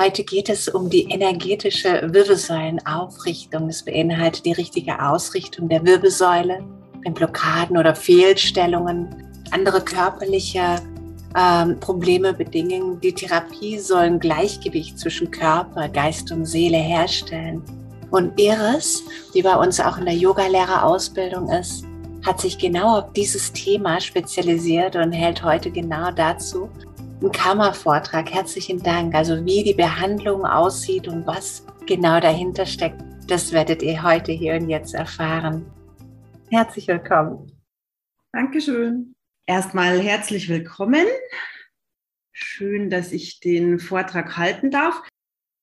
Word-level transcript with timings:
Heute 0.00 0.24
geht 0.24 0.48
es 0.48 0.66
um 0.66 0.88
die 0.88 1.10
energetische 1.10 2.00
Wirbelsäulenaufrichtung. 2.10 3.68
Es 3.68 3.82
beinhaltet 3.82 4.46
die 4.46 4.52
richtige 4.52 4.98
Ausrichtung 4.98 5.68
der 5.68 5.84
Wirbelsäule, 5.84 6.64
wenn 7.02 7.12
Blockaden 7.12 7.76
oder 7.76 7.94
Fehlstellungen, 7.94 9.14
andere 9.50 9.82
körperliche 9.82 10.80
ähm, 11.36 11.78
Probleme 11.80 12.32
bedingen. 12.32 12.98
Die 13.02 13.12
Therapie 13.12 13.78
soll 13.78 14.04
ein 14.04 14.20
Gleichgewicht 14.20 14.98
zwischen 14.98 15.30
Körper, 15.30 15.86
Geist 15.90 16.32
und 16.32 16.46
Seele 16.46 16.78
herstellen. 16.78 17.62
Und 18.10 18.40
Iris, 18.40 19.04
die 19.34 19.42
bei 19.42 19.54
uns 19.54 19.80
auch 19.80 19.98
in 19.98 20.06
der 20.06 20.16
Yogalehrerausbildung 20.16 21.50
ist, 21.50 21.84
hat 22.24 22.40
sich 22.40 22.56
genau 22.56 23.00
auf 23.00 23.12
dieses 23.12 23.52
Thema 23.52 24.00
spezialisiert 24.00 24.96
und 24.96 25.12
hält 25.12 25.42
heute 25.44 25.70
genau 25.70 26.10
dazu 26.10 26.70
einen 27.20 27.32
Kammervortrag. 27.32 28.32
Herzlichen 28.32 28.82
Dank. 28.82 29.14
Also 29.14 29.44
wie 29.44 29.62
die 29.62 29.74
Behandlung 29.74 30.44
aussieht 30.44 31.06
und 31.06 31.26
was 31.26 31.66
genau 31.86 32.20
dahinter 32.20 32.66
steckt, 32.66 33.02
das 33.28 33.52
werdet 33.52 33.82
ihr 33.82 34.02
heute 34.02 34.32
hier 34.32 34.54
und 34.54 34.68
jetzt 34.68 34.94
erfahren. 34.94 35.66
Herzlich 36.50 36.88
willkommen. 36.88 37.52
Dankeschön. 38.32 39.14
Erstmal 39.46 40.00
herzlich 40.00 40.48
willkommen. 40.48 41.06
Schön, 42.32 42.90
dass 42.90 43.12
ich 43.12 43.40
den 43.40 43.78
Vortrag 43.78 44.36
halten 44.36 44.70
darf. 44.70 45.02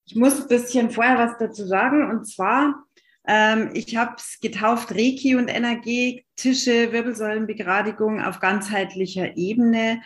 Ich 0.06 0.16
muss 0.16 0.42
ein 0.42 0.48
bisschen 0.48 0.92
vorher 0.92 1.18
was 1.18 1.38
dazu 1.40 1.66
sagen. 1.66 2.10
Und 2.10 2.26
zwar, 2.26 2.86
ähm, 3.28 3.72
ich 3.74 3.96
habe 3.98 4.16
es 4.18 4.40
getauft 4.42 4.92
Reiki 4.92 5.36
und 5.36 5.48
energetische 5.48 6.92
Wirbelsäulenbegradigung 6.92 8.22
auf 8.22 8.40
ganzheitlicher 8.40 9.36
Ebene, 9.36 10.02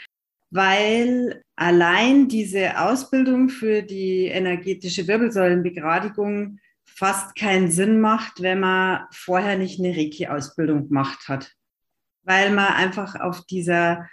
weil 0.52 1.44
allein 1.56 2.28
diese 2.28 2.80
Ausbildung 2.80 3.50
für 3.50 3.82
die 3.82 4.26
energetische 4.26 5.08
Wirbelsäulenbegradigung 5.08 6.60
fast 6.86 7.36
keinen 7.36 7.72
Sinn 7.72 8.02
macht, 8.02 8.42
wenn 8.42 8.60
man 8.60 9.06
vorher 9.12 9.58
nicht 9.58 9.80
eine 9.80 9.96
Reiki-Ausbildung 9.96 10.90
gemacht 10.90 11.28
hat. 11.28 11.52
Weil 12.24 12.52
man 12.52 12.74
einfach 12.74 13.16
auf 13.16 13.46
dieser 13.46 14.08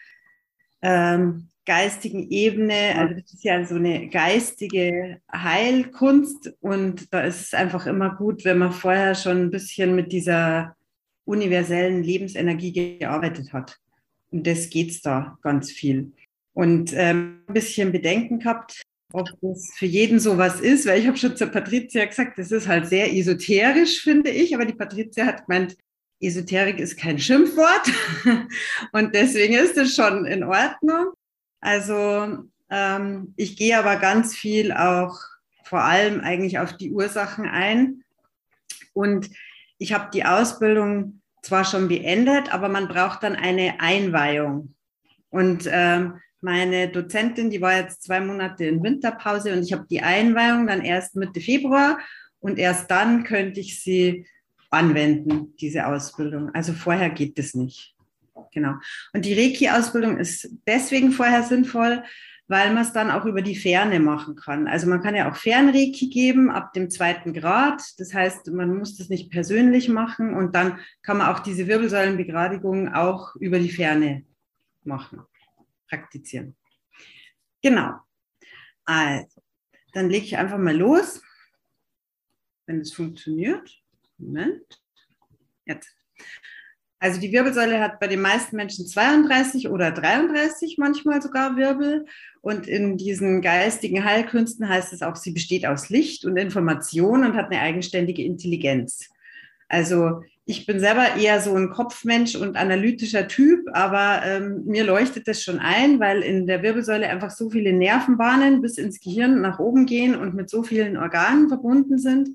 ähm, 0.80 1.48
geistigen 1.66 2.30
Ebene, 2.30 2.94
also 2.96 3.14
das 3.14 3.32
ist 3.32 3.44
ja 3.44 3.62
so 3.64 3.74
eine 3.74 4.08
geistige 4.08 5.20
Heilkunst 5.30 6.54
und 6.60 7.12
da 7.12 7.22
ist 7.22 7.40
es 7.40 7.54
einfach 7.54 7.86
immer 7.86 8.14
gut, 8.14 8.44
wenn 8.44 8.58
man 8.58 8.72
vorher 8.72 9.14
schon 9.14 9.42
ein 9.42 9.50
bisschen 9.50 9.94
mit 9.94 10.12
dieser 10.12 10.76
universellen 11.24 12.02
Lebensenergie 12.02 12.98
gearbeitet 12.98 13.52
hat. 13.52 13.78
Und 14.30 14.46
das 14.46 14.70
geht's 14.70 15.02
da 15.02 15.36
ganz 15.42 15.70
viel. 15.70 16.12
Und 16.58 16.92
ähm, 16.92 17.44
ein 17.46 17.54
bisschen 17.54 17.92
Bedenken 17.92 18.40
gehabt, 18.40 18.82
ob 19.12 19.28
das 19.42 19.70
für 19.76 19.86
jeden 19.86 20.18
sowas 20.18 20.58
ist, 20.58 20.88
weil 20.88 20.98
ich 20.98 21.06
habe 21.06 21.16
schon 21.16 21.36
zur 21.36 21.46
Patricia 21.46 22.04
gesagt, 22.04 22.36
das 22.36 22.50
ist 22.50 22.66
halt 22.66 22.88
sehr 22.88 23.14
esoterisch, 23.14 24.02
finde 24.02 24.30
ich, 24.30 24.56
aber 24.56 24.64
die 24.64 24.74
Patricia 24.74 25.24
hat 25.24 25.46
gemeint, 25.46 25.76
Esoterik 26.18 26.80
ist 26.80 26.98
kein 26.98 27.20
Schimpfwort 27.20 27.92
und 28.92 29.14
deswegen 29.14 29.54
ist 29.54 29.76
es 29.76 29.94
schon 29.94 30.26
in 30.26 30.42
Ordnung. 30.42 31.12
Also 31.60 32.48
ähm, 32.70 33.34
ich 33.36 33.56
gehe 33.56 33.78
aber 33.78 33.94
ganz 33.94 34.34
viel 34.34 34.72
auch 34.72 35.16
vor 35.62 35.84
allem 35.84 36.22
eigentlich 36.22 36.58
auf 36.58 36.76
die 36.76 36.90
Ursachen 36.90 37.46
ein. 37.46 38.02
Und 38.94 39.30
ich 39.78 39.92
habe 39.92 40.10
die 40.12 40.24
Ausbildung 40.24 41.20
zwar 41.40 41.64
schon 41.64 41.86
beendet, 41.86 42.52
aber 42.52 42.68
man 42.68 42.88
braucht 42.88 43.22
dann 43.22 43.36
eine 43.36 43.78
Einweihung. 43.78 44.74
Und 45.30 45.68
ähm, 45.70 46.18
meine 46.40 46.88
Dozentin, 46.88 47.50
die 47.50 47.60
war 47.60 47.76
jetzt 47.76 48.02
zwei 48.02 48.20
Monate 48.20 48.64
in 48.64 48.82
Winterpause 48.82 49.52
und 49.52 49.62
ich 49.62 49.72
habe 49.72 49.86
die 49.90 50.02
Einweihung 50.02 50.66
dann 50.66 50.82
erst 50.82 51.16
Mitte 51.16 51.40
Februar 51.40 51.98
und 52.40 52.58
erst 52.58 52.90
dann 52.90 53.24
könnte 53.24 53.60
ich 53.60 53.82
sie 53.82 54.26
anwenden, 54.70 55.54
diese 55.60 55.86
Ausbildung. 55.86 56.54
Also 56.54 56.72
vorher 56.72 57.10
geht 57.10 57.38
das 57.38 57.54
nicht. 57.54 57.94
Genau. 58.52 58.74
Und 59.12 59.24
die 59.24 59.34
Reiki-Ausbildung 59.34 60.18
ist 60.18 60.48
deswegen 60.66 61.10
vorher 61.10 61.42
sinnvoll, 61.42 62.04
weil 62.46 62.72
man 62.72 62.82
es 62.82 62.92
dann 62.92 63.10
auch 63.10 63.26
über 63.26 63.42
die 63.42 63.56
Ferne 63.56 64.00
machen 64.00 64.34
kann. 64.34 64.68
Also 64.68 64.88
man 64.88 65.02
kann 65.02 65.14
ja 65.14 65.30
auch 65.30 65.36
Fernreiki 65.36 66.08
geben 66.08 66.50
ab 66.50 66.72
dem 66.72 66.88
zweiten 66.88 67.34
Grad. 67.34 67.82
Das 67.98 68.14
heißt, 68.14 68.48
man 68.48 68.76
muss 68.76 68.96
das 68.96 69.10
nicht 69.10 69.30
persönlich 69.30 69.88
machen 69.88 70.34
und 70.34 70.54
dann 70.54 70.78
kann 71.02 71.18
man 71.18 71.28
auch 71.28 71.40
diese 71.40 71.66
Wirbelsäulenbegradigung 71.66 72.94
auch 72.94 73.36
über 73.36 73.58
die 73.58 73.70
Ferne 73.70 74.24
machen, 74.84 75.20
praktizieren. 75.88 76.56
Genau. 77.62 77.94
Also, 78.84 79.42
dann 79.92 80.10
lege 80.10 80.24
ich 80.24 80.36
einfach 80.36 80.58
mal 80.58 80.76
los, 80.76 81.22
wenn 82.66 82.80
es 82.80 82.92
funktioniert. 82.92 83.82
Moment. 84.18 84.82
Jetzt. 85.64 85.94
Also 87.00 87.20
die 87.20 87.30
Wirbelsäule 87.30 87.80
hat 87.80 88.00
bei 88.00 88.08
den 88.08 88.20
meisten 88.20 88.56
Menschen 88.56 88.86
32 88.86 89.68
oder 89.68 89.92
33 89.92 90.78
manchmal 90.78 91.22
sogar 91.22 91.56
Wirbel. 91.56 92.06
Und 92.40 92.66
in 92.66 92.96
diesen 92.96 93.40
geistigen 93.40 94.04
Heilkünsten 94.04 94.68
heißt 94.68 94.92
es 94.92 95.02
auch, 95.02 95.14
sie 95.14 95.32
besteht 95.32 95.64
aus 95.64 95.90
Licht 95.90 96.24
und 96.24 96.36
Information 96.36 97.24
und 97.24 97.36
hat 97.36 97.46
eine 97.46 97.60
eigenständige 97.60 98.24
Intelligenz. 98.24 99.10
Also 99.68 100.22
ich 100.48 100.64
bin 100.64 100.80
selber 100.80 101.16
eher 101.16 101.42
so 101.42 101.54
ein 101.54 101.68
Kopfmensch 101.68 102.34
und 102.34 102.56
analytischer 102.56 103.28
Typ, 103.28 103.68
aber 103.74 104.22
ähm, 104.24 104.64
mir 104.64 104.82
leuchtet 104.82 105.28
das 105.28 105.42
schon 105.42 105.58
ein, 105.58 106.00
weil 106.00 106.22
in 106.22 106.46
der 106.46 106.62
Wirbelsäule 106.62 107.06
einfach 107.06 107.30
so 107.30 107.50
viele 107.50 107.74
Nervenbahnen 107.74 108.62
bis 108.62 108.78
ins 108.78 108.98
Gehirn 108.98 109.42
nach 109.42 109.58
oben 109.58 109.84
gehen 109.84 110.16
und 110.16 110.34
mit 110.34 110.48
so 110.48 110.62
vielen 110.62 110.96
Organen 110.96 111.48
verbunden 111.48 111.98
sind, 111.98 112.30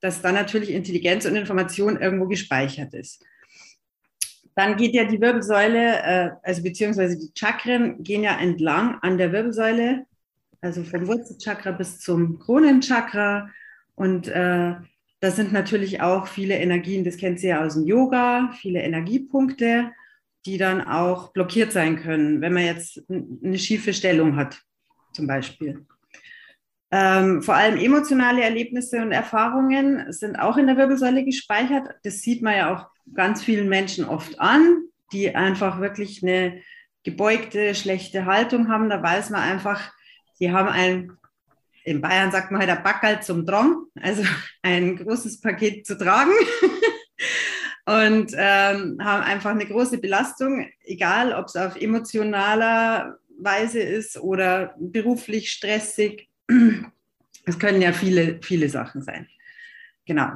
dass 0.00 0.20
da 0.20 0.32
natürlich 0.32 0.70
Intelligenz 0.70 1.24
und 1.24 1.34
Information 1.34 1.98
irgendwo 1.98 2.26
gespeichert 2.26 2.92
ist. 2.92 3.24
Dann 4.54 4.76
geht 4.76 4.92
ja 4.92 5.04
die 5.04 5.18
Wirbelsäule, 5.18 6.02
äh, 6.02 6.30
also 6.42 6.62
beziehungsweise 6.62 7.16
die 7.16 7.30
Chakren 7.34 8.02
gehen 8.02 8.22
ja 8.22 8.38
entlang 8.38 8.98
an 9.00 9.16
der 9.16 9.32
Wirbelsäule, 9.32 10.04
also 10.60 10.82
vom 10.82 11.06
Wurzelchakra 11.06 11.70
bis 11.70 12.00
zum 12.00 12.38
Kronenchakra. 12.38 13.48
Und 13.94 14.28
äh, 14.28 14.74
das 15.20 15.36
sind 15.36 15.52
natürlich 15.52 16.00
auch 16.00 16.26
viele 16.26 16.56
Energien, 16.56 17.04
das 17.04 17.16
kennt 17.16 17.42
ihr 17.42 17.50
ja 17.50 17.64
aus 17.64 17.74
dem 17.74 17.86
Yoga, 17.86 18.52
viele 18.60 18.80
Energiepunkte, 18.82 19.90
die 20.46 20.58
dann 20.58 20.80
auch 20.80 21.32
blockiert 21.32 21.72
sein 21.72 21.96
können, 21.96 22.40
wenn 22.40 22.52
man 22.52 22.64
jetzt 22.64 23.02
eine 23.08 23.58
schiefe 23.58 23.92
Stellung 23.92 24.36
hat, 24.36 24.62
zum 25.12 25.26
Beispiel. 25.26 25.86
Ähm, 26.90 27.42
vor 27.42 27.54
allem 27.54 27.78
emotionale 27.78 28.42
Erlebnisse 28.42 29.02
und 29.02 29.12
Erfahrungen 29.12 30.10
sind 30.10 30.36
auch 30.36 30.56
in 30.56 30.66
der 30.66 30.78
Wirbelsäule 30.78 31.24
gespeichert. 31.24 31.88
Das 32.02 32.20
sieht 32.20 32.42
man 32.42 32.56
ja 32.56 32.74
auch 32.74 32.86
ganz 33.14 33.42
vielen 33.42 33.68
Menschen 33.68 34.06
oft 34.06 34.40
an, 34.40 34.84
die 35.12 35.34
einfach 35.34 35.80
wirklich 35.80 36.22
eine 36.22 36.62
gebeugte, 37.04 37.74
schlechte 37.74 38.24
Haltung 38.24 38.68
haben. 38.68 38.88
Da 38.88 39.02
weiß 39.02 39.30
man 39.30 39.42
einfach, 39.42 39.92
die 40.40 40.50
haben 40.50 40.68
ein, 40.68 41.17
in 41.84 42.00
Bayern 42.00 42.30
sagt 42.30 42.50
man 42.50 42.60
halt 42.60 42.70
ein 42.70 42.82
Backerl 42.82 43.22
zum 43.22 43.46
Drang, 43.46 43.86
also 44.00 44.22
ein 44.62 44.96
großes 44.96 45.40
Paket 45.40 45.86
zu 45.86 45.96
tragen. 45.96 46.32
und 47.86 48.32
ähm, 48.36 48.98
haben 49.02 49.22
einfach 49.22 49.50
eine 49.50 49.66
große 49.66 49.98
Belastung, 49.98 50.68
egal 50.84 51.32
ob 51.32 51.46
es 51.46 51.56
auf 51.56 51.76
emotionaler 51.76 53.18
Weise 53.38 53.80
ist 53.80 54.18
oder 54.18 54.74
beruflich 54.78 55.50
stressig. 55.50 56.28
Es 57.44 57.58
können 57.58 57.80
ja 57.80 57.94
viele, 57.94 58.40
viele 58.42 58.68
Sachen 58.68 59.00
sein. 59.00 59.26
Genau. 60.04 60.32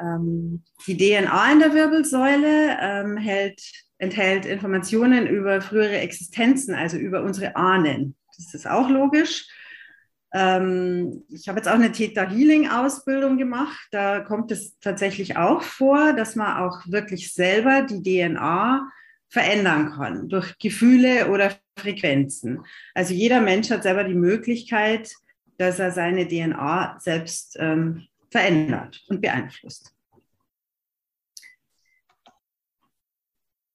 Ähm, 0.00 0.64
die 0.88 0.96
DNA 0.96 1.52
in 1.52 1.60
der 1.60 1.74
Wirbelsäule 1.74 2.76
ähm, 2.80 3.16
hält, 3.16 3.62
enthält 3.98 4.44
Informationen 4.44 5.28
über 5.28 5.60
frühere 5.60 5.98
Existenzen, 5.98 6.74
also 6.74 6.96
über 6.96 7.22
unsere 7.22 7.54
Ahnen. 7.54 8.16
Das 8.36 8.54
ist 8.54 8.66
auch 8.66 8.88
logisch. 8.88 9.48
Ähm, 10.34 11.24
ich 11.28 11.48
habe 11.48 11.58
jetzt 11.58 11.68
auch 11.68 11.74
eine 11.74 11.92
Theta 11.92 12.28
Healing 12.28 12.68
Ausbildung 12.68 13.38
gemacht. 13.38 13.88
Da 13.90 14.20
kommt 14.20 14.50
es 14.52 14.78
tatsächlich 14.80 15.36
auch 15.36 15.62
vor, 15.62 16.12
dass 16.12 16.36
man 16.36 16.58
auch 16.58 16.82
wirklich 16.86 17.32
selber 17.32 17.82
die 17.82 18.02
DNA 18.02 18.90
verändern 19.28 19.92
kann 19.92 20.28
durch 20.28 20.56
Gefühle 20.58 21.30
oder 21.30 21.52
Frequenzen. 21.78 22.64
Also 22.94 23.14
jeder 23.14 23.40
Mensch 23.40 23.70
hat 23.70 23.82
selber 23.82 24.04
die 24.04 24.14
Möglichkeit, 24.14 25.12
dass 25.58 25.78
er 25.78 25.90
seine 25.90 26.28
DNA 26.28 26.98
selbst 27.00 27.56
ähm, 27.58 28.06
verändert 28.30 29.02
und 29.08 29.20
beeinflusst. 29.20 29.95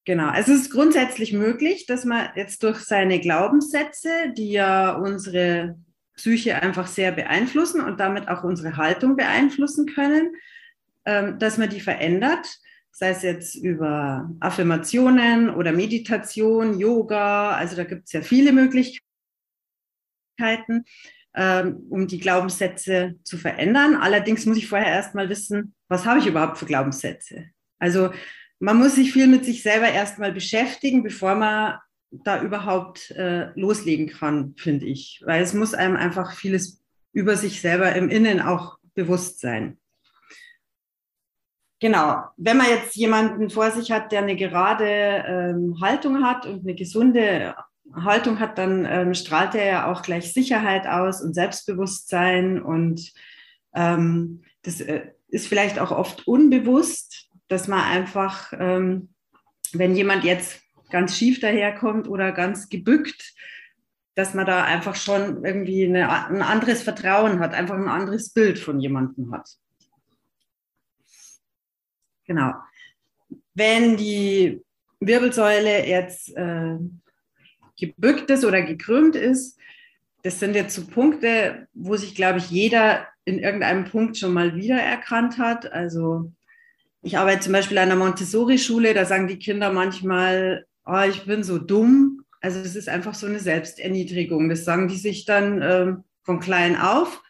Genau, 0.06 0.33
es 0.33 0.48
ist 0.48 0.71
grundsätzlich 0.71 1.31
möglich, 1.31 1.86
dass 1.86 2.06
man 2.06 2.30
jetzt 2.36 2.63
durch 2.63 2.80
seine 2.80 3.19
Glaubenssätze, 3.19 4.09
die 4.36 4.51
ja 4.51 4.94
unsere 4.94 5.77
Psyche 6.15 6.62
einfach 6.62 6.88
sehr 6.88 7.12
beeinflussen 7.12 7.81
und 7.81 8.00
damit 8.00 8.27
auch 8.27 8.44
unsere 8.44 8.77
Haltung 8.77 9.15
beeinflussen 9.15 9.86
können, 9.86 10.36
ähm, 11.06 11.38
dass 11.38 11.57
man 11.57 11.69
die 11.69 11.80
verändert, 11.80 12.48
sei 12.92 13.09
es 13.09 13.21
jetzt 13.21 13.56
über 13.56 14.30
Affirmationen 14.39 15.50
oder 15.50 15.71
Meditation, 15.71 16.80
Yoga, 16.80 17.51
also 17.51 17.75
da 17.75 17.83
gibt 17.83 18.06
es 18.06 18.12
ja 18.12 18.21
viele 18.21 18.51
Möglichkeiten 18.51 19.06
Möglichkeiten, 20.42 20.86
ähm, 21.33 21.86
um 21.89 22.07
die 22.07 22.19
Glaubenssätze 22.19 23.15
zu 23.24 23.38
verändern. 23.38 23.95
Allerdings 23.95 24.45
muss 24.45 24.57
ich 24.57 24.68
vorher 24.68 24.88
erstmal 24.88 25.30
wissen, 25.30 25.75
was 25.88 26.06
habe 26.06 26.19
ich 26.19 26.27
überhaupt 26.27 26.57
für 26.57 26.65
Glaubenssätze? 26.65 27.45
Also 27.80 28.12
man 28.62 28.78
muss 28.78 28.96
sich 28.96 29.12
viel 29.12 29.28
mit 29.28 29.44
sich 29.44 29.63
selber 29.63 29.90
erstmal 29.90 30.31
beschäftigen, 30.31 31.02
bevor 31.02 31.36
man 31.36 31.80
da 32.12 32.42
überhaupt 32.44 33.10
äh, 33.12 33.50
loslegen 33.60 34.08
kann, 34.08 34.54
finde 34.56 34.86
ich. 34.86 35.22
Weil 35.25 35.42
es 35.42 35.54
muss 35.56 35.74
einem 35.74 35.96
einfach 35.96 36.34
vieles 36.34 36.80
über 37.12 37.36
sich 37.36 37.60
selber 37.60 37.96
im 37.96 38.10
Innen 38.10 38.40
auch 38.40 38.78
bewusst 38.94 39.40
sein. 39.40 39.80
Genau, 41.80 42.24
wenn 42.38 42.58
man 42.58 42.69
jetzt 42.69 42.96
jemanden 42.96 43.50
vor 43.50 43.72
sich 43.72 43.92
hat, 43.92 44.12
der 44.12 44.19
eine 44.22 44.36
gerade 44.36 44.86
ähm, 44.86 45.78
Haltung 45.81 46.24
hat 46.24 46.46
und 46.46 46.60
eine 46.60 46.75
gesunde 46.75 47.56
Haltung 47.92 48.40
hat, 48.40 48.60
dann 48.60 48.86
ähm, 48.86 49.16
strahlt 49.16 49.56
er 49.56 49.66
ja 49.66 49.92
auch 49.92 50.04
gleich 50.04 50.31
Sicherheit 50.34 50.86
aus 50.86 51.24
und 51.24 51.34
Selbstbewusstsein. 51.34 52.62
Und 52.62 53.12
ähm, 53.74 54.44
das 54.62 54.81
äh, 54.81 55.08
ist 55.30 55.48
vielleicht 55.48 55.80
auch 55.80 55.90
oft 55.90 56.28
unbewusst, 56.28 57.11
dass 57.51 57.68
man 57.68 57.83
einfach, 57.83 58.53
ähm, 58.57 59.09
wenn 59.74 59.94
jemand 59.94 60.24
jetzt 60.24 60.62
ganz 60.89 61.18
schief 61.18 61.42
daherkommt 61.42 62.07
oder 62.07 62.31
ganz 62.31 62.69
gebückt, 62.69 63.33
dass 64.15 64.33
man 64.33 64.45
da 64.45 64.63
einfach 64.63 64.95
schon 64.95 65.44
irgendwie 65.44 65.86
eine, 65.86 66.09
ein 66.27 66.42
anderes 66.42 66.81
Vertrauen 66.81 67.39
hat, 67.39 67.53
einfach 67.53 67.75
ein 67.75 67.89
anderes 67.89 68.31
Bild 68.31 68.57
von 68.57 68.80
jemandem 68.80 69.33
hat. 69.33 69.50
Genau. 72.25 72.53
Wenn 73.53 73.98
die 73.98 74.62
Wirbelsäule 75.01 75.86
jetzt 75.86 76.33
äh, 76.38 76.77
gebückt 77.77 78.30
ist 78.30 78.45
oder 78.45 78.62
gekrümmt 78.62 79.18
ist, 79.18 79.59
das 80.24 80.39
sind 80.39 80.56
jetzt 80.56 80.75
so 80.75 80.88
Punkte, 80.88 81.68
wo 81.74 81.98
sich, 81.98 82.15
glaube 82.15 82.39
ich, 82.39 82.50
jeder 82.50 83.07
in 83.25 83.39
irgendeinem 83.39 83.86
Punkt 83.86 84.18
schon 84.18 84.33
mal 84.33 84.56
wiedererkannt 84.56 85.38
hat. 85.38 85.69
Also 85.69 86.31
ich 87.01 87.18
arbeite 87.18 87.42
zum 87.42 87.53
Beispiel 87.53 87.77
an 87.77 87.92
einer 87.92 88.00
Montessori-Schule, 88.00 88.94
da 88.94 89.06
sagen 89.06 89.27
die 89.27 89.39
Kinder 89.39 89.71
manchmal, 89.71 90.65
oh, 90.86 91.03
ich 91.07 91.25
bin 91.25 91.44
so 91.44 91.57
dumm. 91.57 92.24
Also 92.42 92.62
das 92.62 92.75
ist 92.75 92.89
einfach 92.89 93.13
so 93.13 93.27
eine 93.27 93.39
Selbsterniedrigung. 93.39 94.50
Das 94.50 94.65
sagen 94.65 94.88
die 94.88 94.98
sich 94.98 95.25
dann 95.25 95.62
ähm, 95.62 96.03
von 96.24 96.39
klein 96.39 96.75
auf 96.75 97.21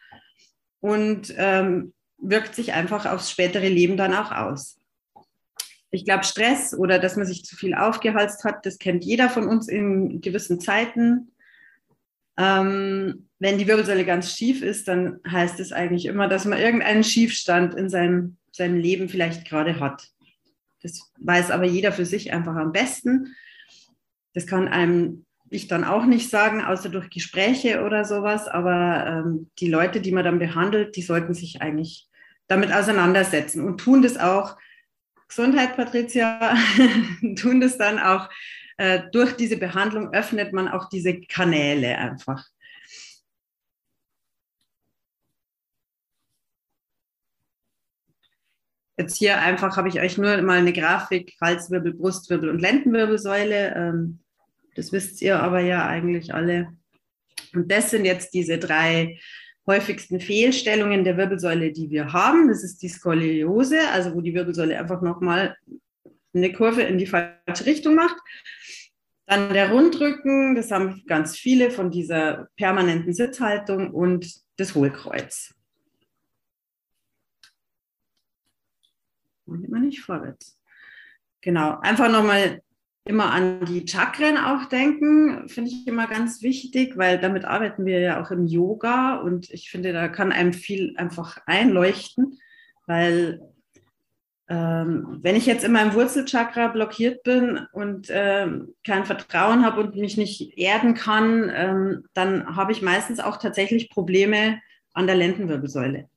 und 0.80 1.32
ähm, 1.36 1.92
wirkt 2.18 2.54
sich 2.54 2.72
einfach 2.72 3.06
aufs 3.06 3.30
spätere 3.30 3.68
Leben 3.68 3.96
dann 3.96 4.14
auch 4.14 4.32
aus. 4.32 4.78
Ich 5.90 6.04
glaube, 6.04 6.24
Stress 6.24 6.74
oder 6.74 6.98
dass 6.98 7.16
man 7.16 7.26
sich 7.26 7.44
zu 7.44 7.56
viel 7.56 7.74
aufgehalst 7.74 8.44
hat, 8.44 8.64
das 8.64 8.78
kennt 8.78 9.04
jeder 9.04 9.28
von 9.28 9.46
uns 9.46 9.68
in 9.68 10.20
gewissen 10.22 10.60
Zeiten. 10.60 11.32
Ähm, 12.38 13.28
wenn 13.38 13.58
die 13.58 13.66
Wirbelsäule 13.66 14.06
ganz 14.06 14.34
schief 14.34 14.62
ist, 14.62 14.88
dann 14.88 15.20
heißt 15.28 15.60
es 15.60 15.72
eigentlich 15.72 16.06
immer, 16.06 16.28
dass 16.28 16.46
man 16.46 16.58
irgendeinen 16.58 17.04
Schiefstand 17.04 17.74
in 17.74 17.90
seinem, 17.90 18.38
seinem 18.52 18.76
Leben 18.76 19.08
vielleicht 19.08 19.46
gerade 19.46 19.80
hat. 19.80 20.08
Das 20.82 21.12
weiß 21.18 21.50
aber 21.50 21.64
jeder 21.64 21.92
für 21.92 22.06
sich 22.06 22.32
einfach 22.32 22.56
am 22.56 22.72
besten. 22.72 23.34
Das 24.34 24.46
kann 24.46 24.68
einem 24.68 25.24
ich 25.52 25.68
dann 25.68 25.84
auch 25.84 26.06
nicht 26.06 26.30
sagen, 26.30 26.62
außer 26.62 26.88
durch 26.88 27.10
Gespräche 27.10 27.84
oder 27.84 28.04
sowas. 28.04 28.48
Aber 28.48 29.06
ähm, 29.06 29.50
die 29.58 29.68
Leute, 29.68 30.00
die 30.00 30.12
man 30.12 30.24
dann 30.24 30.38
behandelt, 30.38 30.96
die 30.96 31.02
sollten 31.02 31.34
sich 31.34 31.60
eigentlich 31.60 32.08
damit 32.48 32.72
auseinandersetzen 32.72 33.62
und 33.64 33.78
tun 33.78 34.02
das 34.02 34.16
auch 34.16 34.56
Gesundheit, 35.28 35.76
Patricia, 35.76 36.56
tun 37.36 37.60
das 37.60 37.78
dann 37.78 37.98
auch 37.98 38.28
äh, 38.78 39.02
durch 39.12 39.34
diese 39.34 39.56
Behandlung, 39.56 40.12
öffnet 40.12 40.52
man 40.52 40.68
auch 40.68 40.88
diese 40.88 41.20
Kanäle 41.20 41.96
einfach. 41.98 42.44
Jetzt 49.02 49.16
hier 49.16 49.40
einfach 49.40 49.76
habe 49.76 49.88
ich 49.88 50.00
euch 50.00 50.16
nur 50.16 50.40
mal 50.42 50.58
eine 50.58 50.72
Grafik, 50.72 51.34
Halswirbel, 51.40 51.92
Brustwirbel 51.92 52.48
und 52.48 52.60
Lendenwirbelsäule. 52.60 53.74
Ähm, 53.74 54.20
das 54.76 54.92
wisst 54.92 55.20
ihr 55.22 55.42
aber 55.42 55.58
ja 55.58 55.88
eigentlich 55.88 56.32
alle. 56.32 56.68
Und 57.52 57.72
das 57.72 57.90
sind 57.90 58.04
jetzt 58.04 58.32
diese 58.32 58.58
drei 58.58 59.18
häufigsten 59.66 60.20
Fehlstellungen 60.20 61.02
der 61.02 61.16
Wirbelsäule, 61.16 61.72
die 61.72 61.90
wir 61.90 62.12
haben. 62.12 62.46
Das 62.46 62.62
ist 62.62 62.80
die 62.80 62.88
Skoliose, 62.88 63.80
also 63.92 64.14
wo 64.14 64.20
die 64.20 64.34
Wirbelsäule 64.34 64.78
einfach 64.78 65.02
nochmal 65.02 65.56
eine 66.32 66.52
Kurve 66.52 66.82
in 66.82 66.96
die 66.96 67.08
falsche 67.08 67.66
Richtung 67.66 67.96
macht. 67.96 68.16
Dann 69.26 69.52
der 69.52 69.72
Rundrücken, 69.72 70.54
das 70.54 70.70
haben 70.70 71.02
ganz 71.08 71.36
viele 71.36 71.72
von 71.72 71.90
dieser 71.90 72.46
permanenten 72.56 73.12
Sitzhaltung 73.12 73.90
und 73.90 74.32
das 74.58 74.76
Hohlkreuz. 74.76 75.56
Und 79.52 79.64
immer 79.64 79.80
nicht 79.80 80.00
vorwärts. 80.00 80.58
Genau, 81.40 81.78
einfach 81.80 82.10
nochmal 82.10 82.62
immer 83.04 83.32
an 83.32 83.64
die 83.66 83.86
Chakren 83.86 84.36
auch 84.36 84.66
denken, 84.66 85.48
finde 85.48 85.70
ich 85.70 85.86
immer 85.86 86.06
ganz 86.06 86.42
wichtig, 86.42 86.96
weil 86.96 87.18
damit 87.18 87.44
arbeiten 87.44 87.84
wir 87.84 87.98
ja 87.98 88.22
auch 88.22 88.30
im 88.30 88.46
Yoga 88.46 89.16
und 89.16 89.50
ich 89.50 89.70
finde, 89.70 89.92
da 89.92 90.08
kann 90.08 90.30
einem 90.30 90.52
viel 90.52 90.94
einfach 90.96 91.38
einleuchten, 91.46 92.38
weil 92.86 93.40
ähm, 94.48 95.18
wenn 95.22 95.34
ich 95.34 95.46
jetzt 95.46 95.64
in 95.64 95.72
meinem 95.72 95.94
Wurzelchakra 95.94 96.68
blockiert 96.68 97.24
bin 97.24 97.66
und 97.72 98.08
ähm, 98.10 98.74
kein 98.86 99.04
Vertrauen 99.04 99.64
habe 99.64 99.80
und 99.80 99.96
mich 99.96 100.16
nicht 100.16 100.56
erden 100.58 100.94
kann, 100.94 101.50
ähm, 101.54 102.04
dann 102.14 102.54
habe 102.54 102.70
ich 102.70 102.82
meistens 102.82 103.18
auch 103.18 103.38
tatsächlich 103.38 103.90
Probleme 103.90 104.60
an 104.92 105.06
der 105.06 105.16
Lendenwirbelsäule. 105.16 106.08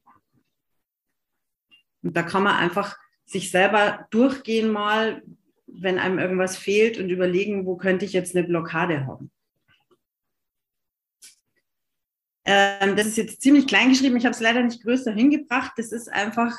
Und 2.04 2.16
da 2.16 2.22
kann 2.22 2.44
man 2.44 2.56
einfach 2.56 2.98
sich 3.26 3.52
selber 3.52 4.08
durchgehen 4.12 4.72
mal, 4.72 5.24
wenn 5.68 6.00
einem 6.00 6.20
irgendwas 6.20 6.58
fehlt 6.58 7.00
und 7.00 7.10
überlegen, 7.10 7.66
wo 7.66 7.76
könnte 7.76 8.06
ich 8.06 8.14
jetzt 8.14 8.36
eine 8.36 8.48
Blockade 8.48 9.06
haben. 9.06 9.32
Ähm, 12.46 12.96
das 12.96 13.08
ist 13.08 13.18
jetzt 13.18 13.42
ziemlich 13.42 13.66
klein 13.66 13.90
geschrieben. 13.90 14.18
Ich 14.18 14.26
habe 14.26 14.36
es 14.36 14.40
leider 14.40 14.62
nicht 14.62 14.84
größer 14.84 15.12
hingebracht. 15.12 15.74
Das 15.78 15.92
ist 15.92 16.08
einfach, 16.08 16.56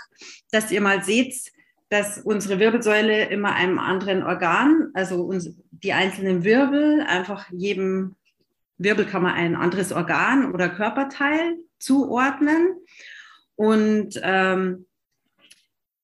dass 0.50 0.72
ihr 0.72 0.80
mal 0.80 1.04
seht, 1.04 1.52
dass 1.88 2.18
unsere 2.18 2.58
Wirbelsäule 2.58 3.26
immer 3.28 3.54
einem 3.54 3.78
anderen 3.78 4.24
Organ, 4.24 4.90
also 4.94 5.22
uns, 5.22 5.54
die 5.70 5.92
einzelnen 5.92 6.42
Wirbel, 6.42 7.02
einfach 7.02 7.48
jedem 7.52 8.16
Wirbel 8.78 9.06
kann 9.06 9.22
man 9.22 9.34
ein 9.34 9.54
anderes 9.54 9.92
Organ 9.92 10.52
oder 10.52 10.68
Körperteil 10.68 11.56
zuordnen. 11.78 12.76
Und 13.54 14.20
ähm, 14.22 14.86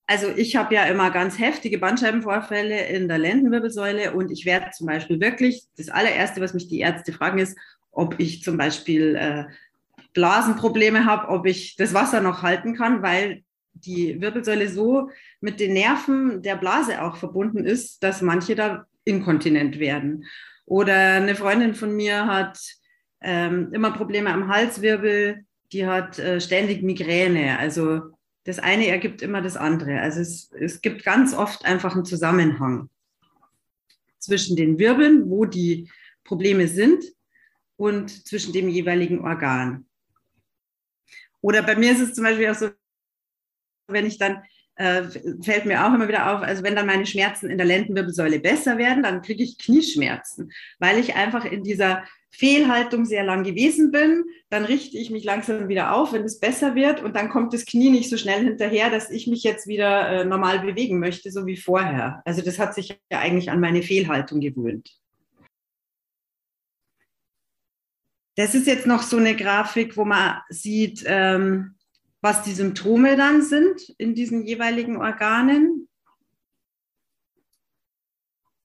also 0.05 0.27
ich 0.35 0.55
habe 0.55 0.75
ja 0.75 0.83
immer 0.85 1.11
ganz 1.11 1.39
heftige 1.39 1.77
Bandscheibenvorfälle 1.77 2.87
in 2.87 3.07
der 3.07 3.17
Lendenwirbelsäule 3.17 4.13
und 4.13 4.31
ich 4.31 4.45
werde 4.45 4.71
zum 4.71 4.87
Beispiel 4.87 5.19
wirklich, 5.19 5.63
das 5.77 5.89
allererste, 5.89 6.41
was 6.41 6.53
mich 6.53 6.67
die 6.67 6.79
Ärzte 6.79 7.13
fragen, 7.13 7.39
ist, 7.39 7.57
ob 7.91 8.19
ich 8.19 8.43
zum 8.43 8.57
Beispiel 8.57 9.15
äh, 9.15 9.45
Blasenprobleme 10.13 11.05
habe, 11.05 11.29
ob 11.29 11.45
ich 11.45 11.75
das 11.75 11.93
Wasser 11.93 12.21
noch 12.21 12.43
halten 12.43 12.75
kann, 12.75 13.01
weil 13.01 13.43
die 13.73 14.19
Wirbelsäule 14.21 14.69
so 14.69 15.09
mit 15.41 15.59
den 15.59 15.73
Nerven 15.73 16.41
der 16.41 16.55
Blase 16.55 17.01
auch 17.01 17.17
verbunden 17.17 17.65
ist, 17.65 18.03
dass 18.03 18.21
manche 18.21 18.55
da 18.55 18.85
inkontinent 19.05 19.79
werden. 19.79 20.25
Oder 20.65 21.15
eine 21.15 21.35
Freundin 21.35 21.75
von 21.75 21.95
mir 21.95 22.27
hat 22.27 22.59
ähm, 23.21 23.69
immer 23.73 23.91
Probleme 23.91 24.31
am 24.31 24.47
Halswirbel, 24.47 25.45
die 25.71 25.85
hat 25.85 26.19
äh, 26.19 26.39
ständig 26.39 26.83
Migräne. 26.83 27.57
Also 27.57 28.01
das 28.45 28.59
eine 28.59 28.87
ergibt 28.87 29.21
immer 29.21 29.41
das 29.41 29.57
andere. 29.57 30.01
Also 30.01 30.19
es, 30.19 30.51
es 30.51 30.81
gibt 30.81 31.03
ganz 31.03 31.33
oft 31.33 31.65
einfach 31.65 31.95
einen 31.95 32.05
Zusammenhang 32.05 32.89
zwischen 34.19 34.55
den 34.55 34.79
Wirbeln, 34.79 35.29
wo 35.29 35.45
die 35.45 35.89
Probleme 36.23 36.67
sind, 36.67 37.03
und 37.75 38.27
zwischen 38.27 38.53
dem 38.53 38.69
jeweiligen 38.69 39.19
Organ. 39.19 39.85
Oder 41.41 41.63
bei 41.63 41.75
mir 41.75 41.91
ist 41.91 41.99
es 41.99 42.13
zum 42.13 42.23
Beispiel 42.23 42.49
auch 42.49 42.55
so, 42.55 42.69
wenn 43.87 44.05
ich 44.05 44.17
dann, 44.17 44.43
äh, 44.75 45.03
fällt 45.41 45.65
mir 45.65 45.85
auch 45.85 45.93
immer 45.93 46.07
wieder 46.07 46.33
auf, 46.33 46.41
also 46.41 46.63
wenn 46.63 46.75
dann 46.75 46.85
meine 46.85 47.05
Schmerzen 47.05 47.49
in 47.49 47.57
der 47.57 47.67
Lendenwirbelsäule 47.67 48.39
besser 48.39 48.77
werden, 48.77 49.03
dann 49.03 49.21
kriege 49.21 49.43
ich 49.43 49.57
Knieschmerzen, 49.57 50.51
weil 50.79 50.97
ich 50.97 51.15
einfach 51.15 51.45
in 51.45 51.63
dieser 51.63 52.05
Fehlhaltung 52.35 53.05
sehr 53.05 53.23
lang 53.23 53.43
gewesen 53.43 53.91
bin, 53.91 54.25
dann 54.49 54.65
richte 54.65 54.97
ich 54.97 55.11
mich 55.11 55.23
langsam 55.23 55.69
wieder 55.69 55.93
auf, 55.93 56.13
wenn 56.13 56.23
es 56.23 56.39
besser 56.39 56.73
wird 56.73 57.01
und 57.01 57.15
dann 57.15 57.29
kommt 57.29 57.53
das 57.53 57.65
Knie 57.65 57.91
nicht 57.91 58.09
so 58.09 58.17
schnell 58.17 58.43
hinterher, 58.43 58.89
dass 58.89 59.11
ich 59.11 59.27
mich 59.27 59.43
jetzt 59.43 59.67
wieder 59.67 60.09
äh, 60.09 60.25
normal 60.25 60.59
bewegen 60.59 60.99
möchte, 60.99 61.31
so 61.31 61.45
wie 61.45 61.57
vorher. 61.57 62.23
Also 62.25 62.41
das 62.41 62.57
hat 62.57 62.73
sich 62.73 62.99
ja 63.11 63.19
eigentlich 63.19 63.51
an 63.51 63.59
meine 63.59 63.83
Fehlhaltung 63.83 64.39
gewöhnt. 64.39 64.89
Das 68.35 68.55
ist 68.55 68.65
jetzt 68.65 68.87
noch 68.87 69.03
so 69.03 69.17
eine 69.17 69.35
Grafik, 69.35 69.95
wo 69.95 70.03
man 70.03 70.41
sieht, 70.49 71.03
ähm, 71.05 71.75
was 72.21 72.41
die 72.41 72.53
Symptome 72.53 73.15
dann 73.15 73.43
sind 73.43 73.93
in 73.99 74.15
diesen 74.15 74.43
jeweiligen 74.43 74.97
Organen. 74.97 75.87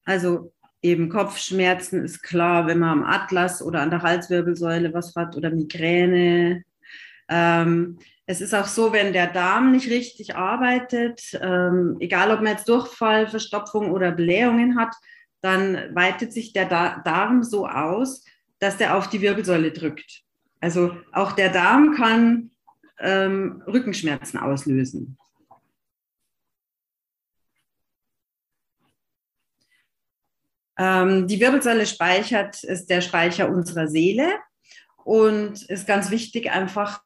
Also 0.05 0.55
eben 0.83 1.09
Kopfschmerzen 1.09 2.05
ist 2.05 2.23
klar, 2.23 2.67
wenn 2.67 2.79
man 2.79 3.01
am 3.01 3.05
Atlas 3.05 3.63
oder 3.63 3.81
an 3.81 3.91
der 3.91 4.03
Halswirbelsäule 4.03 4.93
was 4.95 5.15
hat 5.17 5.37
oder 5.37 5.51
Migräne. 5.51 6.63
Ähm, 7.29 7.99
es 8.27 8.41
ist 8.41 8.55
auch 8.55 8.67
so, 8.67 8.93
wenn 8.93 9.13
der 9.13 9.27
Darm 9.29 9.73
nicht 9.73 9.91
richtig 9.91 10.37
arbeitet, 10.37 11.39
ähm, 11.41 11.97
egal 11.99 12.31
ob 12.31 12.43
man 12.43 12.53
jetzt 12.53 12.69
Durchfall, 12.69 13.27
Verstopfung 13.27 13.91
oder 13.91 14.13
Blähungen 14.13 14.79
hat, 14.79 14.95
dann 15.41 15.95
weitet 15.95 16.33
sich 16.33 16.53
der 16.53 16.67
Darm 16.67 17.43
so 17.43 17.67
aus, 17.67 18.25
dass 18.59 18.77
der 18.77 18.97
auf 18.97 19.09
die 19.09 19.21
Wirbelsäule 19.21 19.73
drückt. 19.73 20.23
Also 20.61 20.97
auch 21.13 21.33
der 21.33 21.51
Darm 21.51 21.95
kann 21.95 22.51
ähm, 22.99 23.63
Rückenschmerzen 23.67 24.39
auslösen. 24.39 25.17
Die 30.79 31.41
Wirbelsäule 31.41 31.87
speichert, 31.87 32.63
ist 32.63 32.87
der 32.87 33.01
Speicher 33.01 33.51
unserer 33.51 33.89
Seele 33.89 34.29
und 35.05 35.63
ist 35.63 35.87
ganz 35.89 36.11
wichtig 36.11 36.53
einfach 36.53 37.01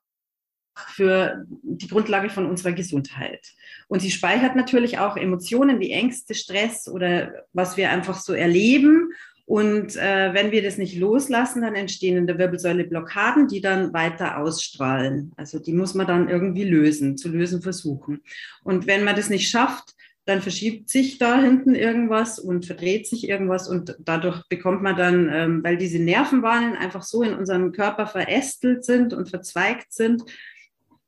für 0.74 1.44
die 1.62 1.88
Grundlage 1.88 2.30
von 2.30 2.46
unserer 2.46 2.72
Gesundheit. 2.72 3.52
Und 3.88 4.00
sie 4.00 4.10
speichert 4.10 4.56
natürlich 4.56 4.98
auch 4.98 5.16
Emotionen 5.16 5.80
wie 5.80 5.92
Ängste, 5.92 6.34
Stress 6.34 6.88
oder 6.88 7.32
was 7.52 7.76
wir 7.76 7.90
einfach 7.90 8.18
so 8.18 8.32
erleben. 8.32 9.12
Und 9.44 9.96
äh, 9.96 10.32
wenn 10.32 10.50
wir 10.50 10.62
das 10.62 10.78
nicht 10.78 10.96
loslassen, 10.96 11.62
dann 11.62 11.74
entstehen 11.74 12.16
in 12.16 12.26
der 12.26 12.38
Wirbelsäule 12.38 12.84
Blockaden, 12.84 13.48
die 13.48 13.60
dann 13.60 13.92
weiter 13.92 14.38
ausstrahlen. 14.38 15.32
Also 15.36 15.58
die 15.58 15.72
muss 15.72 15.94
man 15.94 16.06
dann 16.06 16.28
irgendwie 16.28 16.64
lösen, 16.64 17.16
zu 17.16 17.28
lösen 17.28 17.60
versuchen. 17.60 18.22
Und 18.64 18.86
wenn 18.86 19.04
man 19.04 19.16
das 19.16 19.28
nicht 19.28 19.50
schafft, 19.50 19.94
dann 20.24 20.40
verschiebt 20.40 20.88
sich 20.88 21.18
da 21.18 21.40
hinten 21.40 21.74
irgendwas 21.74 22.38
und 22.38 22.64
verdreht 22.64 23.06
sich 23.08 23.28
irgendwas 23.28 23.68
und 23.68 23.96
dadurch 23.98 24.46
bekommt 24.48 24.82
man 24.82 24.96
dann, 24.96 25.28
ähm, 25.32 25.64
weil 25.64 25.76
diese 25.76 25.98
Nervenbahnen 25.98 26.76
einfach 26.76 27.02
so 27.02 27.22
in 27.22 27.34
unserem 27.34 27.72
Körper 27.72 28.06
verästelt 28.06 28.84
sind 28.84 29.14
und 29.14 29.28
verzweigt 29.28 29.92
sind, 29.92 30.22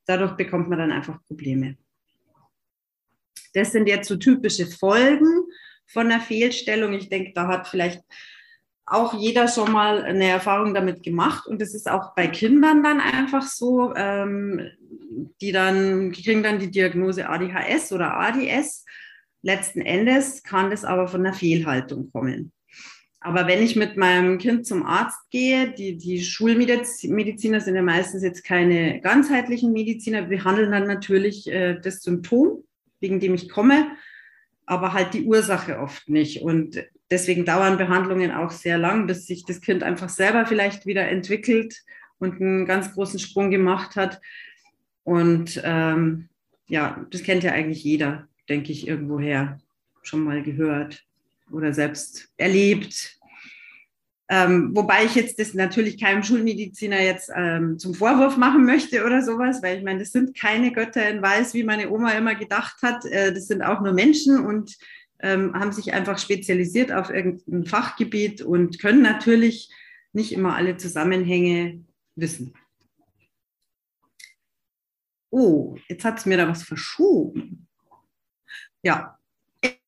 dadurch 0.05 0.33
bekommt 0.33 0.69
man 0.69 0.79
dann 0.79 0.91
einfach 0.91 1.23
Probleme. 1.27 1.77
Das 3.53 3.71
sind 3.71 3.87
jetzt 3.87 4.09
so 4.09 4.17
typische 4.17 4.67
Folgen 4.67 5.45
von 5.85 6.11
einer 6.11 6.19
Fehlstellung. 6.19 6.93
Ich 6.93 7.07
denke, 7.07 7.31
da 7.33 7.47
hat 7.47 7.67
vielleicht 7.69 8.01
auch 8.85 9.13
jeder 9.13 9.47
schon 9.47 9.71
mal 9.71 10.03
eine 10.03 10.27
Erfahrung 10.27 10.73
damit 10.73 11.01
gemacht 11.01 11.47
und 11.47 11.59
das 11.59 11.73
ist 11.73 11.89
auch 11.89 12.13
bei 12.15 12.27
Kindern 12.27 12.83
dann 12.83 12.99
einfach 12.99 13.43
so, 13.43 13.95
ähm, 13.95 14.69
die 15.41 15.51
dann 15.51 16.11
die 16.11 16.21
kriegen 16.21 16.43
dann 16.43 16.59
die 16.59 16.69
Diagnose 16.69 17.27
ADHS 17.27 17.93
oder 17.93 18.15
ADS. 18.17 18.85
Letzten 19.45 19.81
Endes 19.81 20.41
kann 20.41 20.71
das 20.71 20.83
aber 20.83 21.07
von 21.07 21.23
einer 21.23 21.35
Fehlhaltung 21.35 22.11
kommen. 22.11 22.51
Aber 23.19 23.45
wenn 23.45 23.61
ich 23.61 23.75
mit 23.75 23.95
meinem 23.95 24.39
Kind 24.39 24.65
zum 24.65 24.83
Arzt 24.87 25.29
gehe, 25.29 25.71
die, 25.71 25.97
die 25.97 26.23
Schulmediziner 26.23 27.61
sind 27.61 27.75
ja 27.75 27.83
meistens 27.83 28.23
jetzt 28.23 28.43
keine 28.43 29.01
ganzheitlichen 29.01 29.71
Mediziner, 29.71 30.23
behandeln 30.23 30.71
dann 30.71 30.87
natürlich 30.87 31.45
äh, 31.47 31.79
das 31.79 32.01
Symptom, 32.01 32.63
wegen 32.99 33.19
dem 33.19 33.35
ich 33.35 33.47
komme, 33.47 33.91
aber 34.65 34.93
halt 34.93 35.13
die 35.13 35.25
Ursache 35.25 35.77
oft 35.77 36.09
nicht. 36.09 36.41
Und 36.41 36.83
deswegen 37.11 37.45
dauern 37.45 37.77
Behandlungen 37.77 38.31
auch 38.31 38.49
sehr 38.49 38.79
lang, 38.79 39.05
bis 39.05 39.27
sich 39.27 39.45
das 39.45 39.61
Kind 39.61 39.83
einfach 39.83 40.09
selber 40.09 40.47
vielleicht 40.47 40.87
wieder 40.87 41.07
entwickelt 41.07 41.83
und 42.17 42.41
einen 42.41 42.65
ganz 42.65 42.95
großen 42.95 43.19
Sprung 43.19 43.51
gemacht 43.51 43.95
hat. 43.95 44.19
Und 45.03 45.61
ähm, 45.63 46.29
ja, 46.67 47.05
das 47.11 47.21
kennt 47.21 47.43
ja 47.43 47.51
eigentlich 47.51 47.83
jeder, 47.83 48.27
denke 48.49 48.71
ich, 48.71 48.87
irgendwoher 48.87 49.59
schon 50.03 50.23
mal 50.23 50.43
gehört 50.43 51.03
oder 51.51 51.73
selbst 51.73 52.29
erlebt. 52.37 53.19
Ähm, 54.27 54.71
wobei 54.73 55.05
ich 55.05 55.13
jetzt 55.13 55.39
das 55.39 55.53
natürlich 55.53 55.99
keinem 55.99 56.23
Schulmediziner 56.23 56.99
jetzt 56.99 57.31
ähm, 57.35 57.77
zum 57.77 57.93
Vorwurf 57.93 58.37
machen 58.37 58.65
möchte 58.65 59.05
oder 59.05 59.21
sowas, 59.21 59.61
weil 59.61 59.77
ich 59.77 59.83
meine, 59.83 59.99
das 59.99 60.11
sind 60.11 60.35
keine 60.35 60.71
Götter 60.71 61.07
in 61.07 61.21
Weiß, 61.21 61.53
wie 61.53 61.63
meine 61.63 61.91
Oma 61.91 62.11
immer 62.11 62.33
gedacht 62.33 62.81
hat. 62.81 63.05
Äh, 63.05 63.33
das 63.33 63.47
sind 63.47 63.61
auch 63.61 63.81
nur 63.81 63.93
Menschen 63.93 64.43
und 64.43 64.77
ähm, 65.19 65.53
haben 65.53 65.71
sich 65.71 65.93
einfach 65.93 66.17
spezialisiert 66.17 66.91
auf 66.91 67.11
irgendein 67.11 67.65
Fachgebiet 67.65 68.41
und 68.41 68.79
können 68.79 69.03
natürlich 69.03 69.69
nicht 70.11 70.31
immer 70.31 70.55
alle 70.55 70.77
Zusammenhänge 70.77 71.83
wissen. 72.15 72.53
Oh, 75.29 75.75
jetzt 75.87 76.03
hat 76.03 76.17
es 76.17 76.25
mir 76.25 76.37
da 76.37 76.47
was 76.47 76.63
verschoben. 76.63 77.64
Ja, 78.85 79.15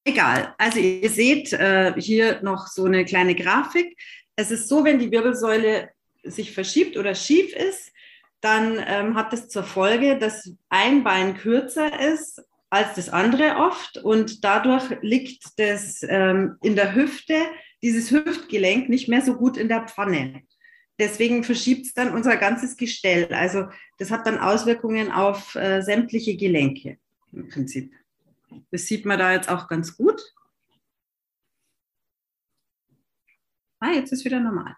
Egal. 0.08 0.56
Also 0.58 0.80
ihr 0.80 1.10
seht 1.10 1.52
äh, 1.52 1.94
hier 1.98 2.42
noch 2.42 2.68
so 2.68 2.86
eine 2.86 3.04
kleine 3.04 3.36
Grafik. 3.36 3.98
Es 4.38 4.52
ist 4.52 4.70
so, 4.70 4.86
wenn 4.86 5.00
die 5.00 5.12
Wirbelsäule 5.12 5.90
sich 6.24 6.54
verschiebt 6.54 6.96
oder 6.96 7.14
schief 7.14 7.54
ist, 7.54 7.92
dann 8.40 8.82
ähm, 8.88 9.16
hat 9.16 9.34
das 9.34 9.50
zur 9.50 9.66
Folge, 9.66 10.18
dass 10.18 10.50
ein 10.70 11.04
Bein 11.04 11.36
kürzer 11.36 12.00
ist 12.00 12.42
als 12.70 12.96
das 12.96 13.10
andere 13.10 13.58
oft 13.58 13.98
und 13.98 14.46
dadurch 14.46 14.86
liegt 15.02 15.60
das 15.60 16.04
ähm, 16.08 16.56
in 16.64 16.78
der 16.78 16.96
Hüfte, 16.96 17.36
dieses 17.84 18.10
Hüftgelenk 18.10 18.88
nicht 18.88 19.10
mehr 19.10 19.22
so 19.22 19.36
gut 19.36 19.58
in 19.58 19.68
der 19.68 19.88
Pfanne. 19.88 20.42
Deswegen 20.98 21.44
verschiebt 21.44 21.86
es 21.86 21.94
dann 21.94 22.14
unser 22.14 22.38
ganzes 22.38 22.78
Gestell. 22.78 23.34
Also 23.34 23.66
das 23.98 24.10
hat 24.10 24.26
dann 24.26 24.38
Auswirkungen 24.38 25.12
auf 25.12 25.56
äh, 25.56 25.82
sämtliche 25.82 26.38
Gelenke 26.38 26.98
im 27.34 27.50
Prinzip. 27.50 27.92
Das 28.72 28.86
sieht 28.86 29.06
man 29.06 29.20
da 29.20 29.34
jetzt 29.34 29.50
auch 29.50 29.68
ganz 29.68 29.96
gut. 29.96 30.22
Ah, 33.80 33.92
jetzt 33.92 34.12
ist 34.12 34.26
wieder 34.26 34.40
normal. 34.40 34.76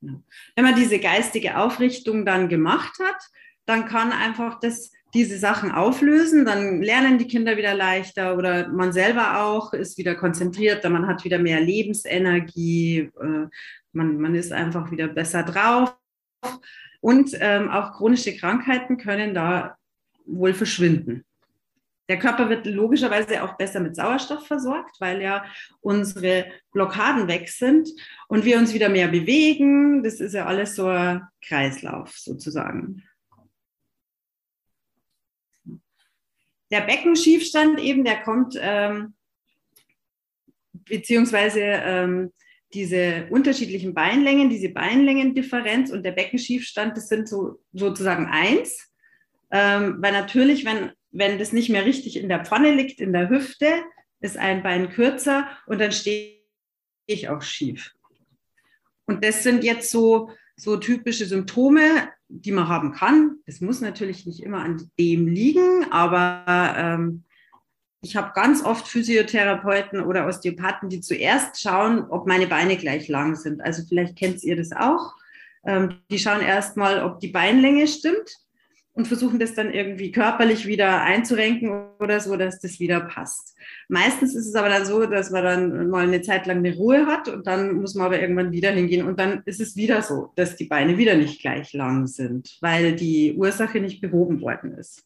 Wenn 0.00 0.64
man 0.64 0.74
diese 0.74 0.98
geistige 0.98 1.56
Aufrichtung 1.56 2.26
dann 2.26 2.48
gemacht 2.48 2.98
hat, 3.00 3.22
dann 3.66 3.86
kann 3.86 4.12
einfach 4.12 4.60
das, 4.60 4.92
diese 5.14 5.38
Sachen 5.38 5.72
auflösen, 5.72 6.44
dann 6.44 6.82
lernen 6.82 7.18
die 7.18 7.26
Kinder 7.26 7.56
wieder 7.56 7.74
leichter 7.74 8.36
oder 8.36 8.68
man 8.68 8.92
selber 8.92 9.40
auch 9.42 9.72
ist 9.72 9.96
wieder 9.96 10.14
konzentrierter, 10.14 10.90
man 10.90 11.06
hat 11.06 11.24
wieder 11.24 11.38
mehr 11.38 11.60
Lebensenergie, 11.60 13.10
äh, 13.20 13.46
man, 13.92 14.20
man 14.20 14.34
ist 14.34 14.52
einfach 14.52 14.90
wieder 14.90 15.08
besser 15.08 15.42
drauf. 15.42 15.96
Und 17.04 17.36
ähm, 17.38 17.68
auch 17.68 17.92
chronische 17.92 18.34
Krankheiten 18.34 18.96
können 18.96 19.34
da 19.34 19.76
wohl 20.24 20.54
verschwinden. 20.54 21.26
Der 22.08 22.18
Körper 22.18 22.48
wird 22.48 22.64
logischerweise 22.64 23.42
auch 23.42 23.58
besser 23.58 23.80
mit 23.80 23.94
Sauerstoff 23.94 24.46
versorgt, 24.46 24.98
weil 25.00 25.20
ja 25.20 25.44
unsere 25.82 26.46
Blockaden 26.72 27.28
weg 27.28 27.50
sind 27.50 27.90
und 28.26 28.46
wir 28.46 28.56
uns 28.56 28.72
wieder 28.72 28.88
mehr 28.88 29.08
bewegen. 29.08 30.02
Das 30.02 30.18
ist 30.18 30.32
ja 30.32 30.46
alles 30.46 30.76
so 30.76 30.86
ein 30.86 31.20
Kreislauf 31.42 32.16
sozusagen. 32.16 33.02
Der 36.70 36.80
Beckenschiefstand 36.80 37.80
eben, 37.80 38.04
der 38.04 38.22
kommt 38.22 38.56
ähm, 38.58 39.12
beziehungsweise 40.72 41.60
ähm, 41.60 42.32
diese 42.74 43.26
unterschiedlichen 43.30 43.94
Beinlängen, 43.94 44.50
diese 44.50 44.68
Beinlängendifferenz 44.68 45.90
und 45.90 46.04
der 46.04 46.12
Beckenschiefstand, 46.12 46.96
das 46.96 47.08
sind 47.08 47.28
so, 47.28 47.60
sozusagen 47.72 48.26
eins. 48.26 48.90
Ähm, 49.50 49.96
weil 50.00 50.12
natürlich, 50.12 50.64
wenn, 50.64 50.90
wenn 51.12 51.38
das 51.38 51.52
nicht 51.52 51.70
mehr 51.70 51.84
richtig 51.84 52.16
in 52.16 52.28
der 52.28 52.44
Pfanne 52.44 52.74
liegt, 52.74 53.00
in 53.00 53.12
der 53.12 53.28
Hüfte, 53.28 53.66
ist 54.20 54.36
ein 54.36 54.62
Bein 54.62 54.90
kürzer 54.90 55.48
und 55.66 55.80
dann 55.80 55.92
stehe 55.92 56.40
ich 57.06 57.28
auch 57.28 57.42
schief. 57.42 57.94
Und 59.06 59.24
das 59.24 59.42
sind 59.42 59.64
jetzt 59.64 59.90
so, 59.90 60.30
so 60.56 60.76
typische 60.76 61.26
Symptome, 61.26 62.08
die 62.28 62.52
man 62.52 62.68
haben 62.68 62.92
kann. 62.92 63.36
Es 63.46 63.60
muss 63.60 63.80
natürlich 63.80 64.26
nicht 64.26 64.42
immer 64.42 64.62
an 64.62 64.90
dem 64.98 65.28
liegen, 65.28 65.86
aber 65.90 66.74
ähm, 66.76 67.24
ich 68.04 68.16
habe 68.16 68.32
ganz 68.34 68.62
oft 68.62 68.86
Physiotherapeuten 68.86 70.00
oder 70.00 70.26
Osteopathen, 70.26 70.90
die 70.90 71.00
zuerst 71.00 71.60
schauen, 71.60 72.06
ob 72.10 72.26
meine 72.26 72.46
Beine 72.46 72.76
gleich 72.76 73.08
lang 73.08 73.34
sind. 73.34 73.62
Also 73.62 73.82
vielleicht 73.88 74.16
kennt 74.16 74.42
ihr 74.44 74.56
das 74.56 74.72
auch. 74.72 75.14
Ähm, 75.64 76.00
die 76.10 76.18
schauen 76.18 76.42
erstmal, 76.42 77.02
ob 77.02 77.20
die 77.20 77.28
Beinlänge 77.28 77.88
stimmt 77.88 78.36
und 78.92 79.08
versuchen 79.08 79.38
das 79.38 79.54
dann 79.54 79.72
irgendwie 79.72 80.12
körperlich 80.12 80.66
wieder 80.66 81.00
einzurenken 81.00 81.88
oder 81.98 82.20
so, 82.20 82.36
dass 82.36 82.60
das 82.60 82.78
wieder 82.78 83.00
passt. 83.00 83.56
Meistens 83.88 84.34
ist 84.34 84.46
es 84.46 84.54
aber 84.54 84.68
dann 84.68 84.84
so, 84.84 85.06
dass 85.06 85.30
man 85.30 85.42
dann 85.42 85.88
mal 85.88 86.06
eine 86.06 86.20
Zeit 86.20 86.46
lang 86.46 86.58
eine 86.58 86.76
Ruhe 86.76 87.06
hat 87.06 87.28
und 87.28 87.46
dann 87.46 87.74
muss 87.76 87.94
man 87.94 88.06
aber 88.06 88.20
irgendwann 88.20 88.52
wieder 88.52 88.70
hingehen 88.70 89.06
und 89.06 89.18
dann 89.18 89.42
ist 89.46 89.60
es 89.60 89.76
wieder 89.76 90.02
so, 90.02 90.32
dass 90.36 90.56
die 90.56 90.66
Beine 90.66 90.98
wieder 90.98 91.16
nicht 91.16 91.40
gleich 91.40 91.72
lang 91.72 92.06
sind, 92.06 92.58
weil 92.60 92.94
die 92.94 93.34
Ursache 93.34 93.80
nicht 93.80 94.00
behoben 94.00 94.42
worden 94.42 94.72
ist. 94.72 95.02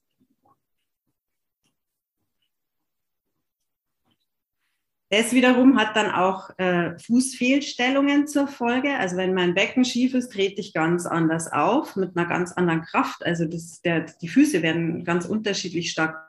Das 5.11 5.33
wiederum 5.33 5.79
hat 5.79 5.97
dann 5.97 6.11
auch 6.11 6.51
äh, 6.59 6.99
Fußfehlstellungen 6.99 8.27
zur 8.27 8.47
Folge. 8.47 8.97
Also 8.99 9.17
wenn 9.17 9.33
mein 9.33 9.55
Becken 9.55 9.87
schief 9.87 10.13
ist, 10.13 10.33
trete 10.33 10.61
ich 10.61 10.75
ganz 10.75 11.07
anders 11.07 11.51
auf, 11.51 11.97
mit 11.97 12.15
einer 12.15 12.29
ganz 12.29 12.53
anderen 12.53 12.83
Kraft. 12.83 13.25
Also 13.25 13.47
das, 13.47 13.81
der, 13.81 14.01
die 14.21 14.29
Füße 14.29 14.63
werden 14.63 15.05
ganz 15.05 15.25
unterschiedlich 15.25 15.91
stark 15.91 16.29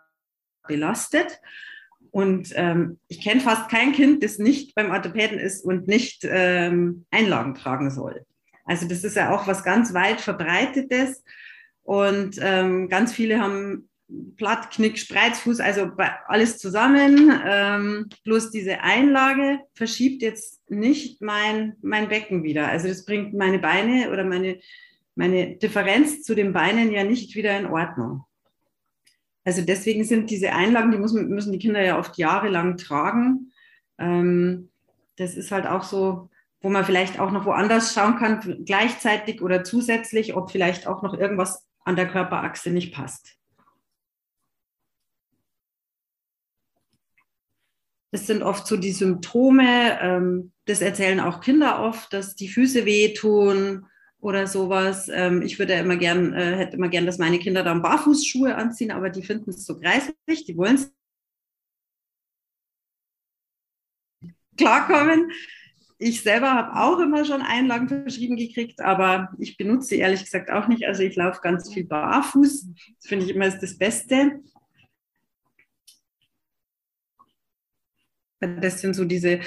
belastet. 0.66 1.42
Und 2.12 2.54
ähm, 2.56 3.00
ich 3.08 3.22
kenne 3.22 3.42
fast 3.42 3.70
kein 3.70 3.92
Kind, 3.92 4.24
das 4.24 4.40
nicht 4.40 4.76
beim 4.76 4.92
Orthopäden 4.92 5.38
ist 5.40 5.64
und 5.64 5.88
nicht 5.88 6.22
ähm, 6.24 7.06
Einlagen 7.12 7.56
tragen 7.56 7.92
soll. 7.92 8.26
Also 8.64 8.88
das 8.88 9.04
ist 9.04 9.16
ja 9.16 9.32
auch 9.32 9.46
was 9.46 9.64
ganz 9.64 9.94
weit 9.94 10.22
verbreitetes. 10.22 11.24
Und 11.84 12.38
ähm, 12.42 12.88
ganz 12.88 13.12
viele 13.12 13.42
haben 13.42 13.89
Platt, 14.38 14.72
Knick, 14.72 14.98
Spreizfuß, 14.98 15.60
also 15.60 15.92
alles 16.28 16.58
zusammen. 16.58 17.32
Ähm, 17.46 18.10
bloß 18.24 18.52
diese 18.52 18.82
Einlage 18.82 19.60
verschiebt 19.74 20.22
jetzt 20.22 20.70
nicht 20.70 21.22
mein, 21.22 21.76
mein 21.82 22.10
Becken 22.10 22.44
wieder. 22.44 22.68
Also 22.68 22.88
das 22.88 23.06
bringt 23.06 23.34
meine 23.34 23.60
Beine 23.60 24.12
oder 24.12 24.24
meine, 24.24 24.60
meine 25.16 25.58
Differenz 25.58 26.24
zu 26.24 26.34
den 26.34 26.54
Beinen 26.54 26.92
ja 26.92 27.04
nicht 27.04 27.36
wieder 27.36 27.58
in 27.60 27.68
Ordnung. 27.68 28.24
Also 29.44 29.62
deswegen 29.62 30.04
sind 30.04 30.30
diese 30.30 30.54
Einlagen, 30.54 30.92
die 30.92 30.98
müssen, 30.98 31.30
müssen 31.30 31.52
die 31.52 31.60
Kinder 31.60 31.84
ja 31.84 32.00
oft 32.00 32.18
jahrelang 32.18 32.78
tragen. 32.78 33.52
Ähm, 33.98 34.70
das 35.18 35.36
ist 35.36 35.52
halt 35.52 35.68
auch 35.68 35.84
so, 35.84 36.30
wo 36.62 36.70
man 36.70 36.86
vielleicht 36.86 37.20
auch 37.20 37.32
noch 37.32 37.46
woanders 37.46 37.94
schauen 37.94 38.18
kann, 38.18 38.64
gleichzeitig 38.66 39.42
oder 39.42 39.64
zusätzlich, 39.64 40.36
ob 40.36 40.52
vielleicht 40.52 40.88
auch 40.88 41.04
noch 41.04 41.14
irgendwas 41.14 41.68
an 41.84 41.96
der 41.96 42.08
Körperachse 42.08 42.72
nicht 42.72 42.94
passt. 42.94 43.39
Das 48.12 48.26
sind 48.26 48.42
oft 48.42 48.66
so 48.66 48.78
die 48.78 48.92
Symptome. 48.92 50.00
Ähm, 50.02 50.52
das 50.66 50.82
erzählen 50.82 51.20
auch 51.20 51.42
Kinder 51.42 51.84
oft, 51.84 52.12
dass 52.14 52.36
die 52.36 52.48
Füße 52.48 52.86
wehtun 52.86 53.86
oder 54.20 54.48
sowas. 54.48 55.10
Ähm, 55.14 55.42
ich 55.42 55.60
würde 55.60 55.74
immer 55.74 55.96
gern, 55.96 56.34
äh, 56.34 56.58
hätte 56.58 56.78
immer 56.78 56.90
gern, 56.90 57.06
dass 57.06 57.18
meine 57.18 57.40
Kinder 57.40 57.64
dann 57.64 57.82
Barfußschuhe 57.82 58.56
anziehen, 58.56 58.92
aber 58.92 59.10
die 59.10 59.24
finden 59.24 59.52
es 59.52 59.66
so 59.66 59.80
greislich, 59.80 60.46
die 60.46 60.58
wollen 60.58 60.76
es 60.76 60.92
klarkommen. 64.58 65.32
Ich 65.98 66.22
selber 66.22 66.54
habe 66.54 66.80
auch 66.80 67.00
immer 67.00 67.26
schon 67.26 67.42
Einlagen 67.42 67.90
verschrieben 67.90 68.38
gekriegt, 68.38 68.80
aber 68.82 69.34
ich 69.38 69.58
benutze 69.58 69.90
sie 69.90 70.00
ehrlich 70.00 70.24
gesagt 70.24 70.50
auch 70.50 70.68
nicht. 70.68 70.86
Also 70.86 71.04
ich 71.04 71.16
laufe 71.16 71.42
ganz 71.42 71.74
viel 71.74 71.86
barfuß. 71.86 72.68
Das 72.98 73.08
finde 73.08 73.26
ich 73.26 73.32
immer 73.32 73.48
ist 73.48 73.60
das 73.60 73.78
Beste. 73.78 74.40
Das 78.40 78.80
sind 78.80 78.96
so 78.96 79.04
diese, 79.04 79.42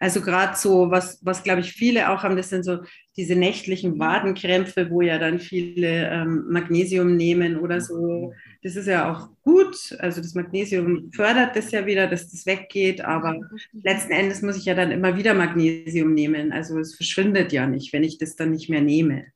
also 0.00 0.22
gerade 0.22 0.56
so, 0.56 0.90
was, 0.90 1.18
was 1.22 1.42
glaube 1.42 1.60
ich 1.60 1.72
viele 1.72 2.10
auch 2.10 2.22
haben, 2.22 2.36
das 2.36 2.48
sind 2.48 2.64
so 2.64 2.78
diese 3.16 3.34
nächtlichen 3.34 3.98
Wadenkrämpfe, 3.98 4.90
wo 4.90 5.02
ja 5.02 5.18
dann 5.18 5.38
viele 5.38 6.08
ähm, 6.08 6.46
Magnesium 6.48 7.16
nehmen 7.16 7.58
oder 7.58 7.80
so. 7.80 8.32
Das 8.62 8.76
ist 8.76 8.86
ja 8.86 9.12
auch 9.12 9.28
gut. 9.42 9.94
Also 9.98 10.22
das 10.22 10.34
Magnesium 10.34 11.10
fördert 11.12 11.56
das 11.56 11.70
ja 11.72 11.84
wieder, 11.84 12.06
dass 12.06 12.30
das 12.30 12.46
weggeht. 12.46 13.02
Aber 13.02 13.38
letzten 13.72 14.12
Endes 14.12 14.40
muss 14.40 14.56
ich 14.56 14.64
ja 14.64 14.74
dann 14.74 14.92
immer 14.92 15.16
wieder 15.16 15.34
Magnesium 15.34 16.14
nehmen. 16.14 16.52
Also 16.52 16.78
es 16.78 16.94
verschwindet 16.94 17.52
ja 17.52 17.66
nicht, 17.66 17.92
wenn 17.92 18.04
ich 18.04 18.18
das 18.18 18.36
dann 18.36 18.52
nicht 18.52 18.70
mehr 18.70 18.80
nehme. 18.80 19.26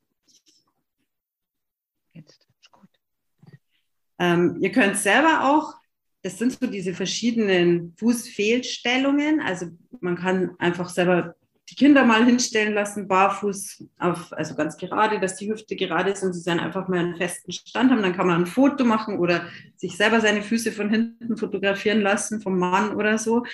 Ähm, 4.18 4.58
ihr 4.60 4.70
könnt 4.70 4.96
selber 4.96 5.50
auch 5.50 5.74
das 6.22 6.38
sind 6.38 6.52
so 6.52 6.66
diese 6.66 6.94
verschiedenen 6.94 7.94
Fußfehlstellungen. 7.98 9.40
Also 9.40 9.66
man 10.00 10.16
kann 10.16 10.52
einfach 10.58 10.88
selber 10.88 11.34
die 11.72 11.76
Kinder 11.76 12.04
mal 12.04 12.24
hinstellen 12.24 12.74
lassen, 12.74 13.08
barfuß, 13.08 13.84
auf, 13.98 14.32
also 14.32 14.54
ganz 14.54 14.76
gerade, 14.76 15.20
dass 15.20 15.36
die 15.36 15.50
Hüfte 15.50 15.74
gerade 15.74 16.10
ist 16.10 16.22
und 16.22 16.34
sie 16.34 16.44
dann 16.44 16.60
einfach 16.60 16.86
mal 16.88 16.98
einen 16.98 17.16
festen 17.16 17.50
Stand 17.50 17.90
haben. 17.90 18.02
Dann 18.02 18.14
kann 18.14 18.26
man 18.26 18.42
ein 18.42 18.46
Foto 18.46 18.84
machen 18.84 19.18
oder 19.18 19.46
sich 19.76 19.96
selber 19.96 20.20
seine 20.20 20.42
Füße 20.42 20.72
von 20.72 20.90
hinten 20.90 21.36
fotografieren 21.36 22.02
lassen, 22.02 22.40
vom 22.40 22.58
Mann 22.58 22.94
oder 22.94 23.16
so. 23.16 23.44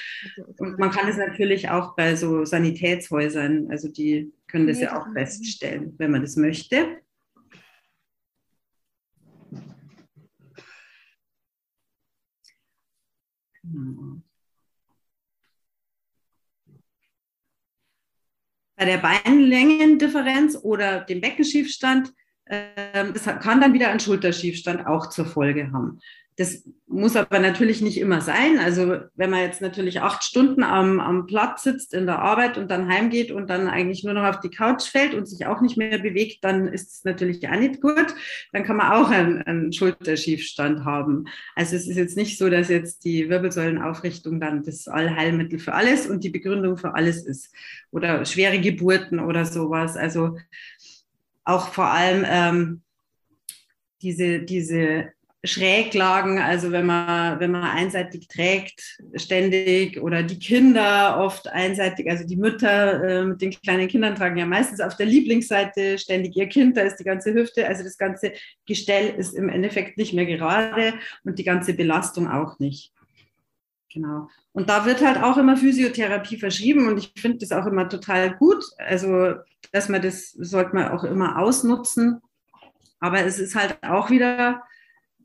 Und 0.58 0.78
man 0.78 0.90
kann 0.90 1.08
es 1.08 1.16
natürlich 1.16 1.70
auch 1.70 1.94
bei 1.96 2.16
so 2.16 2.44
Sanitätshäusern, 2.44 3.68
also 3.70 3.88
die 3.88 4.32
können 4.48 4.66
das 4.66 4.80
ja 4.80 4.98
auch 4.98 5.12
feststellen, 5.12 5.94
wenn 5.98 6.10
man 6.10 6.22
das 6.22 6.36
möchte. 6.36 6.98
Bei 18.76 18.84
der 18.84 18.98
Beinlängendifferenz 18.98 20.56
oder 20.62 21.00
dem 21.00 21.20
Beckenschiefstand, 21.20 22.12
äh, 22.44 23.12
das 23.12 23.24
kann 23.24 23.60
dann 23.60 23.72
wieder 23.72 23.88
einen 23.88 24.00
Schulterschiefstand 24.00 24.86
auch 24.86 25.08
zur 25.08 25.26
Folge 25.26 25.72
haben. 25.72 26.00
Das 26.38 26.62
muss 26.86 27.16
aber 27.16 27.40
natürlich 27.40 27.82
nicht 27.82 27.98
immer 27.98 28.20
sein. 28.20 28.60
Also 28.60 29.00
wenn 29.16 29.28
man 29.28 29.40
jetzt 29.40 29.60
natürlich 29.60 30.02
acht 30.02 30.22
Stunden 30.22 30.62
am, 30.62 31.00
am 31.00 31.26
Platz 31.26 31.64
sitzt 31.64 31.92
in 31.92 32.06
der 32.06 32.20
Arbeit 32.20 32.56
und 32.56 32.70
dann 32.70 32.88
heimgeht 32.88 33.32
und 33.32 33.50
dann 33.50 33.66
eigentlich 33.66 34.04
nur 34.04 34.14
noch 34.14 34.22
auf 34.22 34.38
die 34.38 34.48
Couch 34.48 34.84
fällt 34.84 35.14
und 35.14 35.26
sich 35.26 35.46
auch 35.46 35.60
nicht 35.60 35.76
mehr 35.76 35.98
bewegt, 35.98 36.44
dann 36.44 36.68
ist 36.68 36.92
es 36.92 37.04
natürlich 37.04 37.48
auch 37.48 37.58
nicht 37.58 37.80
gut. 37.80 38.14
Dann 38.52 38.62
kann 38.62 38.76
man 38.76 38.92
auch 38.92 39.10
einen, 39.10 39.42
einen 39.42 39.72
Schulterschiefstand 39.72 40.84
haben. 40.84 41.24
Also 41.56 41.74
es 41.74 41.88
ist 41.88 41.96
jetzt 41.96 42.16
nicht 42.16 42.38
so, 42.38 42.48
dass 42.48 42.68
jetzt 42.68 43.04
die 43.04 43.28
Wirbelsäulenaufrichtung 43.28 44.38
dann 44.38 44.62
das 44.62 44.86
Allheilmittel 44.86 45.58
für 45.58 45.74
alles 45.74 46.06
und 46.06 46.22
die 46.22 46.30
Begründung 46.30 46.76
für 46.76 46.94
alles 46.94 47.26
ist. 47.26 47.52
Oder 47.90 48.24
schwere 48.24 48.60
Geburten 48.60 49.18
oder 49.18 49.44
sowas. 49.44 49.96
Also 49.96 50.36
auch 51.42 51.72
vor 51.72 51.86
allem 51.86 52.24
ähm, 52.24 52.82
diese, 54.02 54.38
diese 54.38 55.17
Schräglagen, 55.44 56.38
also 56.38 56.72
wenn 56.72 56.86
man, 56.86 57.38
wenn 57.38 57.52
man 57.52 57.62
einseitig 57.62 58.26
trägt, 58.26 58.98
ständig 59.14 60.00
oder 60.02 60.24
die 60.24 60.38
Kinder 60.38 61.20
oft 61.20 61.46
einseitig, 61.48 62.10
also 62.10 62.26
die 62.26 62.36
Mütter 62.36 63.04
äh, 63.04 63.24
mit 63.24 63.40
den 63.40 63.52
kleinen 63.52 63.86
Kindern 63.86 64.16
tragen 64.16 64.36
ja 64.36 64.46
meistens 64.46 64.80
auf 64.80 64.96
der 64.96 65.06
Lieblingsseite 65.06 65.96
ständig 65.96 66.36
ihr 66.36 66.48
Kind, 66.48 66.76
da 66.76 66.80
ist 66.80 66.96
die 66.96 67.04
ganze 67.04 67.32
Hüfte, 67.34 67.68
also 67.68 67.84
das 67.84 67.96
ganze 67.96 68.32
Gestell 68.66 69.14
ist 69.16 69.34
im 69.34 69.48
Endeffekt 69.48 69.96
nicht 69.96 70.12
mehr 70.12 70.26
gerade 70.26 70.94
und 71.22 71.38
die 71.38 71.44
ganze 71.44 71.72
Belastung 71.72 72.28
auch 72.28 72.58
nicht. 72.58 72.92
Genau. 73.92 74.28
Und 74.52 74.68
da 74.68 74.86
wird 74.86 75.04
halt 75.06 75.22
auch 75.22 75.36
immer 75.36 75.56
Physiotherapie 75.56 76.36
verschrieben 76.36 76.88
und 76.88 76.98
ich 76.98 77.12
finde 77.16 77.38
das 77.38 77.52
auch 77.52 77.66
immer 77.66 77.88
total 77.88 78.34
gut. 78.36 78.64
Also, 78.78 79.34
dass 79.72 79.88
man 79.88 80.02
das 80.02 80.32
sollte 80.32 80.74
man 80.74 80.88
auch 80.88 81.04
immer 81.04 81.38
ausnutzen. 81.38 82.20
Aber 83.00 83.24
es 83.24 83.38
ist 83.38 83.54
halt 83.54 83.78
auch 83.82 84.10
wieder 84.10 84.62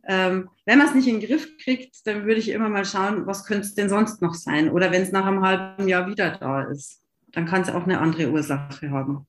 ähm, 0.05 0.49
wenn 0.65 0.79
man 0.79 0.87
es 0.87 0.95
nicht 0.95 1.07
in 1.07 1.19
den 1.19 1.27
Griff 1.27 1.57
kriegt, 1.57 2.05
dann 2.05 2.25
würde 2.25 2.39
ich 2.39 2.49
immer 2.49 2.69
mal 2.69 2.85
schauen, 2.85 3.25
was 3.25 3.45
könnte 3.45 3.67
es 3.67 3.75
denn 3.75 3.89
sonst 3.89 4.21
noch 4.21 4.33
sein? 4.33 4.69
Oder 4.69 4.91
wenn 4.91 5.01
es 5.01 5.11
nach 5.11 5.25
einem 5.25 5.41
halben 5.41 5.87
Jahr 5.87 6.07
wieder 6.07 6.31
da 6.31 6.63
ist, 6.63 7.01
dann 7.31 7.45
kann 7.45 7.61
es 7.61 7.69
auch 7.69 7.83
eine 7.83 7.99
andere 7.99 8.29
Ursache 8.29 8.91
haben. 8.91 9.25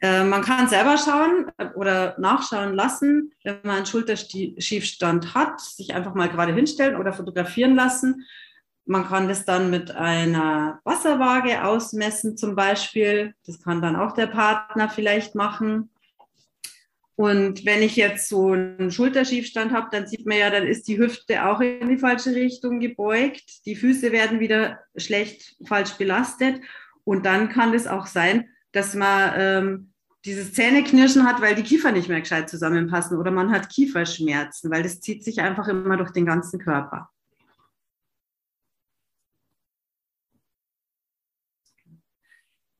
Äh, 0.00 0.24
man 0.24 0.42
kann 0.42 0.68
selber 0.68 0.96
schauen 0.98 1.52
äh, 1.58 1.66
oder 1.74 2.18
nachschauen 2.18 2.74
lassen, 2.74 3.32
wenn 3.44 3.60
man 3.62 3.76
einen 3.76 3.86
Schulterschiefstand 3.86 5.34
hat, 5.34 5.60
sich 5.60 5.94
einfach 5.94 6.14
mal 6.14 6.28
gerade 6.28 6.52
hinstellen 6.52 6.96
oder 6.96 7.12
fotografieren 7.12 7.76
lassen 7.76 8.26
man 8.92 9.06
kann 9.06 9.26
das 9.26 9.44
dann 9.46 9.70
mit 9.70 9.90
einer 9.90 10.80
Wasserwaage 10.84 11.64
ausmessen 11.64 12.36
zum 12.36 12.54
Beispiel. 12.54 13.34
Das 13.46 13.62
kann 13.62 13.80
dann 13.80 13.96
auch 13.96 14.12
der 14.12 14.26
Partner 14.26 14.90
vielleicht 14.90 15.34
machen. 15.34 15.88
Und 17.16 17.64
wenn 17.64 17.82
ich 17.82 17.96
jetzt 17.96 18.28
so 18.28 18.52
einen 18.52 18.90
Schulterschiefstand 18.90 19.72
habe, 19.72 19.88
dann 19.90 20.06
sieht 20.06 20.26
man 20.26 20.38
ja, 20.38 20.50
dann 20.50 20.66
ist 20.66 20.88
die 20.88 20.98
Hüfte 20.98 21.46
auch 21.46 21.60
in 21.60 21.88
die 21.88 21.98
falsche 21.98 22.34
Richtung 22.34 22.80
gebeugt. 22.80 23.64
Die 23.64 23.76
Füße 23.76 24.12
werden 24.12 24.40
wieder 24.40 24.80
schlecht 24.96 25.56
falsch 25.66 25.92
belastet. 25.92 26.60
Und 27.04 27.24
dann 27.24 27.48
kann 27.48 27.72
es 27.72 27.86
auch 27.86 28.06
sein, 28.06 28.48
dass 28.72 28.94
man 28.94 29.32
ähm, 29.36 29.92
dieses 30.26 30.52
Zähneknirschen 30.52 31.26
hat, 31.26 31.40
weil 31.40 31.54
die 31.54 31.62
Kiefer 31.62 31.92
nicht 31.92 32.08
mehr 32.08 32.20
gescheit 32.20 32.50
zusammenpassen 32.50 33.18
oder 33.18 33.30
man 33.30 33.50
hat 33.50 33.70
Kieferschmerzen, 33.70 34.70
weil 34.70 34.82
das 34.82 35.00
zieht 35.00 35.24
sich 35.24 35.40
einfach 35.40 35.66
immer 35.68 35.96
durch 35.96 36.12
den 36.12 36.26
ganzen 36.26 36.60
Körper. 36.60 37.11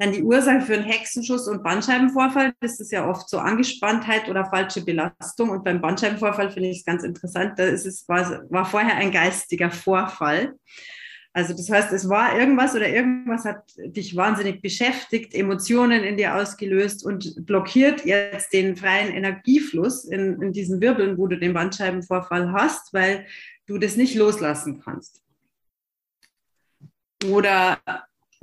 Dann 0.03 0.11
die 0.11 0.25
Ursache 0.25 0.63
für 0.63 0.75
einen 0.75 0.83
Hexenschuss 0.83 1.47
und 1.47 1.63
Bandscheibenvorfall, 1.63 2.55
das 2.59 2.81
ist 2.81 2.91
ja 2.91 3.09
oft 3.09 3.29
so 3.29 3.39
Angespanntheit 3.39 4.29
oder 4.29 4.45
falsche 4.47 4.85
Belastung. 4.85 5.51
Und 5.51 5.63
beim 5.63 5.81
Bandscheibenvorfall 5.81 6.51
finde 6.51 6.71
ich 6.71 6.79
es 6.79 6.85
ganz 6.85 7.05
interessant, 7.05 7.57
da 7.57 7.67
ist 7.67 7.87
es, 7.87 8.09
war, 8.09 8.43
war 8.51 8.65
vorher 8.65 8.97
ein 8.97 9.13
geistiger 9.13 9.71
Vorfall. 9.71 10.57
Also 11.33 11.55
das 11.55 11.71
heißt, 11.71 11.93
es 11.93 12.09
war 12.09 12.37
irgendwas 12.37 12.75
oder 12.75 12.89
irgendwas 12.89 13.45
hat 13.45 13.63
dich 13.77 14.17
wahnsinnig 14.17 14.61
beschäftigt, 14.61 15.35
Emotionen 15.35 16.03
in 16.03 16.17
dir 16.17 16.35
ausgelöst 16.35 17.07
und 17.07 17.47
blockiert 17.47 18.05
jetzt 18.05 18.53
den 18.53 18.75
freien 18.75 19.13
Energiefluss 19.13 20.05
in, 20.05 20.43
in 20.43 20.53
diesen 20.53 20.81
Wirbeln, 20.81 21.17
wo 21.17 21.29
du 21.29 21.39
den 21.39 21.53
Bandscheibenvorfall 21.53 22.51
hast, 22.51 22.93
weil 22.93 23.25
du 23.67 23.79
das 23.79 23.95
nicht 23.95 24.17
loslassen 24.17 24.81
kannst. 24.83 25.23
Oder 27.31 27.79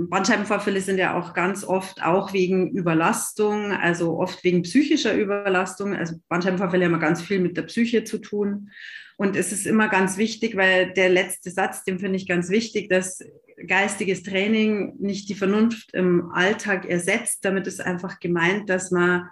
Bandscheibenvorfälle 0.08 0.80
sind 0.80 0.98
ja 0.98 1.20
auch 1.20 1.34
ganz 1.34 1.66
oft 1.66 2.02
auch 2.02 2.32
wegen 2.32 2.72
Überlastung, 2.72 3.74
also 3.74 4.18
oft 4.18 4.44
wegen 4.46 4.62
psychischer 4.62 5.14
Überlastung. 5.14 5.94
Also 5.94 6.16
Bandscheibenvorfälle 6.30 6.86
haben 6.86 7.00
ganz 7.02 7.22
viel 7.22 7.40
mit 7.40 7.58
der 7.58 7.64
Psyche 7.64 8.06
zu 8.06 8.20
tun. 8.20 8.72
Und 9.18 9.36
es 9.36 9.52
ist 9.52 9.68
immer 9.68 9.90
ganz 9.90 10.18
wichtig, 10.18 10.56
weil 10.56 10.94
der 10.94 11.10
letzte 11.10 11.52
Satz, 11.52 11.84
den 11.84 12.00
finde 12.00 12.16
ich 12.16 12.30
ganz 12.30 12.50
wichtig, 12.50 12.88
dass 12.88 13.22
geistiges 13.68 14.24
Training 14.24 14.96
nicht 15.00 15.28
die 15.28 15.36
Vernunft 15.36 15.94
im 15.94 16.32
Alltag 16.32 16.86
ersetzt. 16.86 17.44
Damit 17.44 17.68
ist 17.68 17.82
einfach 17.82 18.22
gemeint, 18.22 18.70
dass 18.70 18.92
man 18.92 19.28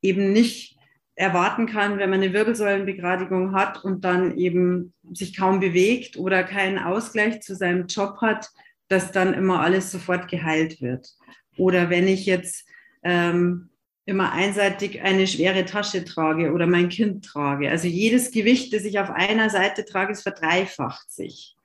eben 0.00 0.32
nicht 0.32 0.78
erwarten 1.14 1.66
kann, 1.66 1.98
wenn 1.98 2.08
man 2.08 2.22
eine 2.22 2.32
Wirbelsäulenbegradigung 2.32 3.52
hat 3.54 3.84
und 3.84 4.06
dann 4.06 4.38
eben 4.38 4.94
sich 5.12 5.36
kaum 5.36 5.60
bewegt 5.60 6.16
oder 6.16 6.42
keinen 6.42 6.78
Ausgleich 6.78 7.42
zu 7.42 7.54
seinem 7.54 7.88
Job 7.88 8.22
hat, 8.22 8.48
dass 8.90 9.12
dann 9.12 9.34
immer 9.34 9.60
alles 9.60 9.90
sofort 9.90 10.28
geheilt 10.28 10.82
wird. 10.82 11.14
Oder 11.56 11.90
wenn 11.90 12.08
ich 12.08 12.26
jetzt 12.26 12.66
ähm, 13.02 13.70
immer 14.04 14.32
einseitig 14.32 15.00
eine 15.02 15.28
schwere 15.28 15.64
Tasche 15.64 16.04
trage 16.04 16.52
oder 16.52 16.66
mein 16.66 16.88
Kind 16.88 17.24
trage. 17.24 17.70
Also 17.70 17.86
jedes 17.86 18.32
Gewicht, 18.32 18.74
das 18.74 18.84
ich 18.84 18.98
auf 18.98 19.10
einer 19.10 19.48
Seite 19.48 19.84
trage, 19.84 20.12
es 20.12 20.22
verdreifacht 20.22 21.10
sich. 21.12 21.56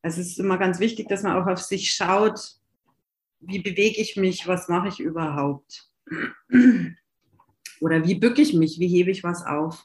Also 0.00 0.22
es 0.22 0.28
ist 0.28 0.40
immer 0.40 0.56
ganz 0.56 0.80
wichtig, 0.80 1.08
dass 1.08 1.22
man 1.22 1.36
auch 1.36 1.46
auf 1.46 1.60
sich 1.60 1.90
schaut, 1.90 2.40
wie 3.40 3.60
bewege 3.60 4.00
ich 4.00 4.16
mich, 4.16 4.48
was 4.48 4.68
mache 4.68 4.88
ich 4.88 4.98
überhaupt. 4.98 5.90
Oder 7.80 8.06
wie 8.06 8.14
bücke 8.14 8.40
ich 8.40 8.54
mich, 8.54 8.78
wie 8.78 8.88
hebe 8.88 9.10
ich 9.10 9.22
was 9.22 9.44
auf. 9.44 9.84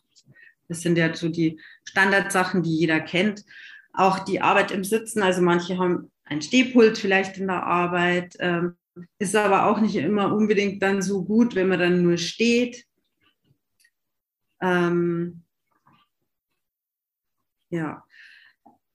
Das 0.69 0.81
sind 0.81 0.97
ja 0.97 1.13
so 1.13 1.27
die 1.27 1.59
Standardsachen, 1.83 2.63
die 2.63 2.77
jeder 2.77 3.01
kennt. 3.01 3.43
Auch 3.91 4.19
die 4.19 4.39
Arbeit 4.39 4.71
im 4.71 4.83
Sitzen, 4.85 5.21
also 5.23 5.41
manche 5.41 5.77
haben 5.77 6.11
ein 6.29 6.41
Stehpult 6.41 6.97
vielleicht 6.97 7.37
in 7.37 7.47
der 7.47 7.63
Arbeit, 7.63 8.35
ähm, 8.39 8.75
ist 9.19 9.35
aber 9.35 9.65
auch 9.67 9.79
nicht 9.79 9.95
immer 9.95 10.33
unbedingt 10.33 10.81
dann 10.81 11.01
so 11.01 11.23
gut, 11.23 11.55
wenn 11.55 11.67
man 11.67 11.79
dann 11.79 12.01
nur 12.03 12.17
steht. 12.17 12.85
Ähm, 14.61 15.43
ja, 17.69 18.03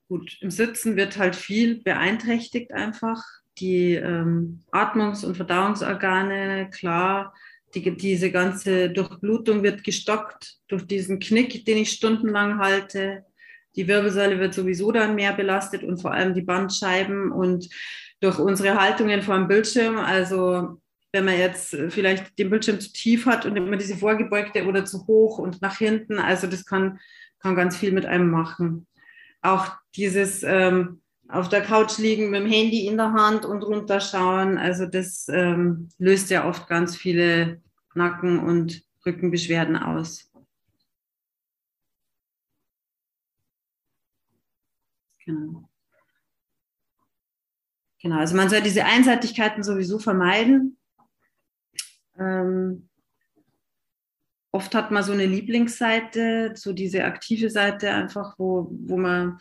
gut, 0.09 0.39
im 0.41 0.51
Sitzen 0.51 0.97
wird 0.97 1.19
halt 1.19 1.37
viel 1.37 1.83
beeinträchtigt 1.83 2.73
einfach. 2.73 3.23
Die 3.59 3.95
ähm, 3.95 4.65
Atmungs- 4.73 5.25
und 5.25 5.37
Verdauungsorgane, 5.37 6.71
klar, 6.71 7.35
die, 7.75 7.97
diese 7.97 8.31
ganze 8.31 8.91
Durchblutung 8.91 9.63
wird 9.63 9.85
gestockt 9.85 10.59
durch 10.69 10.87
diesen 10.87 11.21
Knick, 11.21 11.65
den 11.65 11.79
ich 11.79 11.93
stundenlang 11.93 12.59
halte. 12.59 13.25
Die 13.77 13.89
Wirbelsäule 13.89 14.39
wird 14.39 14.55
sowieso 14.55 14.93
dann 14.93 15.15
mehr 15.15 15.33
belastet 15.33 15.83
und 15.83 16.01
vor 16.01 16.13
allem 16.13 16.35
die 16.35 16.43
Bandscheiben 16.43 17.33
und 17.33 17.69
durch 18.21 18.39
unsere 18.39 18.81
Haltungen 18.81 19.23
vor 19.23 19.37
dem 19.37 19.49
Bildschirm. 19.49 19.99
Also 19.99 20.81
wenn 21.13 21.25
man 21.25 21.39
jetzt 21.39 21.77
vielleicht 21.91 22.39
den 22.39 22.51
Bildschirm 22.51 22.81
zu 22.81 22.93
tief 22.93 23.27
hat 23.27 23.45
und 23.45 23.57
immer 23.57 23.77
diese 23.77 23.97
vorgebeugte 23.97 24.67
oder 24.67 24.85
zu 24.85 25.07
hoch 25.07 25.39
und 25.39 25.61
nach 25.61 25.77
hinten, 25.77 26.19
also 26.19 26.47
das 26.47 26.65
kann, 26.65 26.99
kann 27.41 27.55
ganz 27.55 27.77
viel 27.77 27.93
mit 27.93 28.07
einem 28.07 28.31
machen. 28.31 28.87
Auch 29.43 29.67
dieses 29.97 30.43
ähm, 30.43 31.03
auf 31.29 31.49
der 31.49 31.63
Couch 31.63 31.99
liegen 31.99 32.31
mit 32.31 32.43
dem 32.43 32.51
Handy 32.51 32.87
in 32.87 32.97
der 32.97 33.13
Hand 33.13 33.45
und 33.45 33.63
runterschauen. 33.63 34.59
Also 34.59 34.87
das 34.87 35.27
ähm, 35.29 35.89
löst 35.99 36.31
ja 36.31 36.49
oft 36.49 36.69
ganz 36.69 36.97
viele 36.97 37.61
Nacken- 37.95 38.39
und 38.39 38.83
Rückenbeschwerden 39.05 39.77
aus. 39.77 40.32
Genau. 45.25 45.69
Genau, 48.01 48.19
also 48.19 48.35
man 48.37 48.49
soll 48.49 48.63
diese 48.63 48.85
Einseitigkeiten 48.85 49.63
sowieso 49.63 49.99
vermeiden. 49.99 50.77
Ähm, 52.19 52.89
oft 54.51 54.75
hat 54.75 54.91
man 54.91 55.05
so 55.05 55.13
eine 55.13 55.27
Lieblingsseite, 55.27 56.53
so 56.57 56.73
diese 56.73 57.05
aktive 57.05 57.49
Seite 57.49 57.91
einfach, 57.91 58.39
wo, 58.39 58.69
wo 58.73 58.97
man 58.97 59.39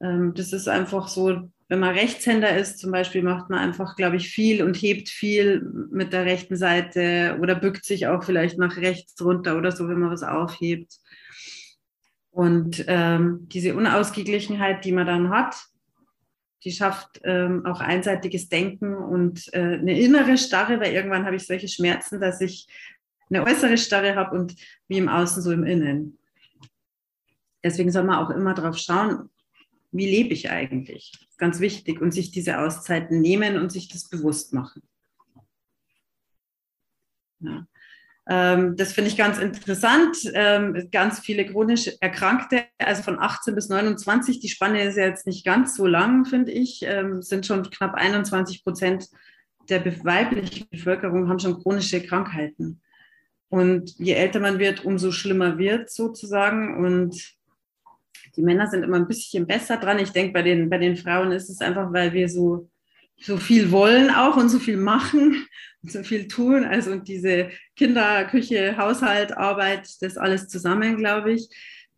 ähm, 0.00 0.32
das 0.34 0.52
ist 0.52 0.68
einfach 0.68 1.08
so, 1.08 1.50
wenn 1.68 1.78
man 1.78 1.94
Rechtshänder 1.94 2.56
ist, 2.56 2.78
zum 2.78 2.90
Beispiel, 2.90 3.22
macht 3.22 3.50
man 3.50 3.60
einfach, 3.60 3.96
glaube 3.96 4.16
ich, 4.16 4.28
viel 4.28 4.62
und 4.62 4.76
hebt 4.76 5.08
viel 5.08 5.62
mit 5.90 6.12
der 6.12 6.24
rechten 6.24 6.56
Seite 6.56 7.38
oder 7.40 7.54
bückt 7.54 7.84
sich 7.84 8.06
auch 8.06 8.24
vielleicht 8.24 8.58
nach 8.58 8.76
rechts 8.76 9.22
runter 9.22 9.56
oder 9.56 9.70
so, 9.70 9.88
wenn 9.88 10.00
man 10.00 10.10
was 10.10 10.22
aufhebt. 10.22 10.98
Und 12.30 12.84
ähm, 12.86 13.48
diese 13.48 13.74
Unausgeglichenheit, 13.74 14.84
die 14.84 14.92
man 14.92 15.06
dann 15.06 15.30
hat, 15.30 15.56
die 16.64 16.72
schafft 16.72 17.20
ähm, 17.24 17.64
auch 17.64 17.80
einseitiges 17.80 18.48
Denken 18.48 18.94
und 18.94 19.52
äh, 19.54 19.78
eine 19.78 19.98
innere 19.98 20.36
Starre, 20.36 20.78
weil 20.80 20.92
irgendwann 20.92 21.24
habe 21.24 21.36
ich 21.36 21.46
solche 21.46 21.68
Schmerzen, 21.68 22.20
dass 22.20 22.40
ich 22.40 22.68
eine 23.30 23.44
äußere 23.44 23.78
Starre 23.78 24.14
habe 24.14 24.36
und 24.36 24.56
wie 24.88 24.98
im 24.98 25.08
Außen 25.08 25.42
so 25.42 25.52
im 25.52 25.64
Innen. 25.64 26.18
Deswegen 27.64 27.90
soll 27.90 28.04
man 28.04 28.18
auch 28.18 28.30
immer 28.30 28.54
darauf 28.54 28.76
schauen, 28.76 29.30
wie 29.92 30.06
lebe 30.06 30.34
ich 30.34 30.50
eigentlich? 30.50 31.12
Ganz 31.36 31.60
wichtig 31.60 32.00
und 32.00 32.12
sich 32.12 32.30
diese 32.30 32.58
Auszeiten 32.58 33.20
nehmen 33.20 33.56
und 33.56 33.72
sich 33.72 33.88
das 33.88 34.08
bewusst 34.08 34.52
machen. 34.52 34.82
Ja. 37.40 37.66
Ähm, 38.30 38.76
das 38.76 38.92
finde 38.92 39.10
ich 39.10 39.16
ganz 39.16 39.38
interessant. 39.38 40.16
Ähm, 40.34 40.88
ganz 40.92 41.18
viele 41.18 41.44
chronisch 41.44 41.90
Erkrankte, 42.00 42.62
also 42.78 43.02
von 43.02 43.18
18 43.18 43.56
bis 43.56 43.68
29, 43.68 44.38
die 44.38 44.48
Spanne 44.48 44.84
ist 44.84 44.96
ja 44.96 45.06
jetzt 45.06 45.26
nicht 45.26 45.44
ganz 45.44 45.76
so 45.76 45.86
lang, 45.86 46.24
finde 46.24 46.52
ich, 46.52 46.80
ähm, 46.84 47.22
sind 47.22 47.44
schon 47.44 47.68
knapp 47.68 47.94
21 47.94 48.62
Prozent 48.62 49.08
der 49.68 49.84
weiblichen 50.04 50.68
Bevölkerung 50.70 51.28
haben 51.28 51.38
schon 51.38 51.60
chronische 51.60 52.02
Krankheiten. 52.02 52.80
Und 53.48 53.98
je 53.98 54.12
älter 54.12 54.40
man 54.40 54.58
wird, 54.58 54.84
umso 54.84 55.10
schlimmer 55.10 55.58
wird 55.58 55.90
sozusagen. 55.90 56.76
Und 56.84 57.36
die 58.36 58.42
Männer 58.42 58.68
sind 58.68 58.84
immer 58.84 58.96
ein 58.96 59.08
bisschen 59.08 59.46
besser 59.46 59.76
dran. 59.76 59.98
Ich 59.98 60.10
denke, 60.10 60.32
bei 60.32 60.42
den, 60.42 60.70
bei 60.70 60.78
den 60.78 60.96
Frauen 60.96 61.32
ist 61.32 61.50
es 61.50 61.60
einfach, 61.60 61.92
weil 61.92 62.12
wir 62.12 62.28
so, 62.28 62.69
so 63.20 63.36
viel 63.36 63.70
wollen 63.70 64.10
auch 64.10 64.36
und 64.36 64.48
so 64.48 64.58
viel 64.58 64.76
machen 64.76 65.46
und 65.82 65.92
so 65.92 66.02
viel 66.02 66.28
tun. 66.28 66.64
Also 66.64 66.96
diese 66.96 67.50
Kinder, 67.76 68.24
Küche, 68.24 68.76
Haushalt, 68.76 69.36
Arbeit, 69.36 69.88
das 70.00 70.16
alles 70.16 70.48
zusammen, 70.48 70.96
glaube 70.96 71.32
ich, 71.32 71.48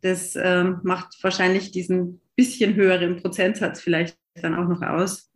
das 0.01 0.35
ähm, 0.35 0.79
macht 0.83 1.15
wahrscheinlich 1.21 1.71
diesen 1.71 2.21
bisschen 2.35 2.75
höheren 2.75 3.21
Prozentsatz 3.21 3.79
vielleicht 3.81 4.17
dann 4.35 4.55
auch 4.55 4.67
noch 4.67 4.81
aus. 4.81 5.31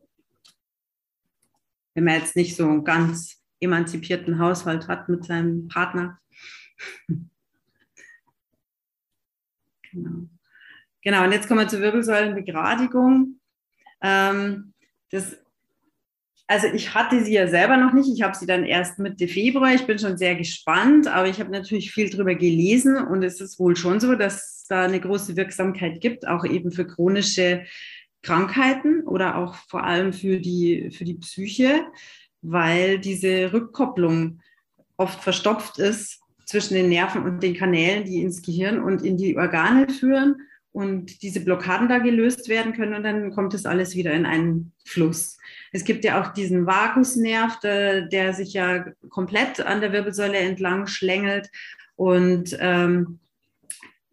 Wenn 1.94 2.04
man 2.04 2.16
jetzt 2.16 2.36
nicht 2.36 2.56
so 2.56 2.68
einen 2.68 2.84
ganz 2.84 3.42
emanzipierten 3.60 4.40
Haushalt 4.40 4.88
hat 4.88 5.10
mit 5.10 5.26
seinem 5.26 5.68
Partner. 5.68 6.20
genau. 9.92 10.28
Genau, 11.04 11.24
und 11.24 11.32
jetzt 11.32 11.48
kommen 11.48 11.62
wir 11.62 11.68
zur 11.70 11.80
Wirbelsäulenbegradigung. 11.80 13.40
Ähm, 14.02 14.74
das, 15.10 15.38
also 16.48 16.68
ich 16.68 16.94
hatte 16.94 17.24
sie 17.24 17.34
ja 17.34 17.48
selber 17.48 17.76
noch 17.76 17.94
nicht. 17.94 18.10
Ich 18.14 18.22
habe 18.22 18.36
sie 18.36 18.46
dann 18.46 18.64
erst 18.64 19.00
Mitte 19.00 19.28
Februar. 19.28 19.74
Ich 19.74 19.86
bin 19.86 20.00
schon 20.00 20.18
sehr 20.18 20.36
gespannt, 20.36 21.08
aber 21.08 21.28
ich 21.28 21.42
habe 21.42 21.52
natürlich 21.52 21.92
viel 21.92 22.10
darüber 22.10 22.36
gelesen 22.36 22.96
und 22.96 23.22
es 23.22 23.42
ist 23.42 23.60
wohl 23.60 23.76
schon 23.76 24.00
so, 24.00 24.16
dass 24.16 24.66
da 24.70 24.84
eine 24.84 25.00
große 25.00 25.36
Wirksamkeit 25.36 26.00
gibt, 26.00 26.26
auch 26.26 26.46
eben 26.46 26.72
für 26.72 26.88
chronische 26.88 27.66
Krankheiten 28.24 29.02
oder 29.02 29.38
auch 29.38 29.56
vor 29.56 29.84
allem 29.84 30.14
für 30.14 30.40
die, 30.40 30.90
für 30.92 31.04
die 31.04 31.16
Psyche, 31.16 31.86
weil 32.42 33.00
diese 33.00 33.52
Rückkopplung 33.52 34.40
oft 34.96 35.22
verstopft 35.22 35.80
ist 35.80 36.22
zwischen 36.46 36.76
den 36.76 36.90
Nerven 36.90 37.24
und 37.24 37.44
den 37.44 37.56
Kanälen, 37.56 38.06
die 38.06 38.22
ins 38.22 38.42
Gehirn 38.42 38.82
und 38.82 39.04
in 39.04 39.18
die 39.18 39.38
Organe 39.38 39.90
führen 39.90 40.47
und 40.72 41.22
diese 41.24 41.40
Blockaden 41.40 41.90
da 41.90 41.98
gelöst 41.98 42.50
werden 42.50 42.74
können 42.74 42.94
und 42.94 43.04
dann 43.04 43.32
kommt 43.32 43.54
das 43.54 43.66
alles 43.66 43.96
wieder 43.96 44.12
in 44.14 44.26
einen 44.26 44.74
Fluss. 44.86 45.38
Es 45.72 45.84
gibt 45.84 46.04
ja 46.04 46.22
auch 46.22 46.34
diesen 46.34 46.66
Vagusnerv, 46.66 47.60
der, 47.60 48.04
der 48.04 48.34
sich 48.34 48.54
ja 48.54 48.86
komplett 49.10 49.60
an 49.60 49.82
der 49.82 49.92
Wirbelsäule 49.92 50.38
entlang 50.38 50.88
schlängelt 50.88 51.50
und 51.96 52.56
ähm, 52.60 53.20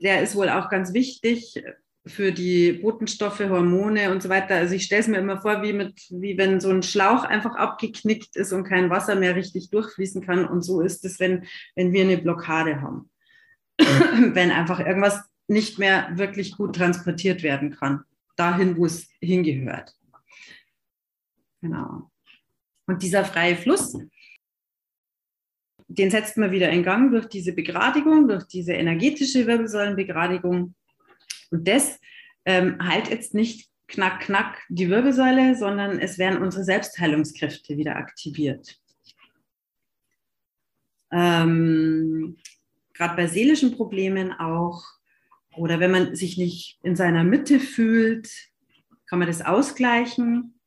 der 0.02 0.22
ist 0.22 0.36
wohl 0.36 0.48
auch 0.48 0.68
ganz 0.68 0.92
wichtig 0.94 1.62
für 2.06 2.32
die 2.32 2.72
Botenstoffe, 2.72 3.40
Hormone 3.40 4.10
und 4.10 4.22
so 4.22 4.28
weiter. 4.28 4.56
Also 4.56 4.74
ich 4.74 4.84
stelle 4.84 5.00
es 5.00 5.08
mir 5.08 5.18
immer 5.18 5.40
vor, 5.40 5.62
wie, 5.62 5.72
mit, 5.72 5.94
wie 6.10 6.36
wenn 6.36 6.60
so 6.60 6.70
ein 6.70 6.82
Schlauch 6.82 7.24
einfach 7.24 7.56
abgeknickt 7.56 8.36
ist 8.36 8.52
und 8.52 8.64
kein 8.64 8.90
Wasser 8.90 9.14
mehr 9.14 9.36
richtig 9.36 9.70
durchfließen 9.70 10.24
kann. 10.24 10.46
Und 10.46 10.62
so 10.62 10.82
ist 10.82 11.04
es, 11.04 11.18
wenn, 11.18 11.46
wenn 11.74 11.92
wir 11.92 12.04
eine 12.04 12.18
Blockade 12.18 12.82
haben. 12.82 13.10
wenn 13.78 14.50
einfach 14.50 14.80
irgendwas 14.80 15.22
nicht 15.46 15.78
mehr 15.78 16.10
wirklich 16.14 16.56
gut 16.56 16.76
transportiert 16.76 17.42
werden 17.42 17.70
kann, 17.70 18.04
dahin, 18.36 18.76
wo 18.76 18.86
es 18.86 19.08
hingehört. 19.20 19.94
Genau. 21.60 22.10
Und 22.86 23.02
dieser 23.02 23.24
freie 23.24 23.56
Fluss, 23.56 23.96
den 25.88 26.10
setzt 26.10 26.36
man 26.36 26.50
wieder 26.50 26.70
in 26.70 26.82
Gang 26.82 27.10
durch 27.10 27.26
diese 27.26 27.52
Begradigung, 27.52 28.28
durch 28.28 28.44
diese 28.44 28.72
energetische 28.72 29.46
Wirbelsäulenbegradigung. 29.46 30.74
Und 31.50 31.68
das 31.68 32.00
ähm, 32.44 32.78
heilt 32.82 33.08
jetzt 33.08 33.34
nicht 33.34 33.70
knack, 33.86 34.20
knack 34.20 34.62
die 34.68 34.88
Wirbelsäule, 34.90 35.56
sondern 35.56 35.98
es 35.98 36.18
werden 36.18 36.42
unsere 36.42 36.64
Selbstheilungskräfte 36.64 37.76
wieder 37.76 37.96
aktiviert. 37.96 38.78
Ähm, 41.12 42.36
Gerade 42.92 43.16
bei 43.16 43.26
seelischen 43.26 43.76
Problemen 43.76 44.32
auch. 44.32 44.84
Oder 45.56 45.80
wenn 45.80 45.90
man 45.90 46.16
sich 46.16 46.36
nicht 46.36 46.78
in 46.82 46.96
seiner 46.96 47.24
Mitte 47.24 47.60
fühlt, 47.60 48.28
kann 49.06 49.18
man 49.18 49.28
das 49.28 49.42
ausgleichen. 49.42 50.58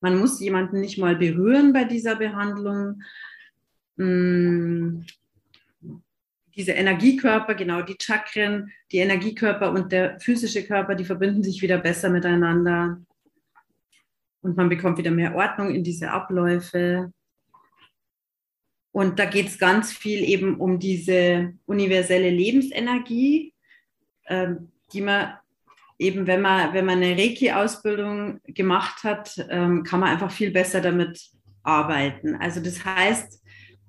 Man 0.00 0.18
muss 0.18 0.40
jemanden 0.40 0.80
nicht 0.80 0.98
mal 0.98 1.16
berühren 1.16 1.72
bei 1.72 1.84
dieser 1.84 2.16
Behandlung. 2.16 3.02
Hm, 3.96 5.04
diese 6.54 6.72
Energiekörper, 6.72 7.54
genau 7.54 7.82
die 7.82 7.96
Chakren, 8.00 8.72
die 8.90 8.98
Energiekörper 8.98 9.70
und 9.70 9.92
der 9.92 10.18
physische 10.18 10.64
Körper, 10.64 10.96
die 10.96 11.04
verbinden 11.04 11.44
sich 11.44 11.62
wieder 11.62 11.78
besser 11.78 12.10
miteinander. 12.10 13.00
Und 14.40 14.56
man 14.56 14.68
bekommt 14.68 14.98
wieder 14.98 15.12
mehr 15.12 15.36
Ordnung 15.36 15.72
in 15.72 15.84
diese 15.84 16.10
Abläufe. 16.10 17.12
Und 18.90 19.18
da 19.20 19.24
geht 19.26 19.46
es 19.46 19.58
ganz 19.58 19.92
viel 19.92 20.24
eben 20.24 20.56
um 20.56 20.80
diese 20.80 21.54
universelle 21.66 22.30
Lebensenergie, 22.30 23.54
ähm, 24.28 24.68
die 24.92 25.00
man 25.00 25.34
eben, 25.98 26.26
wenn 26.26 26.40
man, 26.40 26.72
wenn 26.74 26.84
man 26.84 27.02
eine 27.02 27.16
Reiki-Ausbildung 27.16 28.40
gemacht 28.44 29.02
hat, 29.02 29.44
ähm, 29.50 29.82
kann 29.82 30.00
man 30.00 30.10
einfach 30.10 30.30
viel 30.30 30.50
besser 30.50 30.80
damit 30.80 31.20
arbeiten. 31.62 32.36
Also 32.36 32.60
das 32.60 32.84
heißt, 32.84 33.42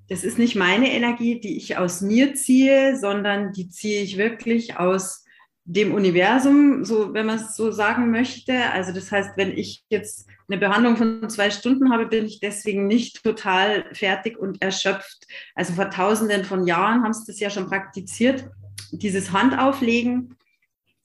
das 0.10 0.24
ist 0.24 0.40
nicht 0.40 0.56
meine 0.56 0.92
Energie, 0.92 1.40
die 1.40 1.56
ich 1.56 1.78
aus 1.78 2.02
mir 2.02 2.34
ziehe, 2.34 2.98
sondern 2.98 3.54
die 3.54 3.70
ziehe 3.70 4.02
ich 4.02 4.18
wirklich 4.18 4.78
aus 4.78 5.24
dem 5.66 5.94
Universum, 5.94 6.84
so 6.84 7.14
wenn 7.14 7.28
man 7.28 7.38
es 7.38 7.56
so 7.56 7.72
sagen 7.72 8.10
möchte. 8.10 8.72
Also 8.72 8.92
das 8.92 9.12
heißt, 9.12 9.38
wenn 9.38 9.56
ich 9.56 9.84
jetzt 9.90 10.28
eine 10.48 10.58
Behandlung 10.60 10.98
von 10.98 11.30
zwei 11.30 11.52
Stunden 11.52 11.92
habe, 11.92 12.08
bin 12.08 12.26
ich 12.26 12.40
deswegen 12.40 12.88
nicht 12.88 13.24
total 13.24 13.86
fertig 13.94 14.40
und 14.40 14.64
erschöpft. 14.64 15.28
Also 15.54 15.74
vor 15.74 15.92
Tausenden 15.92 16.44
von 16.44 16.66
Jahren 16.66 17.04
haben 17.04 17.14
sie 17.14 17.28
das 17.28 17.40
ja 17.40 17.52
schon 17.52 17.70
praktiziert, 17.70 18.50
dieses 18.92 19.32
Handauflegen, 19.32 20.36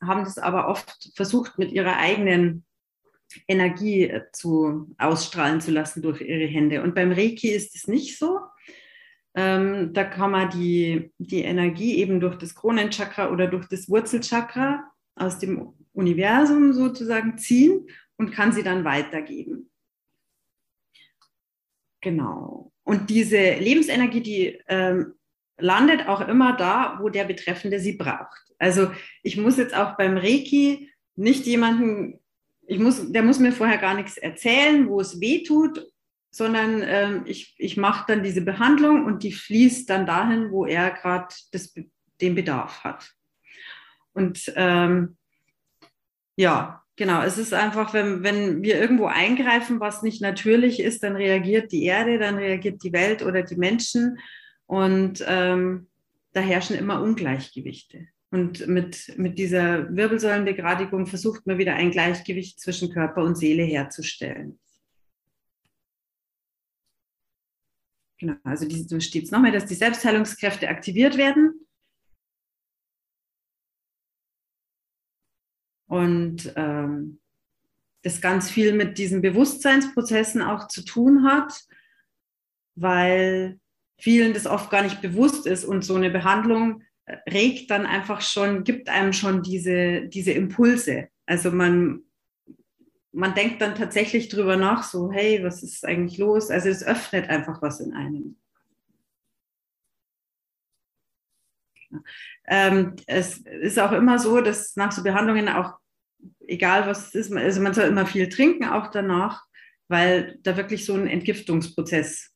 haben 0.03 0.25
das 0.25 0.39
aber 0.39 0.69
oft 0.69 1.11
versucht 1.15 1.59
mit 1.59 1.73
ihrer 1.73 1.97
eigenen 1.97 2.65
Energie 3.49 4.13
zu 4.33 4.95
ausstrahlen 4.99 5.61
zu 5.61 5.71
lassen 5.71 6.03
durch 6.03 6.21
ihre 6.21 6.47
Hände. 6.47 6.83
Und 6.83 6.95
beim 6.95 7.13
Reiki 7.13 7.49
ist 7.49 7.75
es 7.75 7.89
nicht 7.89 8.19
so. 8.19 8.41
Ähm, 9.35 9.93
da 9.93 10.05
kann 10.05 10.31
man 10.31 10.51
die, 10.51 11.13
die 11.19 11.43
Energie 11.43 11.99
eben 11.99 12.21
durch 12.21 12.37
das 12.37 12.55
Kronenchakra 12.55 13.31
oder 13.31 13.49
durch 13.49 13.67
das 13.67 13.89
Wurzelchakra 13.89 14.85
aus 15.17 15.39
dem 15.39 15.75
Universum 15.93 16.73
sozusagen 16.73 17.39
ziehen 17.39 17.89
und 18.17 18.31
kann 18.31 18.53
sie 18.53 18.63
dann 18.63 18.85
weitergeben. 18.85 19.71
Genau. 22.01 22.71
Und 22.85 23.11
diese 23.11 23.55
Lebensenergie, 23.55 24.21
die 24.21 24.63
ähm, 24.69 25.15
landet 25.59 26.09
auch 26.09 26.27
immer 26.27 26.57
da, 26.57 26.99
wo 27.01 27.09
der 27.09 27.25
Betreffende 27.25 27.81
sie 27.81 27.97
braucht. 27.97 28.43
Also 28.59 28.91
ich 29.23 29.37
muss 29.37 29.57
jetzt 29.57 29.75
auch 29.75 29.97
beim 29.97 30.17
Reiki 30.17 30.91
nicht 31.17 31.47
jemanden, 31.47 32.21
ich 32.67 32.79
muss, 32.79 33.13
der 33.13 33.23
muss 33.23 33.39
mir 33.39 33.53
vorher 33.53 33.79
gar 33.79 33.95
nichts 33.95 34.17
erzählen, 34.17 34.89
wo 34.89 35.01
es 35.01 35.21
weh 35.21 35.43
tut 35.43 35.85
sondern 36.35 36.83
ähm, 36.85 37.23
ich, 37.27 37.55
ich 37.59 37.77
mache 37.77 38.07
dann 38.09 38.25
diese 38.25 38.41
Behandlung 38.41 39.05
und 39.05 39.23
die 39.23 39.31
fließt 39.31 39.89
dann 39.89 40.05
dahin, 40.05 40.51
wo 40.51 40.67
er 40.67 40.91
gerade 40.91 41.33
den 42.21 42.35
Bedarf 42.35 42.83
hat. 42.83 43.09
Und 44.15 44.53
ähm, 44.57 45.17
ja, 46.35 46.83
genau, 46.97 47.23
es 47.23 47.39
ist 47.39 47.55
einfach, 47.55 47.95
wenn, 47.95 48.25
wenn 48.25 48.65
wir 48.65 48.81
irgendwo 48.81 49.07
eingreifen, 49.07 49.79
was 49.79 50.03
nicht 50.03 50.21
natürlich 50.21 50.81
ist, 50.81 51.05
dann 51.05 51.15
reagiert 51.15 51.71
die 51.71 51.85
Erde, 51.85 52.19
dann 52.19 52.35
reagiert 52.35 52.83
die 52.83 52.93
Welt 52.93 53.23
oder 53.23 53.45
die 53.45 53.57
Menschen 53.57 54.19
und 54.67 55.25
ähm, 55.27 55.89
da 56.33 56.41
herrschen 56.41 56.77
immer 56.77 57.03
Ungleichgewichte. 57.03 58.09
Und 58.31 58.67
mit, 58.67 59.17
mit 59.17 59.39
dieser 59.39 59.95
Wirbelsäulenbegradigung 59.95 61.07
versucht 61.07 61.47
man 61.47 61.59
wieder 61.59 61.75
ein 61.75 61.93
Gleichgewicht 61.93 62.59
zwischen 62.61 62.91
Körper 62.91 63.23
und 63.23 63.37
Seele 63.37 63.63
herzustellen. 63.63 64.59
Genau, 68.19 68.35
also 68.43 68.69
so 68.69 68.99
steht 68.99 69.25
es 69.25 69.31
nochmal, 69.31 69.53
dass 69.53 69.67
die 69.67 69.75
Selbstheilungskräfte 69.75 70.69
aktiviert 70.69 71.17
werden. 71.17 71.67
Und 75.87 76.53
ähm, 76.57 77.21
das 78.03 78.21
ganz 78.21 78.51
viel 78.51 78.73
mit 78.73 78.99
diesen 78.99 79.23
Bewusstseinsprozessen 79.23 80.43
auch 80.43 80.69
zu 80.69 80.85
tun 80.85 81.25
hat, 81.25 81.69
weil 82.75 83.61
vielen 83.99 84.35
das 84.35 84.47
oft 84.47 84.71
gar 84.71 84.83
nicht 84.83 85.01
bewusst 85.01 85.47
ist 85.47 85.65
und 85.65 85.85
so 85.85 85.95
eine 85.95 86.11
Behandlung 86.11 86.83
äh, 87.07 87.17
regt 87.31 87.71
dann 87.71 87.87
einfach 87.87 88.21
schon, 88.21 88.65
gibt 88.65 88.89
einem 88.89 89.13
schon 89.13 89.43
diese, 89.43 90.03
diese 90.09 90.33
Impulse. 90.33 91.09
Also 91.27 91.51
man, 91.51 92.03
man 93.13 93.35
denkt 93.35 93.63
dann 93.63 93.75
tatsächlich 93.75 94.29
drüber 94.29 94.57
nach, 94.57 94.83
so, 94.83 95.11
hey, 95.13 95.43
was 95.43 95.63
ist 95.63 95.85
eigentlich 95.85 96.19
los? 96.19 96.51
Also 96.51 96.69
es 96.69 96.85
öffnet 96.85 97.29
einfach 97.29 97.63
was 97.63 97.81
in 97.81 97.93
einem. 97.95 98.37
Ähm, 102.47 102.97
es 103.07 103.39
ist 103.39 103.79
auch 103.79 103.93
immer 103.93 104.19
so, 104.19 104.41
dass 104.41 104.75
nach 104.77 104.91
so 104.91 105.03
Behandlungen 105.03 105.49
auch, 105.49 105.79
egal 106.47 106.87
was 106.89 107.09
es 107.09 107.15
ist, 107.15 107.33
also 107.33 107.61
man 107.61 107.73
soll 107.73 107.85
immer 107.85 108.05
viel 108.05 108.29
trinken, 108.29 108.65
auch 108.65 108.89
danach, 108.89 109.45
weil 109.89 110.39
da 110.43 110.57
wirklich 110.57 110.85
so 110.85 110.95
ein 110.95 111.07
Entgiftungsprozess 111.07 112.34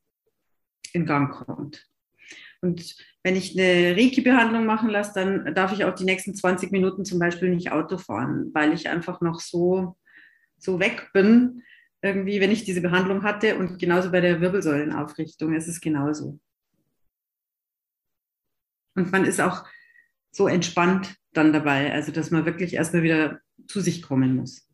in 0.95 1.07
Gang 1.07 1.33
kommt. 1.33 1.87
Und 2.61 2.97
wenn 3.23 3.37
ich 3.37 3.59
eine 3.59 3.97
Reiki-Behandlung 3.97 4.67
machen 4.67 4.91
lasse, 4.91 5.13
dann 5.15 5.55
darf 5.55 5.73
ich 5.73 5.85
auch 5.85 5.95
die 5.95 6.05
nächsten 6.05 6.35
20 6.35 6.73
Minuten 6.73 7.05
zum 7.05 7.19
Beispiel 7.19 7.51
nicht 7.51 7.71
Auto 7.71 7.99
fahren, 7.99 8.51
weil 8.53 8.73
ich 8.73 8.89
einfach 8.89 9.21
noch 9.21 9.41
so 9.41 9.97
so 10.59 10.81
weg 10.81 11.11
bin, 11.13 11.63
irgendwie, 12.03 12.41
wenn 12.41 12.51
ich 12.51 12.65
diese 12.65 12.81
Behandlung 12.81 13.23
hatte. 13.23 13.57
Und 13.57 13.79
genauso 13.79 14.11
bei 14.11 14.21
der 14.21 14.41
Wirbelsäulenaufrichtung 14.41 15.55
ist 15.55 15.69
es 15.69 15.81
genauso. 15.81 16.39
Und 18.95 19.13
man 19.13 19.25
ist 19.25 19.41
auch 19.41 19.65
so 20.31 20.49
entspannt 20.49 21.17
dann 21.33 21.53
dabei, 21.53 21.93
also 21.93 22.13
dass 22.13 22.31
man 22.31 22.47
wirklich 22.47 22.75
erstmal 22.75 23.03
wieder 23.03 23.41
zu 23.67 23.81
sich 23.81 24.03
kommen 24.03 24.37
muss. 24.37 24.69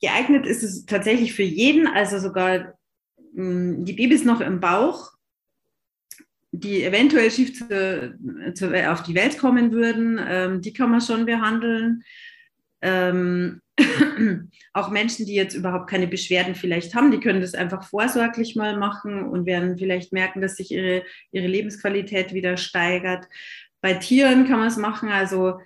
Geeignet 0.00 0.46
ist 0.46 0.62
es 0.62 0.84
tatsächlich 0.84 1.32
für 1.34 1.44
jeden, 1.44 1.86
also 1.86 2.18
sogar 2.18 2.78
die 3.36 3.92
Babys 3.92 4.24
noch 4.24 4.40
im 4.40 4.60
Bauch, 4.60 5.12
die 6.52 6.84
eventuell 6.84 7.30
schief 7.30 7.54
zu, 7.54 8.16
zu, 8.54 8.90
auf 8.90 9.02
die 9.02 9.14
Welt 9.14 9.38
kommen 9.38 9.72
würden, 9.72 10.20
ähm, 10.24 10.60
die 10.60 10.72
kann 10.72 10.90
man 10.90 11.00
schon 11.00 11.26
behandeln 11.26 12.04
ähm, 12.84 13.62
auch 14.74 14.90
Menschen, 14.90 15.26
die 15.26 15.34
jetzt 15.34 15.54
überhaupt 15.54 15.88
keine 15.88 16.06
Beschwerden 16.06 16.54
vielleicht 16.54 16.94
haben, 16.94 17.10
die 17.10 17.18
können 17.18 17.40
das 17.40 17.54
einfach 17.54 17.82
vorsorglich 17.82 18.54
mal 18.54 18.76
machen 18.76 19.24
und 19.24 19.46
werden 19.46 19.78
vielleicht 19.78 20.12
merken, 20.12 20.42
dass 20.42 20.56
sich 20.56 20.70
ihre, 20.70 21.02
ihre 21.32 21.46
Lebensqualität 21.46 22.34
wieder 22.34 22.56
steigert. 22.56 23.26
Bei 23.80 23.94
Tieren 23.94 24.46
kann 24.46 24.58
man 24.58 24.68
es 24.68 24.76
machen, 24.76 25.08
also 25.08 25.58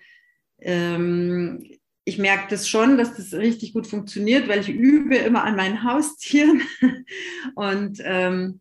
ähm, 0.61 1.69
ich 2.09 2.19
merke 2.19 2.47
das 2.49 2.69
schon, 2.69 2.97
dass 2.97 3.17
das 3.17 3.35
richtig 3.35 3.75
gut 3.75 3.87
funktioniert, 3.87 4.49
weil 4.49 4.61
ich 4.61 4.71
übe 4.71 5.17
immer 5.17 5.45
an 5.45 5.57
meinen 5.57 5.85
Haustieren 5.85 6.63
und 7.55 8.01
ähm, 8.03 8.61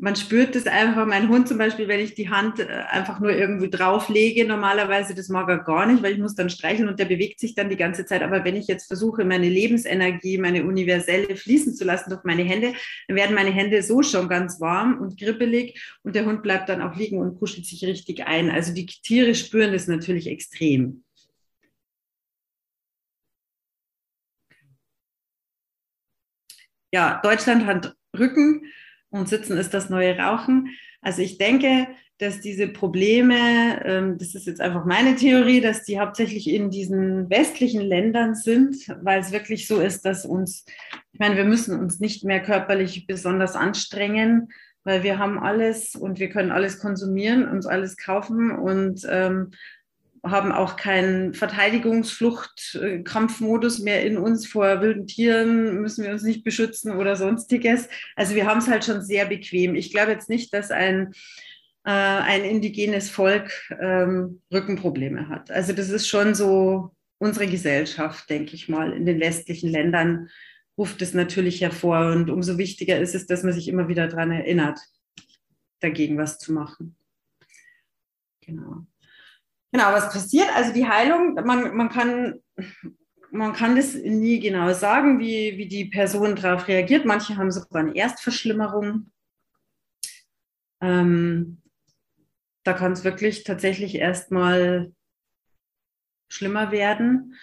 man 0.00 0.14
spürt 0.14 0.54
das 0.54 0.68
einfach. 0.68 1.06
Mein 1.06 1.28
Hund 1.28 1.48
zum 1.48 1.58
Beispiel, 1.58 1.88
wenn 1.88 1.98
ich 1.98 2.14
die 2.14 2.30
Hand 2.30 2.60
äh, 2.60 2.66
einfach 2.66 3.18
nur 3.18 3.32
irgendwie 3.32 3.68
drauflege, 3.68 4.46
normalerweise, 4.46 5.12
das 5.12 5.28
mag 5.28 5.48
er 5.48 5.58
gar 5.58 5.86
nicht, 5.86 6.04
weil 6.04 6.12
ich 6.12 6.20
muss 6.20 6.36
dann 6.36 6.50
streicheln 6.50 6.88
und 6.88 7.00
der 7.00 7.06
bewegt 7.06 7.40
sich 7.40 7.56
dann 7.56 7.68
die 7.68 7.76
ganze 7.76 8.06
Zeit. 8.06 8.22
Aber 8.22 8.44
wenn 8.44 8.54
ich 8.54 8.68
jetzt 8.68 8.86
versuche, 8.86 9.24
meine 9.24 9.48
Lebensenergie, 9.48 10.38
meine 10.38 10.64
universelle 10.64 11.34
fließen 11.34 11.74
zu 11.74 11.84
lassen 11.84 12.10
durch 12.10 12.22
meine 12.22 12.44
Hände, 12.44 12.74
dann 13.08 13.16
werden 13.16 13.34
meine 13.34 13.50
Hände 13.50 13.82
so 13.82 14.02
schon 14.02 14.28
ganz 14.28 14.60
warm 14.60 15.00
und 15.00 15.18
kribbelig 15.18 15.82
und 16.04 16.14
der 16.14 16.26
Hund 16.26 16.44
bleibt 16.44 16.68
dann 16.68 16.80
auch 16.80 16.94
liegen 16.94 17.18
und 17.18 17.40
kuschelt 17.40 17.66
sich 17.66 17.84
richtig 17.84 18.24
ein. 18.24 18.50
Also 18.50 18.72
die 18.72 18.86
Tiere 18.86 19.34
spüren 19.34 19.72
das 19.72 19.88
natürlich 19.88 20.28
extrem. 20.28 21.02
Ja, 26.92 27.20
Deutschland 27.22 27.66
hat 27.66 27.94
Rücken 28.18 28.62
und 29.10 29.28
Sitzen 29.28 29.58
ist 29.58 29.74
das 29.74 29.90
neue 29.90 30.16
Rauchen. 30.18 30.68
Also 31.00 31.22
ich 31.22 31.38
denke, 31.38 31.88
dass 32.18 32.40
diese 32.40 32.66
Probleme, 32.66 33.84
ähm, 33.84 34.18
das 34.18 34.34
ist 34.34 34.46
jetzt 34.46 34.60
einfach 34.60 34.84
meine 34.84 35.14
Theorie, 35.14 35.60
dass 35.60 35.84
die 35.84 36.00
hauptsächlich 36.00 36.48
in 36.50 36.70
diesen 36.70 37.30
westlichen 37.30 37.80
Ländern 37.80 38.34
sind, 38.34 38.76
weil 39.02 39.20
es 39.20 39.30
wirklich 39.30 39.68
so 39.68 39.80
ist, 39.80 40.04
dass 40.04 40.26
uns, 40.26 40.64
ich 41.12 41.20
meine, 41.20 41.36
wir 41.36 41.44
müssen 41.44 41.78
uns 41.78 42.00
nicht 42.00 42.24
mehr 42.24 42.42
körperlich 42.42 43.06
besonders 43.06 43.54
anstrengen, 43.54 44.48
weil 44.82 45.04
wir 45.04 45.18
haben 45.18 45.38
alles 45.38 45.94
und 45.94 46.18
wir 46.18 46.28
können 46.28 46.50
alles 46.50 46.80
konsumieren, 46.80 47.48
uns 47.48 47.66
alles 47.66 47.96
kaufen 47.96 48.50
und 48.50 49.06
ähm, 49.08 49.50
haben 50.24 50.52
auch 50.52 50.76
keinen 50.76 51.34
Verteidigungsflucht-Kampfmodus 51.34 53.80
mehr 53.80 54.04
in 54.04 54.18
uns 54.18 54.46
vor 54.46 54.80
wilden 54.80 55.06
Tieren, 55.06 55.80
müssen 55.80 56.04
wir 56.04 56.12
uns 56.12 56.22
nicht 56.22 56.44
beschützen 56.44 56.96
oder 56.96 57.16
sonstiges. 57.16 57.88
Also 58.16 58.34
wir 58.34 58.46
haben 58.46 58.58
es 58.58 58.68
halt 58.68 58.84
schon 58.84 59.02
sehr 59.02 59.26
bequem. 59.26 59.74
Ich 59.74 59.90
glaube 59.90 60.12
jetzt 60.12 60.28
nicht, 60.28 60.52
dass 60.54 60.70
ein, 60.70 61.12
äh, 61.84 61.90
ein 61.90 62.44
indigenes 62.44 63.10
Volk 63.10 63.52
ähm, 63.80 64.40
Rückenprobleme 64.52 65.28
hat. 65.28 65.50
Also 65.50 65.72
das 65.72 65.90
ist 65.90 66.08
schon 66.08 66.34
so 66.34 66.92
unsere 67.18 67.46
Gesellschaft, 67.46 68.28
denke 68.30 68.54
ich 68.54 68.68
mal, 68.68 68.92
in 68.92 69.06
den 69.06 69.20
westlichen 69.20 69.70
Ländern 69.70 70.28
ruft 70.76 71.02
es 71.02 71.14
natürlich 71.14 71.60
hervor. 71.60 72.12
Und 72.12 72.30
umso 72.30 72.58
wichtiger 72.58 73.00
ist 73.00 73.14
es, 73.14 73.26
dass 73.26 73.42
man 73.42 73.52
sich 73.52 73.68
immer 73.68 73.88
wieder 73.88 74.08
daran 74.08 74.30
erinnert, 74.30 74.78
dagegen 75.80 76.16
was 76.16 76.38
zu 76.38 76.52
machen. 76.52 76.96
Genau. 78.40 78.86
Genau, 79.72 79.92
was 79.92 80.12
passiert? 80.12 80.48
Also 80.54 80.72
die 80.72 80.86
Heilung, 80.86 81.34
man, 81.34 81.76
man, 81.76 81.88
kann, 81.90 82.40
man 83.30 83.52
kann 83.52 83.76
das 83.76 83.94
nie 83.94 84.40
genau 84.40 84.72
sagen, 84.72 85.18
wie, 85.18 85.58
wie 85.58 85.68
die 85.68 85.86
Person 85.86 86.36
darauf 86.36 86.68
reagiert. 86.68 87.04
Manche 87.04 87.36
haben 87.36 87.50
sogar 87.50 87.82
eine 87.82 87.94
Erstverschlimmerung. 87.94 89.10
Ähm, 90.80 91.60
da 92.64 92.72
kann 92.72 92.92
es 92.92 93.04
wirklich 93.04 93.44
tatsächlich 93.44 93.94
erstmal 93.94 94.92
schlimmer 96.28 96.70
werden. 96.70 97.34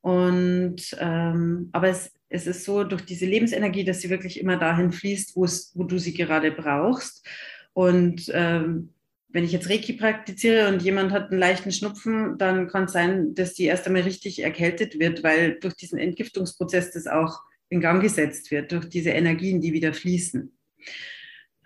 Und 0.00 0.96
ähm, 0.98 1.70
aber 1.72 1.88
es, 1.88 2.12
es 2.28 2.46
ist 2.46 2.64
so 2.64 2.84
durch 2.84 3.04
diese 3.04 3.26
Lebensenergie, 3.26 3.84
dass 3.84 4.00
sie 4.00 4.10
wirklich 4.10 4.40
immer 4.40 4.58
dahin 4.58 4.92
fließt, 4.92 5.36
wo 5.36 5.84
du 5.84 5.98
sie 5.98 6.14
gerade 6.14 6.50
brauchst. 6.50 7.26
Und 7.72 8.30
ähm, 8.34 8.93
wenn 9.34 9.44
ich 9.44 9.50
jetzt 9.50 9.68
Reiki 9.68 9.94
praktiziere 9.94 10.68
und 10.68 10.80
jemand 10.80 11.10
hat 11.10 11.30
einen 11.30 11.40
leichten 11.40 11.72
Schnupfen, 11.72 12.38
dann 12.38 12.68
kann 12.68 12.84
es 12.84 12.92
sein, 12.92 13.34
dass 13.34 13.52
die 13.52 13.64
erst 13.64 13.84
einmal 13.84 14.02
richtig 14.02 14.40
erkältet 14.40 15.00
wird, 15.00 15.24
weil 15.24 15.58
durch 15.58 15.74
diesen 15.74 15.98
Entgiftungsprozess 15.98 16.92
das 16.92 17.08
auch 17.08 17.40
in 17.68 17.80
Gang 17.80 18.00
gesetzt 18.00 18.52
wird, 18.52 18.70
durch 18.70 18.88
diese 18.88 19.10
Energien, 19.10 19.60
die 19.60 19.72
wieder 19.72 19.92
fließen. 19.92 20.56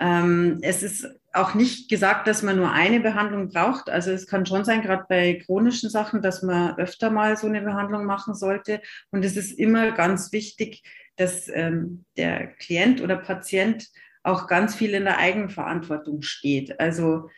Ähm, 0.00 0.58
es 0.62 0.82
ist 0.82 1.08
auch 1.34 1.52
nicht 1.52 1.90
gesagt, 1.90 2.26
dass 2.26 2.42
man 2.42 2.56
nur 2.56 2.72
eine 2.72 3.00
Behandlung 3.00 3.50
braucht. 3.50 3.90
Also 3.90 4.12
es 4.12 4.26
kann 4.26 4.46
schon 4.46 4.64
sein, 4.64 4.80
gerade 4.80 5.04
bei 5.06 5.34
chronischen 5.34 5.90
Sachen, 5.90 6.22
dass 6.22 6.42
man 6.42 6.74
öfter 6.78 7.10
mal 7.10 7.36
so 7.36 7.48
eine 7.48 7.60
Behandlung 7.60 8.06
machen 8.06 8.34
sollte. 8.34 8.80
Und 9.10 9.26
es 9.26 9.36
ist 9.36 9.52
immer 9.58 9.92
ganz 9.92 10.32
wichtig, 10.32 10.82
dass 11.16 11.50
ähm, 11.52 12.06
der 12.16 12.46
Klient 12.46 13.02
oder 13.02 13.16
Patient 13.16 13.88
auch 14.22 14.46
ganz 14.46 14.74
viel 14.74 14.94
in 14.94 15.04
der 15.04 15.18
Eigenverantwortung 15.18 16.22
steht. 16.22 16.80
Also 16.80 17.28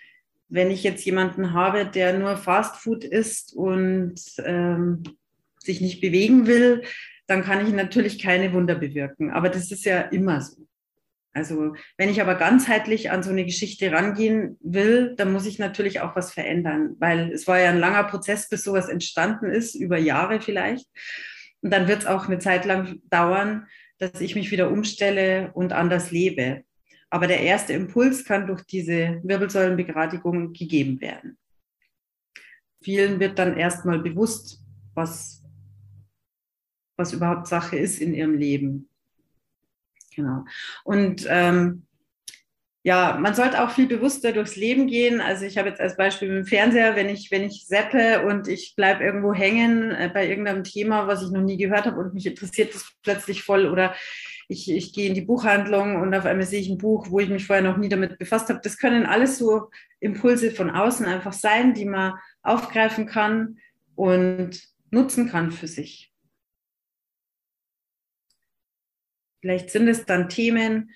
wenn 0.50 0.70
ich 0.70 0.82
jetzt 0.82 1.04
jemanden 1.04 1.52
habe, 1.52 1.86
der 1.86 2.18
nur 2.18 2.36
Fastfood 2.36 3.04
isst 3.04 3.54
und 3.54 4.16
ähm, 4.44 5.02
sich 5.58 5.80
nicht 5.80 6.00
bewegen 6.00 6.46
will, 6.46 6.82
dann 7.26 7.44
kann 7.44 7.64
ich 7.64 7.72
natürlich 7.72 8.20
keine 8.20 8.52
Wunder 8.52 8.74
bewirken. 8.74 9.30
Aber 9.30 9.48
das 9.48 9.70
ist 9.70 9.84
ja 9.84 10.00
immer 10.00 10.40
so. 10.40 10.66
Also 11.32 11.74
wenn 11.96 12.08
ich 12.08 12.20
aber 12.20 12.34
ganzheitlich 12.34 13.12
an 13.12 13.22
so 13.22 13.30
eine 13.30 13.44
Geschichte 13.44 13.92
rangehen 13.92 14.58
will, 14.60 15.14
dann 15.16 15.32
muss 15.32 15.46
ich 15.46 15.60
natürlich 15.60 16.00
auch 16.00 16.16
was 16.16 16.32
verändern, 16.32 16.96
weil 16.98 17.30
es 17.30 17.46
war 17.46 17.60
ja 17.60 17.70
ein 17.70 17.78
langer 17.78 18.04
Prozess, 18.04 18.48
bis 18.48 18.64
sowas 18.64 18.88
entstanden 18.88 19.46
ist, 19.46 19.76
über 19.76 19.96
Jahre 19.96 20.40
vielleicht. 20.40 20.88
Und 21.62 21.70
dann 21.70 21.86
wird 21.86 22.00
es 22.00 22.06
auch 22.06 22.26
eine 22.26 22.40
Zeit 22.40 22.64
lang 22.64 23.00
dauern, 23.10 23.68
dass 23.98 24.20
ich 24.20 24.34
mich 24.34 24.50
wieder 24.50 24.70
umstelle 24.70 25.52
und 25.52 25.72
anders 25.72 26.10
lebe. 26.10 26.64
Aber 27.10 27.26
der 27.26 27.40
erste 27.40 27.72
Impuls 27.72 28.24
kann 28.24 28.46
durch 28.46 28.62
diese 28.62 29.20
Wirbelsäulenbegradigung 29.24 30.52
gegeben 30.52 31.00
werden. 31.00 31.36
Vielen 32.82 33.20
wird 33.20 33.38
dann 33.38 33.56
erstmal 33.56 33.98
bewusst, 33.98 34.62
was, 34.94 35.42
was 36.96 37.12
überhaupt 37.12 37.46
Sache 37.46 37.76
ist 37.76 38.00
in 38.00 38.14
ihrem 38.14 38.34
Leben. 38.34 38.88
Genau. 40.14 40.44
Und 40.84 41.26
ähm, 41.28 41.86
ja, 42.82 43.18
man 43.20 43.34
sollte 43.34 43.62
auch 43.62 43.70
viel 43.70 43.86
bewusster 43.86 44.32
durchs 44.32 44.56
Leben 44.56 44.86
gehen. 44.86 45.20
Also 45.20 45.44
ich 45.44 45.58
habe 45.58 45.68
jetzt 45.68 45.80
als 45.80 45.96
Beispiel 45.96 46.28
mit 46.28 46.38
dem 46.38 46.46
Fernseher, 46.46 46.96
wenn 46.96 47.10
ich, 47.10 47.30
wenn 47.30 47.42
ich 47.42 47.66
seppe 47.66 48.24
und 48.24 48.48
ich 48.48 48.74
bleibe 48.74 49.04
irgendwo 49.04 49.34
hängen 49.34 49.90
äh, 49.90 50.10
bei 50.12 50.26
irgendeinem 50.26 50.64
Thema, 50.64 51.06
was 51.06 51.22
ich 51.22 51.30
noch 51.30 51.42
nie 51.42 51.58
gehört 51.58 51.84
habe 51.84 52.00
und 52.00 52.14
mich 52.14 52.26
interessiert 52.26 52.74
das 52.74 52.90
plötzlich 53.02 53.42
voll 53.42 53.66
oder 53.66 53.94
ich, 54.50 54.68
ich 54.68 54.92
gehe 54.92 55.08
in 55.08 55.14
die 55.14 55.20
Buchhandlung 55.20 56.00
und 56.00 56.12
auf 56.12 56.26
einmal 56.26 56.44
sehe 56.44 56.60
ich 56.60 56.68
ein 56.68 56.78
Buch, 56.78 57.08
wo 57.08 57.20
ich 57.20 57.28
mich 57.28 57.46
vorher 57.46 57.62
noch 57.62 57.76
nie 57.76 57.88
damit 57.88 58.18
befasst 58.18 58.48
habe. 58.48 58.60
Das 58.60 58.78
können 58.78 59.06
alles 59.06 59.38
so 59.38 59.70
Impulse 60.00 60.50
von 60.50 60.70
außen 60.70 61.06
einfach 61.06 61.32
sein, 61.32 61.72
die 61.72 61.84
man 61.84 62.14
aufgreifen 62.42 63.06
kann 63.06 63.58
und 63.94 64.60
nutzen 64.90 65.28
kann 65.28 65.52
für 65.52 65.68
sich. 65.68 66.12
Vielleicht 69.40 69.70
sind 69.70 69.86
es 69.86 70.04
dann 70.04 70.28
Themen, 70.28 70.90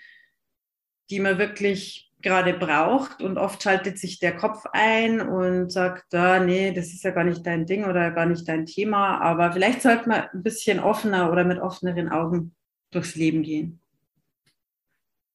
die 1.11 1.21
man 1.21 1.39
wirklich 1.39 2.13
gerade 2.23 2.55
braucht 2.55 3.23
und 3.23 3.39
oft 3.39 3.63
schaltet 3.63 4.01
sich 4.01 4.19
der 4.19 4.35
Kopf 4.35 4.65
ein 4.73 5.21
und 5.21 5.71
sagt, 5.71 6.13
ah, 6.13 6.41
nee, 6.41 6.73
das 6.73 6.87
ist 6.87 7.05
ja 7.05 7.13
gar 7.13 7.25
nicht 7.25 7.47
dein 7.47 7.67
Ding 7.67 7.85
oder 7.85 8.11
gar 8.11 8.27
nicht 8.27 8.49
dein 8.49 8.67
Thema, 8.67 9.21
aber 9.21 9.53
vielleicht 9.53 9.83
sollte 9.83 10.09
man 10.09 10.23
ein 10.33 10.43
bisschen 10.43 10.81
offener 10.81 11.31
oder 11.31 11.45
mit 11.45 11.61
offeneren 11.61 12.09
Augen 12.09 12.57
durchs 12.95 13.15
Leben 13.15 13.43
gehen. 13.43 13.81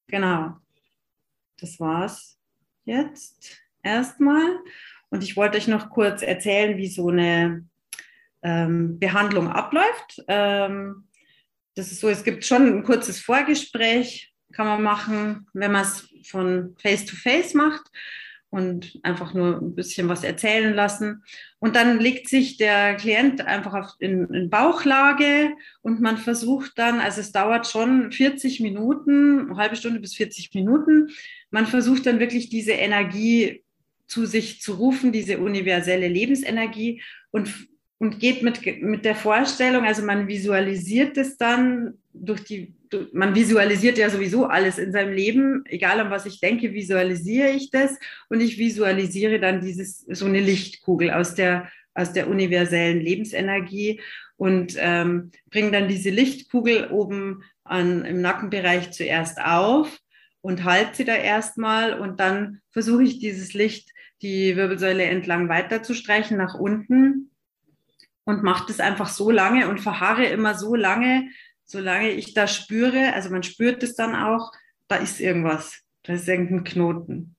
Genau. 0.08 0.56
Das 1.58 1.78
war's 1.78 2.38
jetzt 2.84 3.60
erstmal. 3.82 4.58
Und 5.10 5.22
ich 5.22 5.36
wollte 5.36 5.58
euch 5.58 5.68
noch 5.68 5.90
kurz 5.90 6.22
erzählen, 6.22 6.76
wie 6.76 6.88
so 6.88 7.08
eine 7.08 7.66
ähm, 8.42 8.98
Behandlung 8.98 9.48
abläuft. 9.48 10.22
Ähm, 10.28 11.08
das 11.74 11.92
ist 11.92 12.00
so, 12.00 12.08
es 12.08 12.24
gibt 12.24 12.44
schon 12.44 12.66
ein 12.66 12.82
kurzes 12.82 13.20
Vorgespräch, 13.20 14.32
kann 14.52 14.66
man 14.66 14.82
machen, 14.82 15.46
wenn 15.52 15.72
man 15.72 15.82
es 15.82 16.08
von 16.24 16.76
Face 16.80 17.04
to 17.04 17.14
Face 17.16 17.54
macht 17.54 17.90
und 18.50 18.98
einfach 19.04 19.32
nur 19.32 19.58
ein 19.58 19.74
bisschen 19.76 20.08
was 20.08 20.24
erzählen 20.24 20.74
lassen. 20.74 21.22
Und 21.60 21.76
dann 21.76 22.00
legt 22.00 22.28
sich 22.28 22.56
der 22.56 22.96
Klient 22.96 23.40
einfach 23.46 23.74
auf, 23.74 23.94
in, 24.00 24.26
in 24.34 24.50
Bauchlage 24.50 25.52
und 25.82 26.00
man 26.00 26.18
versucht 26.18 26.72
dann, 26.76 27.00
also 27.00 27.20
es 27.20 27.30
dauert 27.30 27.68
schon 27.68 28.10
40 28.10 28.60
Minuten, 28.60 29.46
eine 29.46 29.56
halbe 29.56 29.76
Stunde 29.76 30.00
bis 30.00 30.14
40 30.14 30.52
Minuten, 30.54 31.10
man 31.50 31.66
versucht 31.66 32.06
dann 32.06 32.18
wirklich 32.18 32.48
diese 32.48 32.72
Energie 32.72 33.62
zu 34.08 34.26
sich 34.26 34.60
zu 34.60 34.74
rufen, 34.74 35.12
diese 35.12 35.38
universelle 35.38 36.08
Lebensenergie 36.08 37.02
und, 37.30 37.68
und 37.98 38.18
geht 38.18 38.42
mit, 38.42 38.66
mit 38.82 39.04
der 39.04 39.14
Vorstellung, 39.14 39.84
also 39.84 40.02
man 40.02 40.26
visualisiert 40.26 41.16
es 41.16 41.36
dann 41.36 41.94
durch 42.12 42.42
die 42.42 42.74
man 43.12 43.34
visualisiert 43.34 43.98
ja 43.98 44.10
sowieso 44.10 44.46
alles 44.46 44.78
in 44.78 44.92
seinem 44.92 45.12
Leben, 45.12 45.64
egal 45.66 46.00
an 46.00 46.10
was 46.10 46.26
ich 46.26 46.40
denke, 46.40 46.72
visualisiere 46.72 47.50
ich 47.50 47.70
das 47.70 47.98
und 48.28 48.40
ich 48.40 48.58
visualisiere 48.58 49.38
dann 49.38 49.60
dieses 49.60 50.00
so 50.00 50.26
eine 50.26 50.40
Lichtkugel 50.40 51.10
aus 51.10 51.34
der 51.34 51.70
aus 51.94 52.12
der 52.12 52.28
universellen 52.28 53.00
Lebensenergie 53.00 54.00
und 54.36 54.74
ähm, 54.78 55.32
bringe 55.50 55.72
dann 55.72 55.88
diese 55.88 56.10
Lichtkugel 56.10 56.88
oben 56.90 57.42
an, 57.64 58.04
im 58.04 58.20
Nackenbereich 58.20 58.92
zuerst 58.92 59.40
auf 59.40 60.00
und 60.40 60.64
halte 60.64 60.96
sie 60.96 61.04
da 61.04 61.14
erstmal 61.14 61.98
und 61.98 62.20
dann 62.20 62.60
versuche 62.70 63.02
ich 63.02 63.18
dieses 63.18 63.54
Licht 63.54 63.90
die 64.22 64.56
Wirbelsäule 64.56 65.04
entlang 65.04 65.48
weiter 65.48 65.82
zu 65.82 65.94
streichen 65.94 66.36
nach 66.36 66.54
unten 66.54 67.30
und 68.24 68.42
mache 68.42 68.66
das 68.68 68.80
einfach 68.80 69.08
so 69.08 69.30
lange 69.30 69.68
und 69.68 69.80
verharre 69.80 70.26
immer 70.26 70.54
so 70.54 70.74
lange, 70.74 71.28
solange 71.70 72.10
ich 72.10 72.34
da 72.34 72.46
spüre, 72.46 73.12
also 73.14 73.30
man 73.30 73.42
spürt 73.42 73.82
es 73.82 73.94
dann 73.94 74.14
auch, 74.14 74.52
da 74.88 74.96
ist 74.96 75.20
irgendwas, 75.20 75.82
da 76.02 76.14
ist 76.14 76.28
irgendein 76.28 76.64
Knoten. 76.64 77.36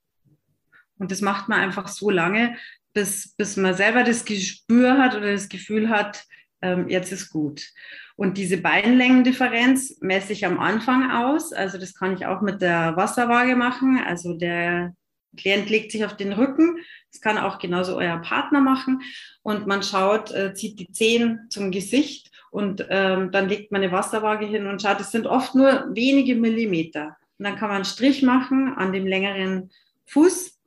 Und 0.97 1.11
das 1.11 1.21
macht 1.21 1.49
man 1.49 1.59
einfach 1.59 1.87
so 1.87 2.09
lange, 2.09 2.55
bis, 2.93 3.35
bis 3.35 3.57
man 3.57 3.73
selber 3.73 4.03
das 4.03 4.23
Gespür 4.23 4.97
hat 4.97 5.15
oder 5.15 5.31
das 5.31 5.49
Gefühl 5.49 5.89
hat, 5.89 6.23
ähm, 6.61 6.87
jetzt 6.89 7.11
ist 7.11 7.29
gut. 7.29 7.67
Und 8.15 8.37
diese 8.37 8.57
Beinlängendifferenz 8.57 9.97
messe 9.99 10.33
ich 10.33 10.45
am 10.45 10.59
Anfang 10.59 11.11
aus. 11.11 11.53
Also 11.53 11.77
das 11.77 11.95
kann 11.95 12.13
ich 12.13 12.25
auch 12.25 12.41
mit 12.41 12.61
der 12.61 12.95
Wasserwaage 12.95 13.55
machen. 13.55 13.99
Also 14.05 14.33
der 14.33 14.93
Klient 15.37 15.69
legt 15.69 15.91
sich 15.91 16.05
auf 16.05 16.15
den 16.15 16.33
Rücken. 16.33 16.77
Das 17.11 17.21
kann 17.21 17.37
auch 17.37 17.57
genauso 17.57 17.97
euer 17.97 18.19
Partner 18.19 18.61
machen. 18.61 19.01
Und 19.41 19.65
man 19.65 19.81
schaut, 19.81 20.31
äh, 20.31 20.53
zieht 20.53 20.79
die 20.79 20.91
Zehen 20.91 21.47
zum 21.49 21.71
Gesicht 21.71 22.30
und 22.51 22.85
ähm, 22.89 23.31
dann 23.31 23.49
legt 23.49 23.71
man 23.71 23.81
eine 23.81 23.91
Wasserwaage 23.91 24.45
hin 24.45 24.67
und 24.67 24.81
schaut, 24.81 24.99
es 24.99 25.11
sind 25.11 25.25
oft 25.25 25.55
nur 25.55 25.87
wenige 25.95 26.35
Millimeter. 26.35 27.17
Und 27.39 27.45
dann 27.45 27.55
kann 27.55 27.69
man 27.69 27.77
einen 27.77 27.85
Strich 27.85 28.21
machen 28.21 28.73
an 28.75 28.91
dem 28.91 29.07
längeren 29.07 29.71
Fuß 30.05 30.59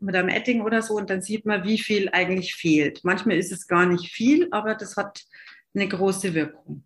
mit 0.00 0.16
einem 0.16 0.28
Etting 0.28 0.62
oder 0.62 0.82
so 0.82 0.94
und 0.94 1.08
dann 1.08 1.22
sieht 1.22 1.46
man, 1.46 1.64
wie 1.64 1.78
viel 1.78 2.10
eigentlich 2.12 2.56
fehlt. 2.56 3.04
Manchmal 3.04 3.38
ist 3.38 3.52
es 3.52 3.68
gar 3.68 3.86
nicht 3.86 4.12
viel, 4.12 4.48
aber 4.50 4.74
das 4.74 4.96
hat 4.96 5.22
eine 5.74 5.88
große 5.88 6.34
Wirkung. 6.34 6.82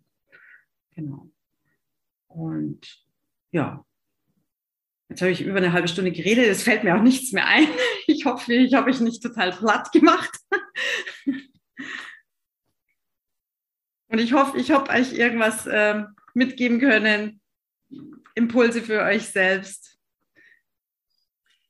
Genau. 0.95 1.29
Und 2.27 3.03
ja, 3.51 3.83
Jetzt 5.09 5.21
habe 5.21 5.31
ich 5.31 5.41
über 5.41 5.57
eine 5.57 5.71
halbe 5.71 5.87
Stunde 5.87 6.11
geredet, 6.11 6.47
es 6.47 6.63
fällt 6.63 6.83
mir 6.83 6.95
auch 6.95 7.01
nichts 7.01 7.31
mehr 7.31 7.47
ein. 7.47 7.67
Ich 8.09 8.25
hoffe, 8.25 8.53
ich 8.53 8.73
habe 8.73 8.89
euch 8.89 8.99
nicht 9.01 9.21
total 9.21 9.51
platt 9.51 9.91
gemacht. 9.91 10.31
Und 14.17 14.23
ich 14.23 14.33
hoffe, 14.33 14.57
ich 14.57 14.71
habe 14.71 14.89
euch 14.89 15.13
irgendwas 15.13 15.67
äh, 15.67 16.01
mitgeben 16.33 16.79
können, 16.79 17.39
Impulse 18.33 18.81
für 18.81 19.03
euch 19.03 19.29
selbst. 19.29 19.99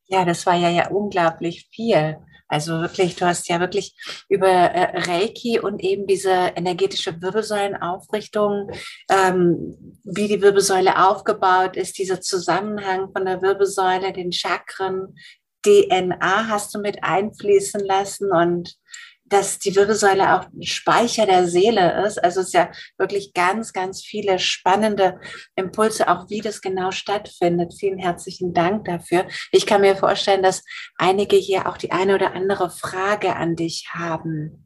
Ja, 0.05 0.23
das 0.23 0.45
war 0.45 0.55
ja, 0.55 0.69
ja 0.69 0.87
unglaublich 0.87 1.67
viel. 1.73 2.15
Also 2.47 2.79
wirklich, 2.79 3.17
du 3.17 3.25
hast 3.25 3.49
ja 3.49 3.59
wirklich 3.59 3.97
über 4.29 4.47
äh, 4.47 4.97
Reiki 4.97 5.59
und 5.59 5.83
eben 5.83 6.07
diese 6.07 6.31
energetische 6.55 7.21
Wirbelsäulenaufrichtung, 7.21 8.71
ähm, 9.09 9.99
wie 10.05 10.29
die 10.29 10.41
Wirbelsäule 10.41 11.05
aufgebaut 11.05 11.75
ist, 11.75 11.97
dieser 11.97 12.21
Zusammenhang 12.21 13.11
von 13.11 13.25
der 13.25 13.41
Wirbelsäule, 13.41 14.13
den 14.13 14.31
Chakren, 14.31 15.15
DNA 15.65 16.47
hast 16.47 16.73
du 16.73 16.79
mit 16.79 17.03
einfließen 17.03 17.81
lassen 17.81 18.31
und 18.31 18.77
dass 19.29 19.59
die 19.59 19.75
Wirbelsäule 19.75 20.35
auch 20.35 20.45
ein 20.45 20.63
Speicher 20.63 21.25
der 21.25 21.47
Seele 21.47 22.05
ist. 22.05 22.23
Also 22.23 22.41
es 22.41 22.47
ist 22.47 22.53
ja 22.53 22.71
wirklich 22.97 23.33
ganz, 23.33 23.73
ganz 23.73 24.01
viele 24.03 24.39
spannende 24.39 25.19
Impulse, 25.55 26.07
auch 26.07 26.29
wie 26.29 26.41
das 26.41 26.61
genau 26.61 26.91
stattfindet. 26.91 27.73
Vielen 27.77 27.99
herzlichen 27.99 28.53
Dank 28.53 28.85
dafür. 28.85 29.27
Ich 29.51 29.65
kann 29.65 29.81
mir 29.81 29.95
vorstellen, 29.95 30.43
dass 30.43 30.63
einige 30.97 31.35
hier 31.35 31.67
auch 31.67 31.77
die 31.77 31.91
eine 31.91 32.15
oder 32.15 32.33
andere 32.33 32.69
Frage 32.69 33.35
an 33.35 33.55
dich 33.55 33.87
haben. 33.93 34.65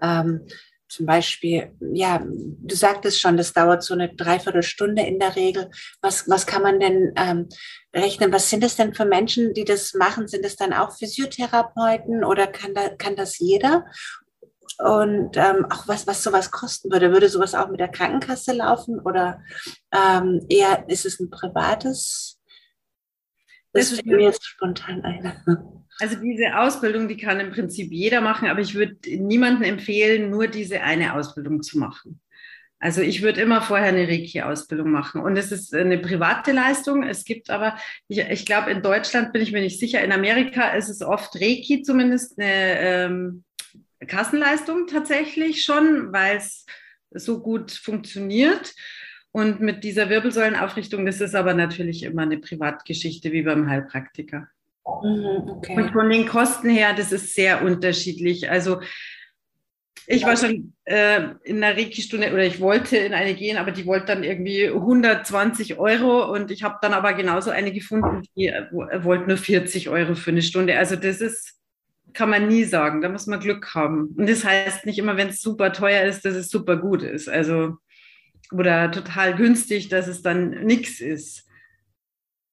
Ähm, 0.00 0.46
zum 0.92 1.06
Beispiel, 1.06 1.72
ja, 1.80 2.22
du 2.22 2.74
sagtest 2.74 3.18
schon, 3.18 3.38
das 3.38 3.54
dauert 3.54 3.82
so 3.82 3.94
eine 3.94 4.14
Dreiviertelstunde 4.14 5.00
in 5.02 5.18
der 5.18 5.36
Regel. 5.36 5.70
Was, 6.02 6.28
was 6.28 6.46
kann 6.46 6.60
man 6.60 6.80
denn 6.80 7.14
ähm, 7.16 7.48
rechnen? 7.94 8.30
Was 8.30 8.50
sind 8.50 8.62
es 8.62 8.76
denn 8.76 8.92
für 8.92 9.06
Menschen, 9.06 9.54
die 9.54 9.64
das 9.64 9.94
machen? 9.94 10.28
Sind 10.28 10.44
es 10.44 10.56
dann 10.56 10.74
auch 10.74 10.94
Physiotherapeuten 10.94 12.24
oder 12.24 12.46
kann, 12.46 12.74
da, 12.74 12.90
kann 12.90 13.16
das 13.16 13.38
jeder? 13.38 13.86
Und 14.78 15.38
ähm, 15.38 15.64
auch 15.70 15.88
was, 15.88 16.06
was 16.06 16.22
sowas 16.22 16.50
kosten 16.50 16.92
würde. 16.92 17.10
Würde 17.10 17.30
sowas 17.30 17.54
auch 17.54 17.70
mit 17.70 17.80
der 17.80 17.88
Krankenkasse 17.88 18.52
laufen 18.52 19.00
oder 19.00 19.40
ähm, 19.92 20.44
eher 20.50 20.86
ist 20.90 21.06
es 21.06 21.18
ein 21.20 21.30
privates? 21.30 22.38
Das, 23.72 23.88
das 23.88 24.00
fällt 24.00 24.06
mir 24.06 24.20
jetzt 24.20 24.44
spontan 24.44 25.02
ein. 25.04 25.81
Also 25.98 26.16
diese 26.16 26.58
Ausbildung, 26.58 27.08
die 27.08 27.16
kann 27.16 27.40
im 27.40 27.50
Prinzip 27.50 27.92
jeder 27.92 28.20
machen, 28.20 28.48
aber 28.48 28.60
ich 28.60 28.74
würde 28.74 28.96
niemandem 29.06 29.62
empfehlen, 29.62 30.30
nur 30.30 30.48
diese 30.48 30.80
eine 30.82 31.14
Ausbildung 31.14 31.62
zu 31.62 31.78
machen. 31.78 32.20
Also 32.82 33.00
ich 33.00 33.22
würde 33.22 33.40
immer 33.40 33.62
vorher 33.62 33.90
eine 33.90 34.08
Reiki-Ausbildung 34.08 34.90
machen. 34.90 35.20
Und 35.20 35.36
es 35.36 35.52
ist 35.52 35.72
eine 35.72 35.98
private 35.98 36.50
Leistung. 36.50 37.04
Es 37.04 37.24
gibt 37.24 37.48
aber, 37.48 37.76
ich, 38.08 38.18
ich 38.18 38.44
glaube, 38.44 38.72
in 38.72 38.82
Deutschland 38.82 39.32
bin 39.32 39.40
ich 39.40 39.52
mir 39.52 39.60
nicht 39.60 39.78
sicher, 39.78 40.02
in 40.02 40.10
Amerika 40.10 40.70
ist 40.70 40.88
es 40.88 41.00
oft 41.00 41.36
Reiki 41.36 41.82
zumindest 41.82 42.40
eine 42.40 42.80
ähm, 42.80 43.44
Kassenleistung 44.04 44.88
tatsächlich 44.88 45.62
schon, 45.62 46.12
weil 46.12 46.38
es 46.38 46.66
so 47.10 47.40
gut 47.40 47.70
funktioniert. 47.70 48.74
Und 49.30 49.60
mit 49.60 49.84
dieser 49.84 50.10
Wirbelsäulenaufrichtung, 50.10 51.06
das 51.06 51.20
ist 51.20 51.36
aber 51.36 51.54
natürlich 51.54 52.02
immer 52.02 52.22
eine 52.22 52.38
Privatgeschichte 52.38 53.30
wie 53.30 53.42
beim 53.42 53.70
Heilpraktiker. 53.70 54.48
Mhm, 54.84 55.48
okay. 55.48 55.76
Und 55.76 55.92
von 55.92 56.10
den 56.10 56.26
Kosten 56.26 56.70
her, 56.70 56.94
das 56.94 57.12
ist 57.12 57.34
sehr 57.34 57.62
unterschiedlich. 57.62 58.50
Also 58.50 58.80
ich 60.06 60.24
war 60.24 60.36
schon 60.36 60.74
äh, 60.84 61.28
in 61.44 61.62
einer 61.62 61.76
Reiki-Stunde 61.76 62.32
oder 62.32 62.44
ich 62.44 62.60
wollte 62.60 62.96
in 62.96 63.14
eine 63.14 63.34
gehen, 63.34 63.56
aber 63.56 63.70
die 63.70 63.86
wollte 63.86 64.06
dann 64.06 64.24
irgendwie 64.24 64.66
120 64.66 65.78
Euro 65.78 66.32
und 66.32 66.50
ich 66.50 66.64
habe 66.64 66.78
dann 66.82 66.92
aber 66.92 67.12
genauso 67.14 67.50
eine 67.50 67.72
gefunden, 67.72 68.22
die 68.36 68.48
äh, 68.48 68.66
wollte 69.04 69.28
nur 69.28 69.36
40 69.36 69.88
Euro 69.88 70.14
für 70.14 70.32
eine 70.32 70.42
Stunde. 70.42 70.76
Also 70.76 70.96
das 70.96 71.20
ist, 71.20 71.60
kann 72.14 72.30
man 72.30 72.48
nie 72.48 72.64
sagen, 72.64 73.00
da 73.00 73.08
muss 73.08 73.28
man 73.28 73.40
Glück 73.40 73.74
haben. 73.74 74.14
Und 74.16 74.28
das 74.28 74.44
heißt 74.44 74.86
nicht 74.86 74.98
immer, 74.98 75.16
wenn 75.16 75.28
es 75.28 75.40
super 75.40 75.72
teuer 75.72 76.04
ist, 76.04 76.24
dass 76.24 76.34
es 76.34 76.50
super 76.50 76.76
gut 76.76 77.02
ist. 77.02 77.28
Also 77.28 77.76
oder 78.50 78.90
total 78.90 79.34
günstig, 79.34 79.88
dass 79.88 80.08
es 80.08 80.20
dann 80.20 80.64
nichts 80.64 81.00
ist. 81.00 81.48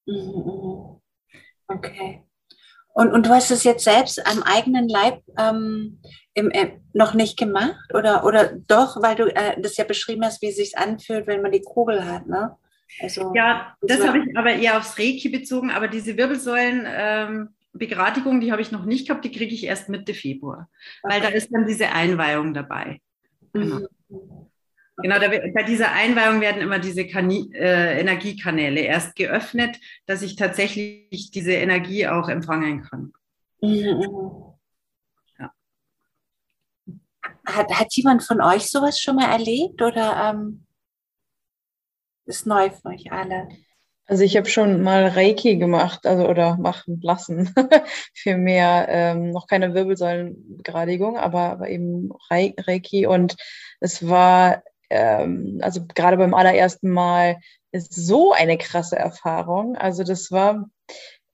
Mhm, 0.05 0.15
mhm. 0.15 0.98
Okay. 1.69 2.23
Und, 2.93 3.13
und 3.13 3.27
du 3.27 3.29
hast 3.29 3.51
es 3.51 3.63
jetzt 3.63 3.85
selbst 3.85 4.27
am 4.27 4.43
eigenen 4.43 4.89
Leib 4.89 5.21
ähm, 5.37 6.01
im, 6.33 6.51
äh, 6.51 6.71
noch 6.93 7.13
nicht 7.13 7.37
gemacht? 7.37 7.77
Oder, 7.93 8.25
oder 8.25 8.51
doch, 8.67 9.01
weil 9.01 9.15
du 9.15 9.33
äh, 9.33 9.61
das 9.61 9.77
ja 9.77 9.85
beschrieben 9.85 10.25
hast, 10.25 10.41
wie 10.41 10.49
es 10.49 10.57
sich 10.57 10.77
anfühlt, 10.77 11.25
wenn 11.27 11.41
man 11.41 11.53
die 11.53 11.61
Kugel 11.61 12.05
hat, 12.05 12.27
ne? 12.27 12.57
Also, 13.01 13.31
ja, 13.35 13.77
das 13.81 14.05
habe 14.05 14.17
ich 14.17 14.35
aber 14.35 14.51
eher 14.51 14.77
aufs 14.77 14.97
Reiki 14.97 15.29
bezogen, 15.29 15.69
aber 15.69 15.87
diese 15.87 16.17
Wirbelsäulenbegradigung, 16.17 18.33
ähm, 18.33 18.41
die 18.41 18.51
habe 18.51 18.63
ich 18.63 18.71
noch 18.71 18.85
nicht 18.85 19.07
gehabt, 19.07 19.23
die 19.23 19.31
kriege 19.31 19.53
ich 19.53 19.63
erst 19.63 19.89
Mitte 19.89 20.15
Februar, 20.15 20.67
okay. 21.03 21.13
weil 21.13 21.21
da 21.21 21.27
ist 21.29 21.53
dann 21.53 21.67
diese 21.67 21.89
Einweihung 21.89 22.55
dabei. 22.55 22.99
Mhm. 23.53 23.87
Genau, 24.09 24.48
da, 25.03 25.27
bei 25.27 25.63
dieser 25.63 25.91
Einweihung 25.91 26.41
werden 26.41 26.61
immer 26.61 26.79
diese 26.79 27.07
Kani 27.07 27.51
äh, 27.53 27.99
Energiekanäle 27.99 28.81
erst 28.81 29.15
geöffnet, 29.15 29.77
dass 30.05 30.21
ich 30.21 30.35
tatsächlich 30.35 31.31
diese 31.31 31.53
Energie 31.53 32.07
auch 32.07 32.27
empfangen 32.27 32.83
kann. 32.83 33.13
Mhm. 33.61 34.55
Ja. 35.37 35.51
Hat, 37.45 37.71
hat 37.71 37.93
jemand 37.95 38.23
von 38.23 38.41
euch 38.41 38.69
sowas 38.69 38.99
schon 38.99 39.15
mal 39.15 39.31
erlebt 39.31 39.81
oder 39.81 40.33
ähm, 40.33 40.65
ist 42.25 42.45
neu 42.45 42.69
für 42.69 42.89
euch 42.89 43.11
alle? 43.11 43.47
Also 44.09 44.23
ich 44.23 44.35
habe 44.37 44.49
schon 44.49 44.81
mal 44.81 45.07
Reiki 45.07 45.57
gemacht, 45.57 46.07
also 46.07 46.27
oder 46.27 46.57
machen 46.57 46.99
lassen. 47.03 47.53
Für 48.15 48.37
mehr 48.37 48.87
ähm, 48.89 49.29
noch 49.29 49.45
keine 49.45 49.75
Wirbelsäulenbegradigung, 49.75 51.15
aber, 51.19 51.51
aber 51.51 51.69
eben 51.69 52.09
Reiki 52.31 53.05
und 53.05 53.35
es 53.79 54.07
war 54.07 54.63
ähm, 54.89 55.59
also 55.61 55.85
gerade 55.85 56.17
beim 56.17 56.33
allerersten 56.33 56.89
Mal 56.89 57.37
ist 57.71 57.93
so 57.93 58.31
eine 58.33 58.57
krasse 58.57 58.97
Erfahrung. 58.97 59.75
Also 59.75 60.03
das 60.03 60.31
war, 60.31 60.69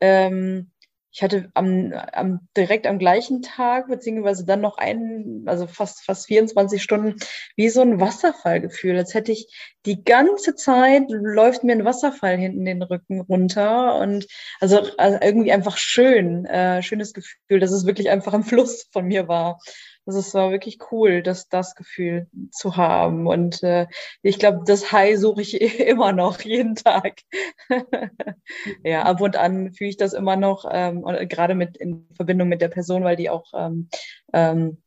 ähm, 0.02 0.72
ich 1.12 1.24
hatte 1.24 1.50
am, 1.54 1.94
am, 2.12 2.50
direkt 2.58 2.86
am 2.88 3.00
gleichen 3.00 3.42
Tag, 3.42 3.88
beziehungsweise 3.88 4.46
dann 4.46 4.60
noch 4.60 4.78
einen, 4.78 5.48
also 5.48 5.66
fast, 5.66 6.04
fast 6.04 6.28
24 6.28 6.84
Stunden, 6.84 7.16
wie 7.56 7.70
so 7.70 7.80
ein 7.80 8.02
Wasserfallgefühl. 8.02 8.98
Als 8.98 9.14
hätte 9.14 9.32
ich 9.32 9.48
die 9.86 10.04
ganze 10.04 10.56
Zeit 10.56 11.04
läuft 11.08 11.64
mir 11.64 11.72
ein 11.72 11.86
Wasserfall 11.86 12.38
hinten 12.38 12.66
den 12.66 12.84
Rücken 12.84 13.22
runter 13.22 13.96
und 14.00 14.28
also, 14.60 14.82
also 14.98 15.18
irgendwie 15.22 15.54
einfach 15.54 15.78
schön, 15.78 16.46
äh, 16.46 16.84
schönes 16.84 17.14
Gefühl, 17.14 17.62
dass 17.62 17.72
es 17.72 17.86
wirklich 17.86 18.10
einfach 18.10 18.34
ein 18.34 18.44
Fluss 18.44 18.90
von 18.92 19.06
mir 19.06 19.30
war. 19.30 19.60
Also 20.06 20.20
es 20.20 20.34
war 20.34 20.52
wirklich 20.52 20.80
cool, 20.92 21.24
das, 21.24 21.50
das 21.50 21.76
Gefühl 21.76 22.28
zu 22.52 22.78
haben. 22.78 23.28
Und 23.28 23.64
äh, 23.64 23.88
ich 24.22 24.38
glaube, 24.40 24.62
das 24.66 24.92
High 24.92 25.18
suche 25.18 25.42
ich 25.42 25.60
immer 25.80 26.12
noch, 26.12 26.42
jeden 26.42 26.76
Tag. 26.76 27.22
ja, 28.84 29.04
ab 29.04 29.22
und 29.22 29.36
an 29.36 29.74
fühle 29.74 29.90
ich 29.90 29.98
das 29.98 30.14
immer 30.14 30.36
noch, 30.36 30.66
ähm, 30.72 31.04
gerade 31.28 31.56
mit 31.56 31.78
in 31.78 32.08
Verbindung 32.16 32.50
mit 32.50 32.62
der 32.62 32.70
Person, 32.70 33.04
weil 33.04 33.16
die 33.16 33.30
auch 33.30 33.52
ähm, 33.56 33.90
ähm, 34.34 34.78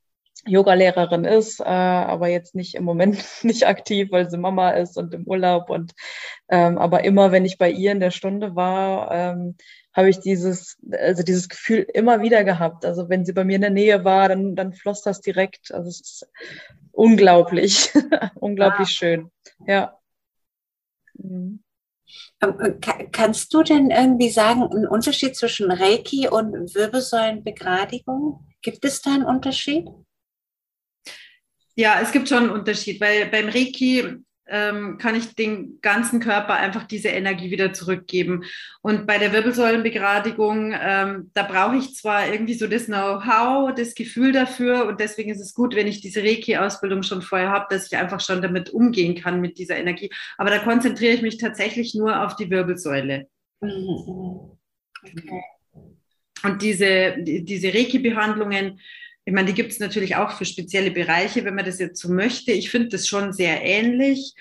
Yoga-Lehrerin 0.47 1.25
ist, 1.25 1.61
äh, 1.61 1.65
aber 1.65 2.29
jetzt 2.29 2.55
nicht 2.55 2.75
im 2.75 2.85
Moment 2.85 3.19
nicht 3.43 3.67
aktiv, 3.67 4.09
weil 4.11 4.31
sie 4.31 4.39
Mama 4.39 4.71
ist 4.71 4.97
und 4.97 5.15
im 5.15 5.25
Urlaub. 5.25 5.71
Und 5.71 5.93
ähm, 6.49 6.79
aber 6.79 7.05
immer, 7.05 7.33
wenn 7.33 7.45
ich 7.45 7.59
bei 7.59 7.71
ihr 7.71 7.93
in 7.93 8.01
der 8.01 8.11
Stunde 8.11 8.55
war, 8.55 9.11
ähm, 9.11 9.57
habe 9.99 10.11
ich 10.11 10.21
dieses, 10.21 10.79
also 10.93 11.25
dieses 11.25 11.49
Gefühl 11.49 11.85
immer 11.93 12.23
wieder 12.23 12.45
gehabt. 12.45 12.85
Also 12.85 13.09
wenn 13.09 13.25
sie 13.25 13.33
bei 13.33 13.43
mir 13.43 13.57
in 13.57 13.63
der 13.63 13.71
Nähe 13.71 14.05
war, 14.05 14.29
dann, 14.29 14.55
dann 14.55 14.73
floss 14.73 15.03
das 15.03 15.21
direkt. 15.21 15.75
Also 15.75 15.89
es 15.89 16.01
ist 16.01 16.29
unglaublich, 16.93 17.91
unglaublich 18.37 18.89
ah. 18.89 18.93
schön. 18.93 19.31
Ja. 19.67 19.99
Mhm. 21.15 21.65
Ähm, 22.41 22.79
kannst 23.11 23.53
du 23.53 23.65
denn 23.65 23.91
irgendwie 23.91 24.31
sagen, 24.31 24.63
einen 24.63 24.87
Unterschied 24.87 25.35
zwischen 25.35 25.73
Reiki 25.73 26.29
und 26.29 26.77
Wirbelsäulenbegradigung? 26.77 28.47
Gibt 28.63 28.85
es 28.85 29.03
da 29.03 29.15
einen 29.15 29.25
Unterschied? 29.25 29.89
Ja, 31.75 32.01
es 32.01 32.13
gibt 32.13 32.29
schon 32.29 32.45
einen 32.45 32.51
Unterschied, 32.51 33.01
weil 33.01 33.27
beim 33.27 33.49
Reiki 33.49 34.25
kann 34.49 35.15
ich 35.15 35.35
den 35.35 35.79
ganzen 35.83 36.21
Körper 36.21 36.55
einfach 36.55 36.85
diese 36.85 37.09
Energie 37.09 37.51
wieder 37.51 37.73
zurückgeben. 37.73 38.45
Und 38.81 39.07
bei 39.07 39.19
der 39.19 39.33
Wirbelsäulenbegradigung, 39.33 40.75
ähm, 40.81 41.31
da 41.35 41.43
brauche 41.43 41.77
ich 41.77 41.95
zwar 41.95 42.33
irgendwie 42.33 42.55
so 42.55 42.67
das 42.67 42.87
Know-how, 42.87 43.75
das 43.75 43.95
Gefühl 43.95 44.33
dafür 44.33 44.87
und 44.87 45.01
deswegen 45.01 45.31
ist 45.31 45.41
es 45.41 45.53
gut, 45.53 45.75
wenn 45.75 45.87
ich 45.87 46.01
diese 46.01 46.23
Reiki-Ausbildung 46.23 47.03
schon 47.03 47.21
vorher 47.21 47.51
habe, 47.51 47.67
dass 47.69 47.87
ich 47.87 47.99
einfach 47.99 48.21
schon 48.21 48.41
damit 48.41 48.71
umgehen 48.71 49.15
kann 49.15 49.41
mit 49.41 49.59
dieser 49.59 49.77
Energie. 49.77 50.11
Aber 50.39 50.51
da 50.51 50.59
konzentriere 50.59 51.15
ich 51.15 51.23
mich 51.23 51.37
tatsächlich 51.37 51.95
nur 51.95 52.25
auf 52.25 52.37
die 52.37 52.51
Wirbelsäule. 52.51 53.29
Mhm. 53.61 54.57
Okay. 55.03 55.43
Und 56.45 56.63
diese, 56.63 57.17
diese 57.19 57.75
Reiki-Behandlungen, 57.75 58.81
ich 59.29 59.35
meine, 59.35 59.49
die 59.49 59.55
gibt 59.55 59.73
es 59.73 59.79
natürlich 59.79 60.17
auch 60.17 60.31
für 60.31 60.47
spezielle 60.47 60.91
Bereiche, 60.91 61.45
wenn 61.45 61.55
man 61.55 61.67
das 61.67 61.79
jetzt 61.79 62.01
so 62.01 62.11
möchte. 62.11 62.51
Ich 62.51 62.71
finde 62.71 62.89
das 62.89 63.07
schon 63.07 63.35
sehr 63.35 63.63
ähnlich, 63.63 64.33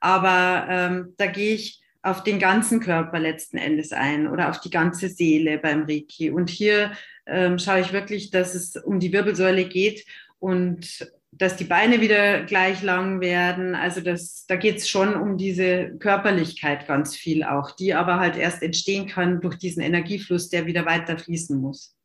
aber 0.00 0.66
ähm, 0.68 1.14
da 1.16 1.28
gehe 1.28 1.54
ich 1.54 1.80
auf 2.02 2.24
den 2.24 2.38
ganzen 2.38 2.80
Körper 2.80 3.18
letzten 3.18 3.56
Endes 3.56 3.92
ein 3.92 4.28
oder 4.28 4.50
auf 4.50 4.60
die 4.60 4.68
ganze 4.68 5.08
Seele 5.08 5.56
beim 5.56 5.84
Reiki. 5.84 6.30
Und 6.30 6.50
hier 6.50 6.92
ähm, 7.24 7.58
schaue 7.58 7.80
ich 7.80 7.94
wirklich, 7.94 8.32
dass 8.32 8.54
es 8.54 8.76
um 8.76 9.00
die 9.00 9.14
Wirbelsäule 9.14 9.64
geht 9.64 10.04
und 10.40 11.10
dass 11.32 11.56
die 11.56 11.64
Beine 11.64 12.02
wieder 12.02 12.42
gleich 12.42 12.82
lang 12.82 13.22
werden. 13.22 13.74
Also 13.74 14.02
das, 14.02 14.44
da 14.46 14.56
geht 14.56 14.76
es 14.76 14.90
schon 14.90 15.14
um 15.14 15.38
diese 15.38 15.96
Körperlichkeit 15.96 16.86
ganz 16.86 17.16
viel 17.16 17.44
auch, 17.44 17.70
die 17.70 17.94
aber 17.94 18.20
halt 18.20 18.36
erst 18.36 18.62
entstehen 18.62 19.06
kann 19.06 19.40
durch 19.40 19.56
diesen 19.56 19.82
Energiefluss, 19.82 20.50
der 20.50 20.66
wieder 20.66 20.84
weiter 20.84 21.16
fließen 21.16 21.58
muss. 21.58 21.96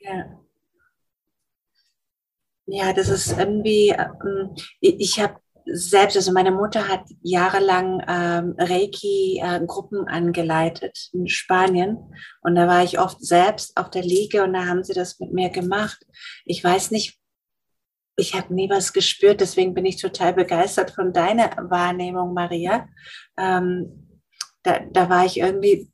Ja. 0.00 0.43
Ja, 2.66 2.92
das 2.92 3.08
ist 3.08 3.36
irgendwie, 3.38 3.90
ähm, 3.90 4.54
ich 4.80 5.20
habe 5.20 5.36
selbst, 5.66 6.16
also 6.16 6.32
meine 6.32 6.50
Mutter 6.50 6.88
hat 6.88 7.04
jahrelang 7.22 8.02
ähm, 8.06 8.54
Reiki-Gruppen 8.58 10.06
äh, 10.06 10.10
angeleitet 10.10 11.10
in 11.12 11.28
Spanien 11.28 11.98
und 12.42 12.54
da 12.54 12.66
war 12.66 12.82
ich 12.84 12.98
oft 12.98 13.24
selbst 13.24 13.76
auf 13.76 13.90
der 13.90 14.02
Liege 14.02 14.44
und 14.44 14.52
da 14.52 14.66
haben 14.66 14.84
sie 14.84 14.92
das 14.94 15.18
mit 15.20 15.32
mir 15.32 15.50
gemacht. 15.50 16.04
Ich 16.44 16.62
weiß 16.62 16.90
nicht, 16.90 17.18
ich 18.16 18.34
habe 18.34 18.54
nie 18.54 18.70
was 18.70 18.92
gespürt, 18.92 19.40
deswegen 19.40 19.74
bin 19.74 19.86
ich 19.86 20.00
total 20.00 20.34
begeistert 20.34 20.90
von 20.92 21.12
deiner 21.12 21.50
Wahrnehmung, 21.70 22.32
Maria. 22.32 22.88
Ähm, 23.36 24.20
da, 24.62 24.80
da 24.80 25.08
war 25.10 25.26
ich 25.26 25.38
irgendwie, 25.38 25.90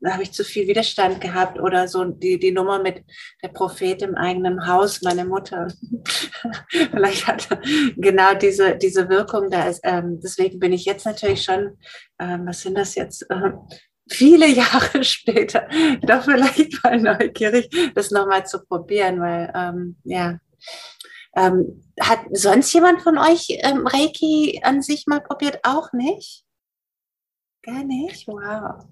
da 0.00 0.12
habe 0.12 0.22
ich 0.22 0.32
zu 0.32 0.44
viel 0.44 0.66
Widerstand 0.68 1.20
gehabt 1.20 1.58
oder 1.58 1.88
so 1.88 2.04
die, 2.04 2.38
die 2.38 2.52
Nummer 2.52 2.80
mit 2.80 3.04
der 3.42 3.48
Prophet 3.48 4.02
im 4.02 4.14
eigenen 4.14 4.66
Haus, 4.66 5.02
meine 5.02 5.24
Mutter. 5.24 5.68
Vielleicht 6.70 7.26
hat 7.26 7.48
genau 7.96 8.34
diese, 8.34 8.76
diese 8.76 9.08
Wirkung 9.08 9.50
da 9.50 9.68
ist. 9.68 9.80
Ähm, 9.82 10.20
deswegen 10.22 10.58
bin 10.58 10.72
ich 10.72 10.84
jetzt 10.84 11.06
natürlich 11.06 11.42
schon, 11.42 11.78
ähm, 12.18 12.46
was 12.46 12.60
sind 12.60 12.76
das 12.76 12.94
jetzt? 12.94 13.26
Ähm, 13.30 13.58
viele 14.10 14.48
Jahre 14.52 15.02
später 15.04 15.68
doch 16.02 16.24
vielleicht 16.24 16.82
mal 16.84 17.00
neugierig, 17.00 17.68
das 17.94 18.10
nochmal 18.10 18.46
zu 18.46 18.64
probieren, 18.64 19.20
weil 19.20 19.52
ähm, 19.54 19.96
ja, 20.04 20.38
ähm, 21.36 21.82
hat 22.00 22.20
sonst 22.32 22.72
jemand 22.72 23.02
von 23.02 23.18
euch 23.18 23.46
ähm, 23.50 23.86
Reiki 23.86 24.60
an 24.62 24.82
sich 24.82 25.06
mal 25.06 25.20
probiert? 25.20 25.60
Auch 25.64 25.92
nicht? 25.92 26.44
Gar 27.62 27.84
nicht? 27.84 28.26
Wow. 28.26 28.86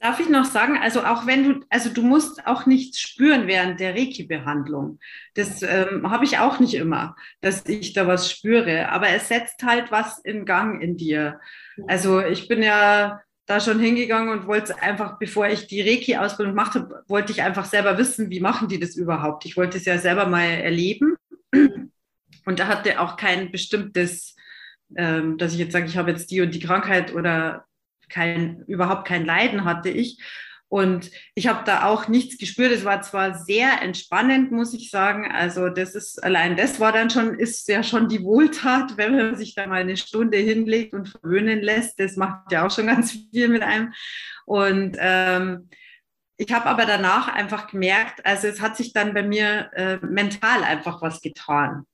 Darf 0.00 0.20
ich 0.20 0.28
noch 0.28 0.44
sagen, 0.44 0.76
also 0.76 1.02
auch 1.04 1.26
wenn 1.26 1.44
du, 1.44 1.66
also 1.70 1.88
du 1.88 2.02
musst 2.02 2.46
auch 2.46 2.66
nichts 2.66 3.00
spüren 3.00 3.46
während 3.46 3.80
der 3.80 3.94
Reiki-Behandlung. 3.94 4.98
Das 5.34 5.62
ähm, 5.62 6.10
habe 6.10 6.24
ich 6.24 6.38
auch 6.38 6.60
nicht 6.60 6.74
immer, 6.74 7.16
dass 7.40 7.66
ich 7.66 7.94
da 7.94 8.06
was 8.06 8.30
spüre. 8.30 8.90
Aber 8.90 9.08
es 9.08 9.28
setzt 9.28 9.62
halt 9.62 9.90
was 9.90 10.18
in 10.18 10.44
Gang 10.44 10.82
in 10.82 10.96
dir. 10.96 11.40
Also 11.86 12.20
ich 12.20 12.48
bin 12.48 12.62
ja 12.62 13.22
da 13.46 13.60
schon 13.60 13.78
hingegangen 13.78 14.30
und 14.30 14.46
wollte 14.46 14.80
einfach, 14.82 15.18
bevor 15.18 15.48
ich 15.48 15.66
die 15.66 15.82
Reiki-Ausbildung 15.82 16.54
machte, 16.54 17.02
wollte 17.08 17.32
ich 17.32 17.42
einfach 17.42 17.64
selber 17.64 17.98
wissen, 17.98 18.30
wie 18.30 18.40
machen 18.40 18.68
die 18.68 18.80
das 18.80 18.96
überhaupt. 18.96 19.44
Ich 19.44 19.56
wollte 19.56 19.78
es 19.78 19.84
ja 19.84 19.98
selber 19.98 20.26
mal 20.26 20.44
erleben. 20.44 21.16
Und 22.46 22.58
da 22.58 22.66
hatte 22.66 23.00
auch 23.00 23.16
kein 23.16 23.50
bestimmtes, 23.50 24.36
ähm, 24.96 25.38
dass 25.38 25.52
ich 25.52 25.58
jetzt 25.58 25.72
sage, 25.72 25.86
ich 25.86 25.96
habe 25.96 26.10
jetzt 26.10 26.30
die 26.30 26.40
und 26.40 26.54
die 26.54 26.60
Krankheit 26.60 27.14
oder 27.14 27.64
kein, 28.08 28.64
überhaupt 28.66 29.06
kein 29.06 29.24
Leiden 29.24 29.64
hatte 29.64 29.90
ich. 29.90 30.18
Und 30.68 31.10
ich 31.36 31.46
habe 31.46 31.62
da 31.64 31.84
auch 31.84 32.08
nichts 32.08 32.36
gespürt. 32.36 32.72
Es 32.72 32.84
war 32.84 33.00
zwar 33.02 33.34
sehr 33.34 33.80
entspannend, 33.80 34.50
muss 34.50 34.74
ich 34.74 34.90
sagen. 34.90 35.30
Also 35.30 35.68
das 35.68 35.94
ist 35.94 36.22
allein 36.24 36.56
das 36.56 36.80
war 36.80 36.90
dann 36.90 37.10
schon, 37.10 37.38
ist 37.38 37.68
ja 37.68 37.84
schon 37.84 38.08
die 38.08 38.24
Wohltat, 38.24 38.96
wenn 38.96 39.14
man 39.16 39.36
sich 39.36 39.54
da 39.54 39.68
mal 39.68 39.82
eine 39.82 39.96
Stunde 39.96 40.38
hinlegt 40.38 40.92
und 40.92 41.10
verwöhnen 41.10 41.60
lässt. 41.60 42.00
Das 42.00 42.16
macht 42.16 42.50
ja 42.50 42.66
auch 42.66 42.70
schon 42.72 42.86
ganz 42.88 43.12
viel 43.30 43.48
mit 43.48 43.62
einem. 43.62 43.92
Und 44.46 44.96
ähm, 44.98 45.68
ich 46.36 46.52
habe 46.52 46.66
aber 46.66 46.86
danach 46.86 47.28
einfach 47.28 47.68
gemerkt, 47.68 48.26
also 48.26 48.48
es 48.48 48.60
hat 48.60 48.76
sich 48.76 48.92
dann 48.92 49.14
bei 49.14 49.22
mir 49.22 49.70
äh, 49.74 49.98
mental 49.98 50.64
einfach 50.64 51.00
was 51.00 51.20
getan. 51.20 51.86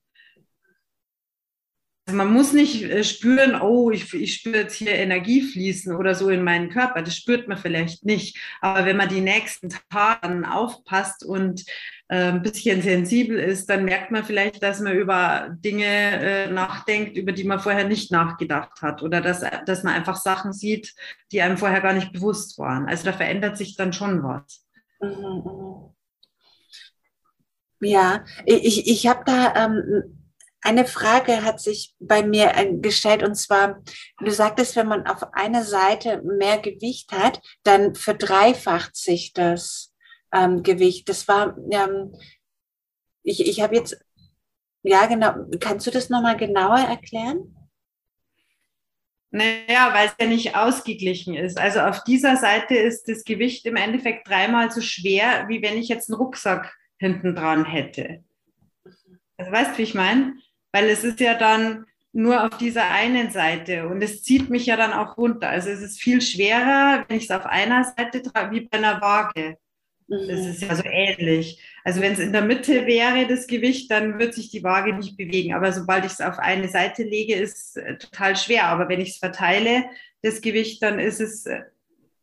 Man 2.12 2.32
muss 2.32 2.52
nicht 2.52 2.82
äh, 2.82 3.04
spüren, 3.04 3.60
oh, 3.60 3.90
ich, 3.90 4.12
ich 4.14 4.34
spüre 4.34 4.58
jetzt 4.58 4.74
hier 4.74 4.92
Energie 4.92 5.42
fließen 5.42 5.94
oder 5.94 6.14
so 6.14 6.28
in 6.28 6.42
meinen 6.42 6.70
Körper. 6.70 7.02
Das 7.02 7.16
spürt 7.16 7.48
man 7.48 7.58
vielleicht 7.58 8.04
nicht. 8.04 8.38
Aber 8.60 8.84
wenn 8.86 8.96
man 8.96 9.08
die 9.08 9.20
nächsten 9.20 9.68
Tage 9.90 10.50
aufpasst 10.50 11.24
und 11.24 11.64
äh, 12.08 12.32
ein 12.32 12.42
bisschen 12.42 12.82
sensibel 12.82 13.38
ist, 13.38 13.70
dann 13.70 13.84
merkt 13.84 14.10
man 14.10 14.24
vielleicht, 14.24 14.62
dass 14.62 14.80
man 14.80 14.94
über 14.94 15.56
Dinge 15.64 15.84
äh, 15.84 16.50
nachdenkt, 16.50 17.16
über 17.16 17.32
die 17.32 17.44
man 17.44 17.60
vorher 17.60 17.86
nicht 17.86 18.10
nachgedacht 18.10 18.82
hat. 18.82 19.02
Oder 19.02 19.20
dass, 19.20 19.44
dass 19.66 19.82
man 19.82 19.94
einfach 19.94 20.16
Sachen 20.16 20.52
sieht, 20.52 20.94
die 21.32 21.40
einem 21.40 21.56
vorher 21.56 21.80
gar 21.80 21.92
nicht 21.92 22.12
bewusst 22.12 22.58
waren. 22.58 22.86
Also 22.86 23.04
da 23.04 23.12
verändert 23.12 23.56
sich 23.56 23.76
dann 23.76 23.92
schon 23.92 24.22
was. 24.22 24.66
Mhm, 25.00 25.42
mhm. 25.44 25.94
Ja, 27.82 28.24
ich, 28.44 28.86
ich 28.86 29.06
habe 29.06 29.22
da 29.24 29.54
ähm, 29.56 30.19
eine 30.62 30.84
Frage 30.84 31.42
hat 31.44 31.60
sich 31.60 31.94
bei 31.98 32.22
mir 32.22 32.52
äh, 32.56 32.72
gestellt 32.74 33.22
und 33.22 33.34
zwar, 33.34 33.82
du 34.18 34.30
sagtest, 34.30 34.76
wenn 34.76 34.88
man 34.88 35.06
auf 35.06 35.32
einer 35.32 35.64
Seite 35.64 36.22
mehr 36.22 36.58
Gewicht 36.58 37.12
hat, 37.12 37.40
dann 37.62 37.94
verdreifacht 37.94 38.94
sich 38.94 39.32
das 39.32 39.94
ähm, 40.32 40.62
Gewicht. 40.62 41.08
Das 41.08 41.28
war, 41.28 41.56
ähm, 41.70 42.14
ich, 43.22 43.46
ich 43.46 43.60
habe 43.60 43.76
jetzt, 43.76 43.98
ja 44.82 45.06
genau, 45.06 45.34
kannst 45.60 45.86
du 45.86 45.90
das 45.90 46.10
nochmal 46.10 46.36
genauer 46.36 46.78
erklären? 46.78 47.56
Naja, 49.32 49.94
weil 49.94 50.08
es 50.08 50.14
ja 50.20 50.26
nicht 50.26 50.56
ausgeglichen 50.56 51.34
ist. 51.34 51.56
Also 51.56 51.80
auf 51.80 52.02
dieser 52.02 52.36
Seite 52.36 52.74
ist 52.74 53.08
das 53.08 53.24
Gewicht 53.24 53.64
im 53.64 53.76
Endeffekt 53.76 54.28
dreimal 54.28 54.70
so 54.72 54.80
schwer, 54.80 55.46
wie 55.48 55.62
wenn 55.62 55.78
ich 55.78 55.88
jetzt 55.88 56.10
einen 56.10 56.20
Rucksack 56.20 56.76
hinten 56.98 57.36
dran 57.36 57.64
hätte. 57.64 58.24
Also 59.36 59.52
weißt 59.52 59.72
du, 59.72 59.78
wie 59.78 59.82
ich 59.82 59.94
meine? 59.94 60.34
Weil 60.72 60.88
es 60.88 61.04
ist 61.04 61.20
ja 61.20 61.34
dann 61.34 61.86
nur 62.12 62.44
auf 62.44 62.58
dieser 62.58 62.90
einen 62.90 63.30
Seite 63.30 63.88
und 63.88 64.02
es 64.02 64.22
zieht 64.22 64.50
mich 64.50 64.66
ja 64.66 64.76
dann 64.76 64.92
auch 64.92 65.16
runter. 65.16 65.48
Also 65.48 65.70
es 65.70 65.80
ist 65.80 66.00
viel 66.00 66.20
schwerer, 66.20 67.04
wenn 67.08 67.18
ich 67.18 67.24
es 67.24 67.30
auf 67.30 67.46
einer 67.46 67.84
Seite 67.84 68.22
trage, 68.22 68.54
wie 68.54 68.60
bei 68.62 68.78
einer 68.78 69.00
Waage. 69.00 69.56
Das 70.08 70.40
mhm. 70.40 70.50
ist 70.50 70.62
ja 70.62 70.74
so 70.74 70.82
ähnlich. 70.84 71.62
Also 71.84 72.00
wenn 72.00 72.14
es 72.14 72.18
in 72.18 72.32
der 72.32 72.42
Mitte 72.42 72.86
wäre, 72.86 73.28
das 73.28 73.46
Gewicht, 73.46 73.90
dann 73.92 74.18
wird 74.18 74.34
sich 74.34 74.50
die 74.50 74.64
Waage 74.64 74.92
nicht 74.92 75.16
bewegen. 75.16 75.54
Aber 75.54 75.72
sobald 75.72 76.04
ich 76.04 76.12
es 76.12 76.20
auf 76.20 76.40
eine 76.40 76.68
Seite 76.68 77.04
lege, 77.04 77.34
ist 77.36 77.56
es 77.56 77.76
äh, 77.76 77.96
total 77.96 78.36
schwer. 78.36 78.64
Aber 78.64 78.88
wenn 78.88 79.00
ich 79.00 79.10
es 79.10 79.18
verteile, 79.18 79.84
das 80.22 80.40
Gewicht, 80.40 80.82
dann 80.82 80.98
ist 80.98 81.20
es 81.20 81.46
äh, 81.46 81.62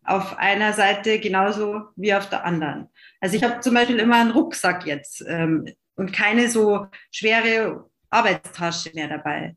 auf 0.04 0.38
einer 0.38 0.74
Seite 0.74 1.20
genauso 1.20 1.84
wie 1.96 2.14
auf 2.14 2.30
der 2.30 2.44
anderen. 2.46 2.90
Also 3.22 3.38
ich 3.38 3.44
habe 3.44 3.62
zum 3.62 3.74
Beispiel 3.74 4.00
immer 4.00 4.20
einen 4.20 4.32
Rucksack 4.32 4.86
jetzt 4.86 5.24
ähm, 5.28 5.66
und 5.96 6.14
keine 6.14 6.50
so 6.50 6.88
schwere 7.12 7.90
Arbeitstasche 8.10 8.92
mehr 8.94 9.08
dabei. 9.08 9.56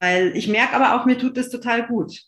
Weil 0.00 0.36
ich 0.36 0.48
merke 0.48 0.74
aber 0.74 0.94
auch, 0.94 1.06
mir 1.06 1.18
tut 1.18 1.36
das 1.36 1.50
total 1.50 1.86
gut. 1.86 2.20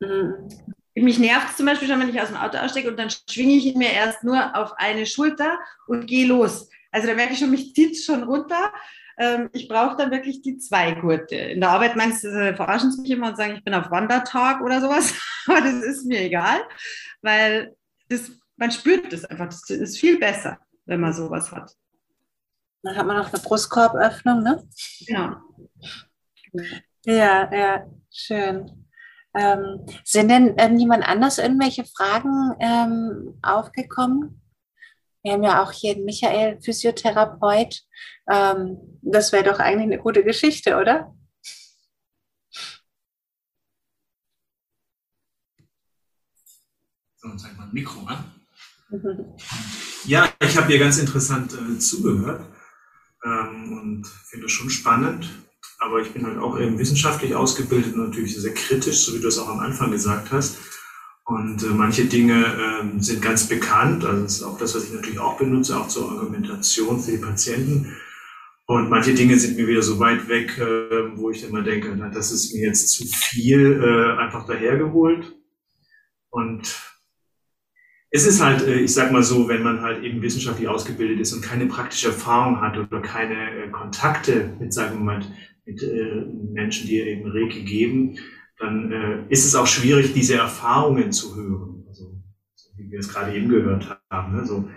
Mhm. 0.00 0.48
Mich 0.96 1.18
nervt 1.18 1.50
es 1.50 1.56
zum 1.56 1.66
Beispiel 1.66 1.88
schon, 1.88 2.00
wenn 2.00 2.08
ich 2.08 2.20
aus 2.20 2.28
dem 2.28 2.36
Auto 2.36 2.58
aussteige 2.58 2.88
und 2.88 2.96
dann 2.96 3.10
schwinge 3.10 3.54
ich 3.54 3.66
ihn 3.66 3.78
mir 3.78 3.92
erst 3.92 4.22
nur 4.22 4.56
auf 4.56 4.74
eine 4.76 5.06
Schulter 5.06 5.58
und 5.88 6.06
gehe 6.06 6.26
los. 6.26 6.68
Also 6.92 7.08
da 7.08 7.14
merke 7.14 7.32
ich 7.32 7.40
schon, 7.40 7.50
mich 7.50 7.74
zieht 7.74 7.92
es 7.92 8.04
schon 8.04 8.22
runter. 8.22 8.72
Ähm, 9.18 9.50
ich 9.52 9.66
brauche 9.66 9.96
dann 9.96 10.12
wirklich 10.12 10.42
die 10.42 10.58
zwei 10.58 10.92
Gurte. 10.92 11.34
In 11.34 11.60
der 11.60 11.70
Arbeit 11.70 11.96
meinst 11.96 12.22
du, 12.22 12.54
verarschen 12.54 12.92
sie 12.92 13.00
mich 13.02 13.10
immer 13.10 13.28
und 13.28 13.36
sagen, 13.36 13.56
ich 13.56 13.64
bin 13.64 13.74
auf 13.74 13.90
Wandertag 13.90 14.60
oder 14.60 14.80
sowas. 14.80 15.14
Aber 15.46 15.60
das 15.60 15.82
ist 15.82 16.06
mir 16.06 16.20
egal, 16.20 16.60
weil 17.22 17.74
das, 18.08 18.30
man 18.56 18.70
spürt 18.70 19.12
das 19.12 19.24
einfach. 19.24 19.46
Das 19.46 19.68
ist 19.70 19.98
viel 19.98 20.18
besser, 20.18 20.58
wenn 20.86 21.00
man 21.00 21.12
sowas 21.12 21.50
hat. 21.50 21.74
Dann 22.84 22.96
hat 22.96 23.06
man 23.06 23.16
noch 23.16 23.32
eine 23.32 23.42
Brustkorböffnung, 23.42 24.42
ne? 24.42 24.62
Ja. 25.00 25.42
Ja, 27.06 27.52
ja, 27.52 27.86
schön. 28.10 28.86
Ähm, 29.34 29.86
sind 30.04 30.28
denn 30.28 30.54
ähm, 30.58 30.78
jemand 30.78 31.08
anders 31.08 31.38
irgendwelche 31.38 31.84
Fragen 31.86 32.54
ähm, 32.60 33.38
aufgekommen? 33.42 34.42
Wir 35.22 35.32
haben 35.32 35.42
ja 35.42 35.62
auch 35.62 35.72
hier 35.72 35.94
den 35.94 36.04
Michael, 36.04 36.60
Physiotherapeut. 36.60 37.82
Ähm, 38.30 38.76
das 39.00 39.32
wäre 39.32 39.44
doch 39.44 39.58
eigentlich 39.58 39.94
eine 39.94 39.98
gute 39.98 40.22
Geschichte, 40.22 40.76
oder? 40.76 41.14
So, 47.16 47.34
zeig 47.36 47.56
mal 47.56 47.64
ein 47.64 47.72
Mikro 47.72 48.06
an. 48.06 48.30
Ja, 50.04 50.28
ich 50.38 50.56
habe 50.58 50.66
hier 50.66 50.78
ganz 50.78 50.98
interessant 50.98 51.54
äh, 51.54 51.78
zugehört 51.78 52.53
ähm, 53.24 53.72
und 53.72 54.06
finde 54.06 54.46
das 54.46 54.52
schon 54.52 54.70
spannend. 54.70 55.28
Aber 55.78 56.00
ich 56.00 56.12
bin 56.12 56.26
halt 56.26 56.38
auch 56.38 56.58
eben 56.58 56.78
wissenschaftlich 56.78 57.34
ausgebildet 57.34 57.94
und 57.94 58.06
natürlich 58.06 58.36
sehr 58.36 58.54
kritisch, 58.54 59.04
so 59.04 59.14
wie 59.14 59.20
du 59.20 59.28
es 59.28 59.38
auch 59.38 59.48
am 59.48 59.60
Anfang 59.60 59.90
gesagt 59.90 60.30
hast. 60.30 60.58
Und 61.24 61.62
äh, 61.62 61.66
manche 61.66 62.04
Dinge 62.04 62.44
äh, 62.44 63.02
sind 63.02 63.22
ganz 63.22 63.48
bekannt, 63.48 64.04
also 64.04 64.22
das 64.22 64.36
ist 64.36 64.42
auch 64.42 64.58
das, 64.58 64.74
was 64.74 64.84
ich 64.84 64.92
natürlich 64.92 65.18
auch 65.18 65.38
benutze, 65.38 65.76
auch 65.76 65.88
zur 65.88 66.10
Argumentation 66.10 67.00
für 67.00 67.12
die 67.12 67.18
Patienten. 67.18 67.96
Und 68.66 68.88
manche 68.88 69.14
Dinge 69.14 69.38
sind 69.38 69.56
mir 69.56 69.66
wieder 69.66 69.82
so 69.82 69.98
weit 69.98 70.28
weg, 70.28 70.58
äh, 70.58 71.16
wo 71.16 71.30
ich 71.30 71.44
immer 71.44 71.62
denke, 71.62 71.94
na, 71.96 72.08
das 72.08 72.30
ist 72.30 72.54
mir 72.54 72.66
jetzt 72.66 72.90
zu 72.90 73.04
viel 73.06 73.82
äh, 73.82 74.22
einfach 74.22 74.46
dahergeholt. 74.46 75.34
Und 76.30 76.93
es 78.14 78.26
ist 78.26 78.40
halt, 78.40 78.62
äh, 78.62 78.76
ich 78.76 78.94
sag 78.94 79.10
mal 79.10 79.24
so, 79.24 79.48
wenn 79.48 79.64
man 79.64 79.82
halt 79.82 80.04
eben 80.04 80.22
wissenschaftlich 80.22 80.68
ausgebildet 80.68 81.18
ist 81.18 81.32
und 81.32 81.42
keine 81.42 81.66
praktische 81.66 82.08
Erfahrung 82.08 82.60
hat 82.60 82.78
oder 82.78 83.00
keine 83.00 83.64
äh, 83.64 83.68
Kontakte 83.70 84.54
mit, 84.60 84.72
sagen 84.72 84.98
wir 84.98 85.04
mal, 85.04 85.20
mit 85.66 85.82
äh, 85.82 86.24
Menschen, 86.52 86.86
die 86.86 87.00
eben 87.00 87.28
Reiki 87.28 87.64
geben, 87.64 88.16
dann 88.60 89.26
ist 89.30 89.44
es 89.44 89.56
auch 89.56 89.66
schwierig, 89.66 90.12
diese 90.14 90.36
Erfahrungen 90.36 91.10
zu 91.10 91.34
hören. 91.34 91.84
Also, 91.88 92.04
so 92.54 92.70
wie 92.76 92.88
wir 92.88 93.00
es 93.00 93.08
gerade 93.08 93.34
eben 93.34 93.48
gehört 93.48 94.00
haben. 94.08 94.36
Ne? 94.36 94.46
So, 94.46 94.70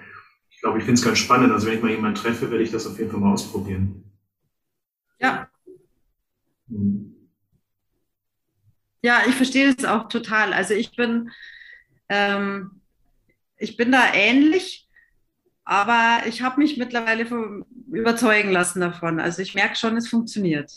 ich 0.50 0.60
glaube, 0.60 0.80
ich 0.80 0.84
finde 0.84 1.00
es 1.00 1.06
ganz 1.06 1.20
spannend. 1.20 1.54
Also 1.54 1.68
wenn 1.68 1.76
ich 1.76 1.84
mal 1.84 1.92
jemanden 1.92 2.20
treffe, 2.20 2.50
werde 2.50 2.64
ich 2.64 2.72
das 2.72 2.88
auf 2.88 2.98
jeden 2.98 3.12
Fall 3.12 3.20
mal 3.20 3.34
ausprobieren. 3.34 4.04
Ja. 5.22 5.48
Hm. 6.70 7.16
Ja, 9.04 9.22
ich 9.28 9.36
verstehe 9.36 9.72
das 9.72 9.86
auch 9.86 10.10
total. 10.10 10.54
Also 10.54 10.74
ich 10.74 10.96
bin, 10.96 11.30
ähm, 12.10 12.76
ich 13.58 13.78
bin 13.78 13.91
da 13.91 14.14
ähnlich, 14.14 14.88
aber 15.64 16.26
ich 16.28 16.41
habe 16.41 16.62
mich 16.62 16.78
mittlerweile 16.78 17.26
überzeugen 17.91 18.51
lassen 18.51 18.82
davon. 18.82 19.20
Also 19.20 19.41
ich 19.41 19.55
merke 19.55 19.76
schon, 19.76 19.97
es 19.97 20.08
funktioniert. 20.08 20.72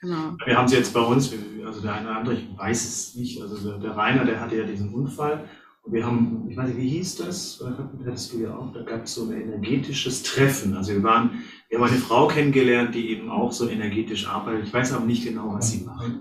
Genau. 0.00 0.36
Wir 0.44 0.56
haben 0.56 0.66
es 0.66 0.72
jetzt 0.72 0.94
bei 0.94 1.00
uns, 1.00 1.32
also 1.64 1.80
der 1.80 1.94
eine 1.94 2.08
oder 2.08 2.18
andere, 2.18 2.34
ich 2.34 2.46
weiß 2.56 2.84
es 2.84 3.14
nicht, 3.16 3.42
also 3.42 3.78
der, 3.78 3.96
Rainer, 3.96 4.24
der 4.24 4.40
hatte 4.40 4.56
ja 4.56 4.64
diesen 4.64 4.94
Unfall 4.94 5.48
wir 5.90 6.04
haben, 6.04 6.46
ich 6.48 6.56
weiß 6.56 6.68
nicht, 6.68 6.78
wie 6.78 6.88
hieß 6.88 7.16
das? 7.16 7.64
Hattest 8.04 8.32
du 8.32 8.38
ja 8.38 8.54
auch, 8.54 8.72
da 8.72 8.82
gab 8.82 9.04
es 9.04 9.14
so 9.14 9.24
ein 9.24 9.32
energetisches 9.32 10.22
Treffen. 10.22 10.76
Also 10.76 10.92
wir 10.92 11.02
waren, 11.02 11.42
wir 11.68 11.78
haben 11.78 11.88
eine 11.88 11.98
Frau 11.98 12.28
kennengelernt, 12.28 12.94
die 12.94 13.10
eben 13.10 13.30
auch 13.30 13.52
so 13.52 13.68
energetisch 13.68 14.28
arbeitet. 14.28 14.66
Ich 14.66 14.74
weiß 14.74 14.92
aber 14.92 15.06
nicht 15.06 15.24
genau, 15.24 15.54
was 15.54 15.70
sie 15.70 15.84
macht. 15.84 16.12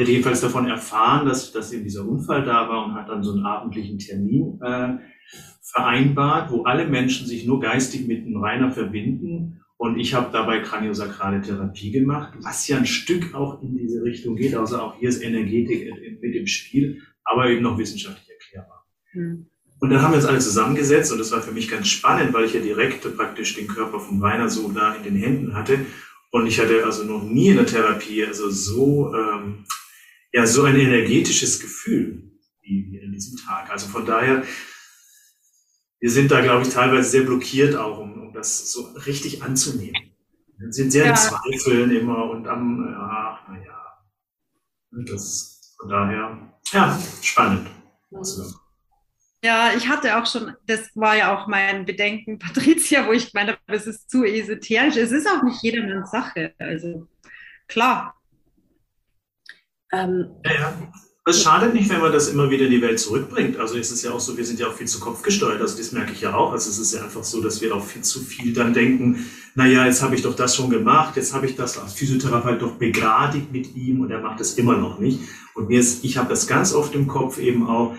Sie 0.00 0.04
hat 0.04 0.12
jedenfalls 0.12 0.40
davon 0.40 0.66
erfahren, 0.66 1.26
dass, 1.26 1.52
dass 1.52 1.74
eben 1.74 1.84
dieser 1.84 2.08
Unfall 2.08 2.42
da 2.42 2.66
war 2.70 2.86
und 2.86 2.94
hat 2.94 3.10
dann 3.10 3.22
so 3.22 3.32
einen 3.32 3.44
abendlichen 3.44 3.98
Termin 3.98 4.58
äh, 4.62 4.94
vereinbart, 5.60 6.50
wo 6.50 6.62
alle 6.62 6.88
Menschen 6.88 7.26
sich 7.26 7.44
nur 7.44 7.60
geistig 7.60 8.06
mit 8.06 8.24
dem 8.24 8.38
Rainer 8.42 8.70
verbinden. 8.72 9.60
Und 9.76 9.98
ich 9.98 10.14
habe 10.14 10.30
dabei 10.32 10.60
kraniosakrale 10.60 11.42
Therapie 11.42 11.90
gemacht, 11.90 12.32
was 12.40 12.66
ja 12.66 12.78
ein 12.78 12.86
Stück 12.86 13.34
auch 13.34 13.62
in 13.62 13.76
diese 13.76 14.02
Richtung 14.02 14.36
geht. 14.36 14.54
Also 14.54 14.78
auch 14.78 14.98
hier 14.98 15.10
ist 15.10 15.22
Energetik 15.22 15.92
mit 16.22 16.34
im 16.34 16.46
Spiel, 16.46 17.02
aber 17.22 17.50
eben 17.50 17.60
noch 17.60 17.76
wissenschaftlich 17.76 18.26
erklärbar. 18.30 18.86
Mhm. 19.12 19.48
Und 19.80 19.90
dann 19.90 20.00
haben 20.00 20.12
wir 20.12 20.16
uns 20.16 20.26
alle 20.26 20.38
zusammengesetzt 20.38 21.12
und 21.12 21.18
das 21.18 21.30
war 21.30 21.42
für 21.42 21.52
mich 21.52 21.68
ganz 21.68 21.88
spannend, 21.88 22.32
weil 22.32 22.46
ich 22.46 22.54
ja 22.54 22.60
direkt 22.60 23.02
praktisch 23.18 23.54
den 23.54 23.66
Körper 23.66 24.00
von 24.00 24.22
Rainer 24.22 24.48
so 24.48 24.72
da 24.72 24.94
in 24.94 25.02
den 25.02 25.16
Händen 25.16 25.52
hatte. 25.52 25.84
Und 26.30 26.46
ich 26.46 26.58
hatte 26.58 26.86
also 26.86 27.04
noch 27.04 27.22
nie 27.22 27.48
in 27.48 27.56
der 27.56 27.66
Therapie 27.66 28.24
also 28.24 28.48
so, 28.48 29.12
ähm, 29.14 29.66
ja, 30.32 30.46
so 30.46 30.64
ein 30.64 30.76
energetisches 30.76 31.60
Gefühl 31.60 32.30
wie 32.62 32.98
in 32.98 33.12
diesem 33.12 33.38
Tag. 33.38 33.70
Also 33.70 33.88
von 33.88 34.06
daher, 34.06 34.44
wir 35.98 36.10
sind 36.10 36.30
da, 36.30 36.40
glaube 36.40 36.62
ich, 36.62 36.72
teilweise 36.72 37.10
sehr 37.10 37.22
blockiert 37.22 37.76
auch, 37.76 37.98
um, 37.98 38.20
um 38.20 38.32
das 38.32 38.72
so 38.72 38.82
richtig 39.06 39.42
anzunehmen. 39.42 40.12
Wir 40.58 40.72
sind 40.72 40.90
sehr 40.90 41.06
ja. 41.06 41.10
in 41.10 41.16
Zweifeln 41.16 41.90
immer 41.90 42.30
und 42.30 42.46
am, 42.46 42.94
ach, 42.98 43.48
naja. 43.48 43.76
Das, 44.90 45.74
von 45.78 45.88
daher, 45.88 46.52
ja, 46.72 47.00
spannend. 47.22 47.68
Also, 48.12 48.54
ja, 49.42 49.72
ich 49.74 49.88
hatte 49.88 50.18
auch 50.18 50.26
schon, 50.26 50.54
das 50.66 50.90
war 50.94 51.16
ja 51.16 51.34
auch 51.34 51.46
mein 51.46 51.86
Bedenken, 51.86 52.38
Patricia, 52.38 53.06
wo 53.06 53.12
ich 53.12 53.32
meine, 53.32 53.58
es 53.66 53.86
ist 53.86 54.10
zu 54.10 54.24
esoterisch. 54.24 54.96
Es 54.96 55.12
ist 55.12 55.26
auch 55.28 55.42
nicht 55.42 55.62
jedermanns 55.62 56.10
Sache. 56.10 56.54
Also 56.58 57.08
klar. 57.66 58.19
Ähm, 59.92 60.26
ja, 60.44 60.52
ja. 60.52 60.92
Es 61.26 61.42
schadet 61.42 61.74
nicht, 61.74 61.90
wenn 61.90 62.00
man 62.00 62.12
das 62.12 62.28
immer 62.28 62.50
wieder 62.50 62.64
in 62.64 62.70
die 62.70 62.82
Welt 62.82 62.98
zurückbringt. 62.98 63.58
Also 63.58 63.76
ist 63.76 63.90
es 63.90 64.02
ja 64.02 64.10
auch 64.10 64.20
so, 64.20 64.36
wir 64.36 64.44
sind 64.44 64.58
ja 64.58 64.68
auch 64.68 64.72
viel 64.72 64.88
zu 64.88 65.00
Kopf 65.00 65.22
gesteuert. 65.22 65.60
Also 65.60 65.76
das 65.76 65.92
merke 65.92 66.12
ich 66.12 66.22
ja 66.22 66.34
auch. 66.34 66.52
Also 66.52 66.70
es 66.70 66.78
ist 66.78 66.94
ja 66.94 67.04
einfach 67.04 67.22
so, 67.22 67.42
dass 67.42 67.60
wir 67.60 67.74
auch 67.74 67.84
viel 67.84 68.02
zu 68.02 68.20
viel 68.20 68.52
dann 68.54 68.72
denken, 68.72 69.26
naja, 69.54 69.84
jetzt 69.84 70.02
habe 70.02 70.14
ich 70.14 70.22
doch 70.22 70.34
das 70.34 70.56
schon 70.56 70.70
gemacht, 70.70 71.16
jetzt 71.16 71.34
habe 71.34 71.46
ich 71.46 71.56
das 71.56 71.78
als 71.78 71.92
Physiotherapeut 71.92 72.62
doch 72.62 72.76
begradigt 72.76 73.52
mit 73.52 73.76
ihm 73.76 74.00
und 74.00 74.10
er 74.10 74.20
macht 74.20 74.40
das 74.40 74.54
immer 74.54 74.76
noch 74.76 74.98
nicht. 74.98 75.20
Und 75.54 75.68
mir 75.68 75.80
ist, 75.80 76.04
ich 76.04 76.16
habe 76.16 76.30
das 76.30 76.46
ganz 76.46 76.72
oft 76.72 76.94
im 76.94 77.06
Kopf 77.06 77.38
eben 77.38 77.68
auch, 77.68 77.94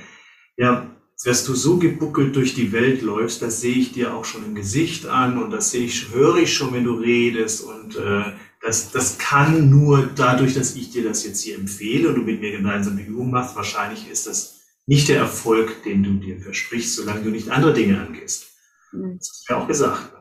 ja, 0.57 0.87
dass 1.23 1.45
du 1.45 1.53
so 1.53 1.77
gebuckelt 1.77 2.35
durch 2.35 2.55
die 2.55 2.71
Welt 2.71 3.01
läufst, 3.01 3.41
das 3.41 3.61
sehe 3.61 3.75
ich 3.75 3.91
dir 3.91 4.15
auch 4.15 4.25
schon 4.25 4.43
im 4.43 4.55
Gesicht 4.55 5.05
an 5.05 5.41
und 5.41 5.51
das 5.51 5.71
sehe 5.71 5.85
ich, 5.85 6.09
höre 6.11 6.37
ich 6.37 6.53
schon, 6.53 6.73
wenn 6.73 6.85
du 6.85 6.95
redest 6.95 7.63
und 7.63 7.95
äh, 7.97 8.33
das, 8.62 8.91
das 8.91 9.18
kann 9.18 9.70
nur 9.70 10.07
dadurch, 10.16 10.53
dass 10.53 10.76
ich 10.76 10.91
dir 10.91 11.03
das 11.03 11.26
jetzt 11.26 11.41
hier 11.41 11.55
empfehle 11.55 12.09
und 12.09 12.16
du 12.16 12.22
mit 12.22 12.41
mir 12.41 12.51
gemeinsam 12.51 12.95
die 12.95 13.03
Übung 13.03 13.32
machst, 13.32 13.55
wahrscheinlich 13.55 14.09
ist 14.09 14.28
das 14.28 14.62
nicht 14.86 15.09
der 15.09 15.18
Erfolg, 15.18 15.84
den 15.84 16.03
du 16.03 16.14
dir 16.14 16.39
versprichst, 16.39 16.95
solange 16.95 17.24
du 17.24 17.30
nicht 17.30 17.49
andere 17.49 17.74
Dinge 17.74 17.99
angehst. 17.99 18.51
Mhm. 18.91 19.18
Das 19.18 19.30
hast 19.30 19.49
du 19.49 19.53
ja 19.53 19.59
auch 19.59 19.68
gesagt. 19.68 20.14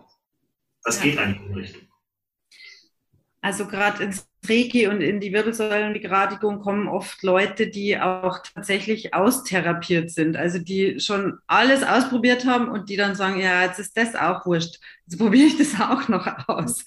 Das 0.82 0.96
ja. 0.96 1.02
geht 1.02 1.18
eigentlich 1.18 1.42
in 1.42 1.52
die 1.52 1.60
Richtung. 1.60 1.82
Also 3.42 3.66
gerade 3.66 4.02
ins 4.04 4.28
Reiki 4.46 4.86
und 4.86 5.00
in 5.00 5.20
die 5.20 5.32
Wirbelsäulenbegradigung 5.32 6.60
kommen 6.60 6.88
oft 6.88 7.22
Leute, 7.22 7.68
die 7.68 7.98
auch 7.98 8.38
tatsächlich 8.42 9.14
austherapiert 9.14 10.10
sind, 10.10 10.36
also 10.36 10.58
die 10.58 11.00
schon 11.00 11.38
alles 11.46 11.82
ausprobiert 11.82 12.46
haben 12.46 12.68
und 12.68 12.90
die 12.90 12.96
dann 12.96 13.14
sagen, 13.14 13.40
ja, 13.40 13.64
jetzt 13.64 13.78
ist 13.78 13.96
das 13.96 14.14
auch 14.14 14.44
wurscht, 14.44 14.78
jetzt 15.06 15.18
probiere 15.18 15.46
ich 15.46 15.58
das 15.58 15.80
auch 15.80 16.08
noch 16.08 16.48
aus. 16.48 16.84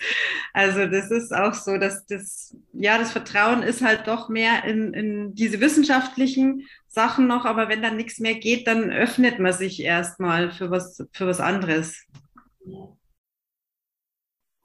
Also 0.54 0.86
das 0.86 1.10
ist 1.10 1.34
auch 1.34 1.56
so, 1.56 1.78
dass 1.78 2.06
das, 2.06 2.56
ja, 2.74 2.98
das 2.98 3.12
Vertrauen 3.12 3.64
ist 3.64 3.82
halt 3.82 4.08
doch 4.08 4.30
mehr 4.30 4.64
in, 4.64 4.94
in 4.94 5.36
diese 5.36 5.60
wissenschaftlichen 5.60 6.68
Sachen 6.88 7.26
noch, 7.28 7.46
aber 7.46 7.70
wenn 7.70 7.82
dann 7.82 7.98
nichts 7.98 8.20
mehr 8.20 8.36
geht, 8.36 8.68
dann 8.68 8.92
öffnet 8.92 9.40
man 9.40 9.54
sich 9.54 9.82
erstmal 9.82 10.52
für 10.52 10.70
was, 10.70 11.04
für 11.12 11.26
was 11.26 11.40
anderes. 11.40 12.06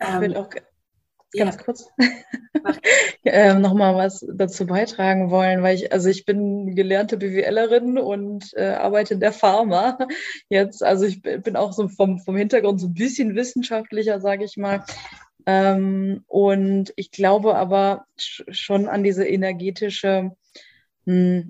Ich 0.01 0.21
würde 0.21 0.39
auch 0.39 0.51
ganz 1.33 1.57
ja. 1.57 1.63
kurz 1.63 1.91
ähm, 3.25 3.61
nochmal 3.61 3.95
was 3.95 4.27
dazu 4.33 4.67
beitragen 4.67 5.31
wollen, 5.31 5.63
weil 5.63 5.77
ich, 5.77 5.93
also 5.93 6.09
ich 6.09 6.25
bin 6.25 6.75
gelernte 6.75 7.17
BWLerin 7.17 7.99
und 7.99 8.53
äh, 8.55 8.71
arbeite 8.71 9.15
in 9.15 9.21
der 9.21 9.33
Pharma 9.33 9.99
jetzt. 10.49 10.83
Also 10.83 11.05
ich 11.05 11.23
bin 11.23 11.57
auch 11.57 11.73
so 11.73 11.89
vom, 11.89 12.19
vom 12.19 12.37
Hintergrund 12.37 12.81
so 12.81 12.89
ein 12.89 12.95
bisschen 12.95 13.35
wissenschaftlicher, 13.35 14.21
sage 14.21 14.45
ich 14.45 14.57
mal. 14.57 14.85
Ähm, 15.47 16.25
und 16.27 16.93
ich 16.97 17.11
glaube 17.11 17.55
aber 17.55 18.07
schon 18.17 18.89
an 18.89 19.03
diese 19.03 19.27
energetische 19.27 20.33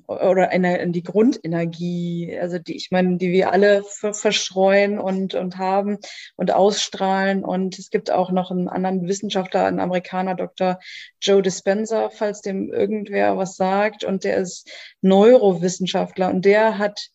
oder 0.06 0.50
eine, 0.50 0.88
die 0.90 1.02
Grundenergie, 1.02 2.38
also 2.40 2.60
die, 2.60 2.76
ich 2.76 2.92
meine, 2.92 3.16
die 3.16 3.32
wir 3.32 3.52
alle 3.52 3.82
verstreuen 3.82 5.00
und, 5.00 5.34
und 5.34 5.58
haben 5.58 5.98
und 6.36 6.52
ausstrahlen. 6.52 7.44
Und 7.44 7.76
es 7.76 7.90
gibt 7.90 8.12
auch 8.12 8.30
noch 8.30 8.52
einen 8.52 8.68
anderen 8.68 9.08
Wissenschaftler, 9.08 9.64
einen 9.64 9.80
Amerikaner, 9.80 10.36
Dr. 10.36 10.78
Joe 11.20 11.42
Dispenza, 11.42 12.08
falls 12.10 12.40
dem 12.40 12.72
irgendwer 12.72 13.36
was 13.36 13.56
sagt. 13.56 14.04
Und 14.04 14.22
der 14.22 14.36
ist 14.36 14.70
Neurowissenschaftler 15.00 16.28
und 16.30 16.44
der 16.44 16.78
hat 16.78 17.10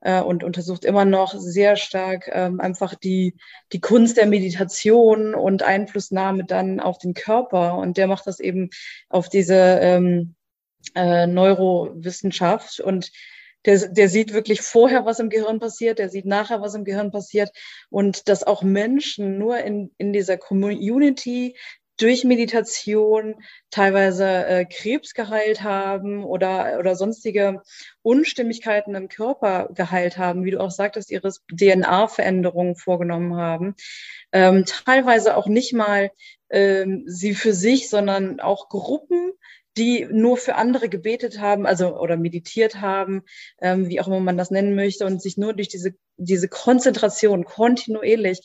äh, 0.00 0.20
und 0.20 0.42
untersucht 0.42 0.84
immer 0.84 1.04
noch 1.04 1.34
sehr 1.38 1.76
stark 1.76 2.28
ähm, 2.32 2.58
einfach 2.60 2.96
die, 2.96 3.36
die 3.72 3.80
Kunst 3.80 4.16
der 4.16 4.26
Meditation 4.26 5.34
und 5.36 5.62
Einflussnahme 5.62 6.44
dann 6.44 6.80
auf 6.80 6.98
den 6.98 7.14
Körper. 7.14 7.78
Und 7.78 7.98
der 7.98 8.08
macht 8.08 8.26
das 8.26 8.40
eben 8.40 8.70
auf 9.08 9.28
diese 9.28 9.54
ähm, 9.54 10.34
äh, 10.94 11.26
Neurowissenschaft. 11.26 12.80
Und 12.80 13.10
der, 13.64 13.88
der 13.88 14.08
sieht 14.08 14.32
wirklich 14.32 14.60
vorher, 14.60 15.04
was 15.04 15.20
im 15.20 15.30
Gehirn 15.30 15.58
passiert, 15.58 15.98
der 15.98 16.10
sieht 16.10 16.26
nachher, 16.26 16.60
was 16.60 16.74
im 16.74 16.84
Gehirn 16.84 17.10
passiert. 17.10 17.50
Und 17.90 18.28
dass 18.28 18.44
auch 18.44 18.62
Menschen 18.62 19.38
nur 19.38 19.58
in, 19.58 19.90
in 19.98 20.12
dieser 20.12 20.36
Community 20.36 21.56
durch 21.98 22.24
Meditation 22.24 23.36
teilweise 23.70 24.26
äh, 24.26 24.64
Krebs 24.64 25.14
geheilt 25.14 25.62
haben 25.62 26.24
oder, 26.24 26.78
oder 26.78 26.96
sonstige 26.96 27.62
Unstimmigkeiten 28.02 28.94
im 28.94 29.08
Körper 29.08 29.68
geheilt 29.74 30.18
haben, 30.18 30.44
wie 30.44 30.50
du 30.50 30.60
auch 30.60 30.72
sagtest, 30.72 31.10
ihre 31.10 31.30
DNA-Veränderungen 31.52 32.74
vorgenommen 32.76 33.36
haben. 33.36 33.76
Ähm, 34.32 34.64
teilweise 34.66 35.36
auch 35.36 35.46
nicht 35.46 35.72
mal 35.72 36.10
ähm, 36.50 37.04
sie 37.06 37.34
für 37.34 37.54
sich, 37.54 37.88
sondern 37.88 38.40
auch 38.40 38.68
Gruppen 38.68 39.32
die 39.76 40.06
nur 40.10 40.36
für 40.36 40.54
andere 40.54 40.88
gebetet 40.88 41.40
haben, 41.40 41.66
also 41.66 41.98
oder 41.98 42.16
meditiert 42.16 42.80
haben, 42.80 43.22
ähm, 43.60 43.88
wie 43.88 44.00
auch 44.00 44.06
immer 44.06 44.20
man 44.20 44.38
das 44.38 44.50
nennen 44.50 44.74
möchte, 44.74 45.06
und 45.06 45.20
sich 45.20 45.36
nur 45.36 45.52
durch 45.52 45.68
diese, 45.68 45.94
diese 46.16 46.48
Konzentration 46.48 47.44
kontinuierlich 47.44 48.40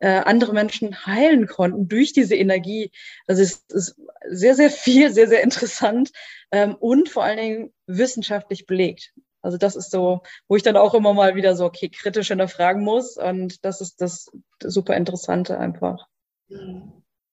äh, 0.00 0.22
andere 0.24 0.52
Menschen 0.52 1.06
heilen 1.06 1.46
konnten 1.46 1.86
durch 1.86 2.12
diese 2.12 2.34
Energie. 2.34 2.90
Also 3.28 3.42
es 3.42 3.64
ist 3.68 3.96
sehr, 4.28 4.56
sehr 4.56 4.70
viel, 4.70 5.12
sehr, 5.12 5.28
sehr 5.28 5.42
interessant 5.42 6.10
ähm, 6.50 6.74
und 6.74 7.08
vor 7.08 7.22
allen 7.22 7.38
Dingen 7.38 7.72
wissenschaftlich 7.86 8.66
belegt. 8.66 9.12
Also 9.42 9.58
das 9.58 9.76
ist 9.76 9.90
so, 9.90 10.22
wo 10.48 10.56
ich 10.56 10.62
dann 10.62 10.76
auch 10.76 10.94
immer 10.94 11.14
mal 11.14 11.34
wieder 11.36 11.54
so, 11.56 11.64
okay, 11.64 11.88
kritisch 11.88 12.28
hinterfragen 12.28 12.82
muss. 12.82 13.16
Und 13.16 13.64
das 13.64 13.80
ist 13.80 14.00
das 14.00 14.30
super 14.60 14.96
Interessante 14.96 15.58
einfach. 15.58 16.08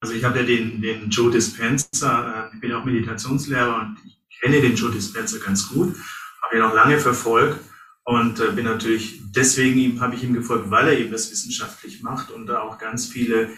Also 0.02 0.14
ich 0.14 0.24
habe 0.24 0.40
ja 0.40 0.46
den, 0.46 0.82
den 0.82 1.10
Joe 1.10 1.32
Dispenza, 1.32 2.50
äh, 2.52 2.56
ich 2.56 2.62
bin 2.62 2.72
auch 2.72 2.86
Meditationslehrer 2.86 3.82
und 3.82 3.98
ich 4.06 4.40
kenne 4.40 4.62
den 4.62 4.76
Joe 4.76 4.92
Dispenza 4.92 5.38
ganz 5.38 5.68
gut, 5.70 5.96
habe 6.44 6.56
ihn 6.56 6.62
auch 6.62 6.74
lange 6.74 7.00
verfolgt 7.00 7.60
und 8.06 8.40
äh, 8.40 8.52
bin 8.52 8.66
natürlich 8.66 9.22
deswegen 9.36 9.80
ihm, 9.80 10.00
habe 10.00 10.16
ich 10.16 10.24
ihm 10.24 10.34
gefolgt, 10.34 10.72
weil 10.72 10.88
er 10.88 10.98
eben 10.98 11.12
das 11.12 11.32
wissenschaftlich 11.32 12.02
macht 12.02 12.32
und 12.32 12.48
da 12.48 12.62
auch 12.62 12.78
ganz 12.78 13.08
viele 13.08 13.50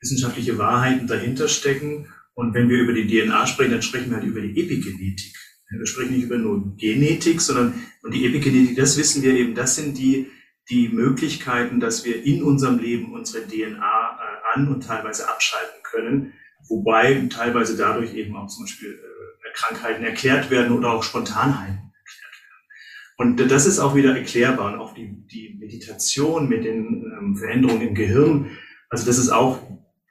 wissenschaftliche 0.00 0.58
Wahrheiten 0.58 1.06
dahinter 1.06 1.48
stecken. 1.48 2.08
Und 2.34 2.52
wenn 2.52 2.68
wir 2.68 2.78
über 2.78 2.92
die 2.92 3.06
DNA 3.06 3.46
sprechen, 3.46 3.72
dann 3.72 3.82
sprechen 3.82 4.10
wir 4.10 4.18
halt 4.18 4.26
über 4.26 4.42
die 4.42 4.60
Epigenetik. 4.60 5.34
Wir 5.70 5.86
sprechen 5.86 6.12
nicht 6.12 6.24
über 6.24 6.36
nur 6.36 6.76
Genetik, 6.76 7.40
sondern 7.40 7.74
und 8.02 8.14
die 8.14 8.26
Epigenetik, 8.26 8.76
das 8.76 8.96
wissen 8.98 9.22
wir 9.22 9.34
eben, 9.34 9.54
das 9.54 9.74
sind 9.74 9.98
die, 9.98 10.30
die 10.70 10.88
Möglichkeiten, 10.88 11.80
dass 11.80 12.04
wir 12.04 12.22
in 12.22 12.42
unserem 12.42 12.78
Leben 12.78 13.12
unsere 13.12 13.46
DNA 13.48 14.15
an 14.56 14.68
und 14.68 14.86
teilweise 14.86 15.28
abschalten 15.28 15.82
können, 15.82 16.32
wobei 16.68 17.28
teilweise 17.30 17.76
dadurch 17.76 18.14
eben 18.14 18.36
auch 18.36 18.48
zum 18.48 18.64
Beispiel 18.64 18.90
äh, 18.90 19.52
Krankheiten 19.54 20.04
erklärt 20.04 20.50
werden 20.50 20.76
oder 20.76 20.92
auch 20.92 21.02
Spontanheiten 21.02 21.92
erklärt 21.94 22.36
werden. 22.42 23.40
Und 23.40 23.50
das 23.50 23.66
ist 23.66 23.78
auch 23.78 23.94
wieder 23.94 24.16
erklärbar 24.16 24.72
und 24.72 24.80
auch 24.80 24.94
die, 24.94 25.26
die 25.26 25.56
Meditation 25.58 26.48
mit 26.48 26.64
den 26.64 27.04
ähm, 27.18 27.36
Veränderungen 27.36 27.88
im 27.88 27.94
Gehirn, 27.94 28.50
also 28.88 29.06
das 29.06 29.18
ist 29.18 29.30
auch 29.30 29.58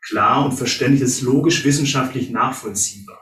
klar 0.01 0.45
und 0.45 0.53
verständlich, 0.53 1.01
das 1.01 1.11
ist 1.11 1.21
logisch 1.21 1.63
wissenschaftlich 1.65 2.29
nachvollziehbar. 2.29 3.21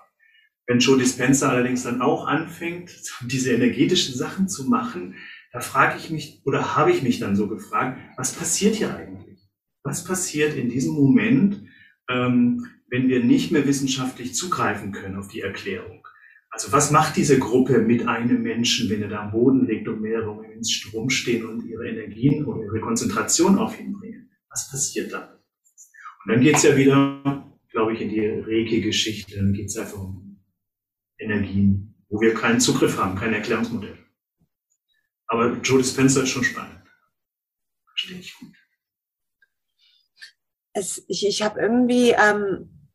Wenn 0.65 0.79
Joe 0.79 0.97
Dispenza 0.97 1.49
allerdings 1.49 1.83
dann 1.83 2.01
auch 2.01 2.27
anfängt, 2.27 2.91
diese 3.21 3.53
energetischen 3.53 4.15
Sachen 4.15 4.47
zu 4.47 4.65
machen, 4.65 5.15
da 5.51 5.59
frage 5.59 5.97
ich 5.99 6.09
mich 6.09 6.41
oder 6.45 6.75
habe 6.75 6.91
ich 6.91 7.03
mich 7.03 7.19
dann 7.19 7.35
so 7.35 7.47
gefragt, 7.47 7.99
was 8.17 8.33
passiert 8.33 8.75
hier 8.75 8.95
eigentlich? 8.95 9.12
Was 9.83 10.03
passiert 10.03 10.55
in 10.55 10.69
diesem 10.69 10.93
Moment, 10.93 11.63
ähm, 12.09 12.65
wenn 12.87 13.09
wir 13.09 13.23
nicht 13.23 13.51
mehr 13.51 13.67
wissenschaftlich 13.67 14.33
zugreifen 14.33 14.91
können 14.91 15.17
auf 15.17 15.27
die 15.27 15.41
Erklärung? 15.41 16.07
Also 16.49 16.71
was 16.71 16.91
macht 16.91 17.17
diese 17.17 17.39
Gruppe 17.39 17.79
mit 17.79 18.07
einem 18.07 18.43
Menschen, 18.43 18.89
wenn 18.89 19.01
er 19.01 19.09
da 19.09 19.23
am 19.23 19.31
Boden 19.31 19.65
liegt 19.65 19.87
und 19.87 20.01
mehrere 20.01 20.45
ins 20.53 20.71
Strom 20.71 21.09
stehen 21.09 21.45
und 21.45 21.65
ihre 21.65 21.89
Energien 21.89 22.45
und 22.45 22.61
ihre 22.61 22.79
Konzentration 22.79 23.57
auf 23.57 23.79
ihn 23.79 23.91
bringen? 23.93 24.29
Was 24.49 24.69
passiert 24.69 25.11
dann? 25.11 25.29
Und 26.23 26.31
dann 26.31 26.41
geht's 26.41 26.63
ja 26.63 26.77
wieder, 26.77 27.51
glaube 27.71 27.93
ich, 27.93 28.01
in 28.01 28.09
die 28.09 28.25
Reiki-Geschichte. 28.25 29.35
Dann 29.35 29.51
geht's 29.51 29.75
einfach 29.75 29.97
um 29.97 30.39
Energien, 31.17 31.95
wo 32.09 32.21
wir 32.21 32.33
keinen 32.33 32.59
Zugriff 32.59 32.97
haben, 32.97 33.15
kein 33.15 33.33
Erklärungsmodell. 33.33 33.97
Aber 35.27 35.57
Joe 35.63 35.79
Dispenza 35.79 36.21
ist 36.21 36.29
schon 36.29 36.43
spannend. 36.43 36.83
Verstehe 37.89 38.19
ich 38.19 38.35
gut. 38.39 38.62
Es, 40.73 41.03
ich 41.07 41.25
ich 41.25 41.41
habe 41.41 41.61
irgendwie 41.61 42.11
ähm, 42.11 42.89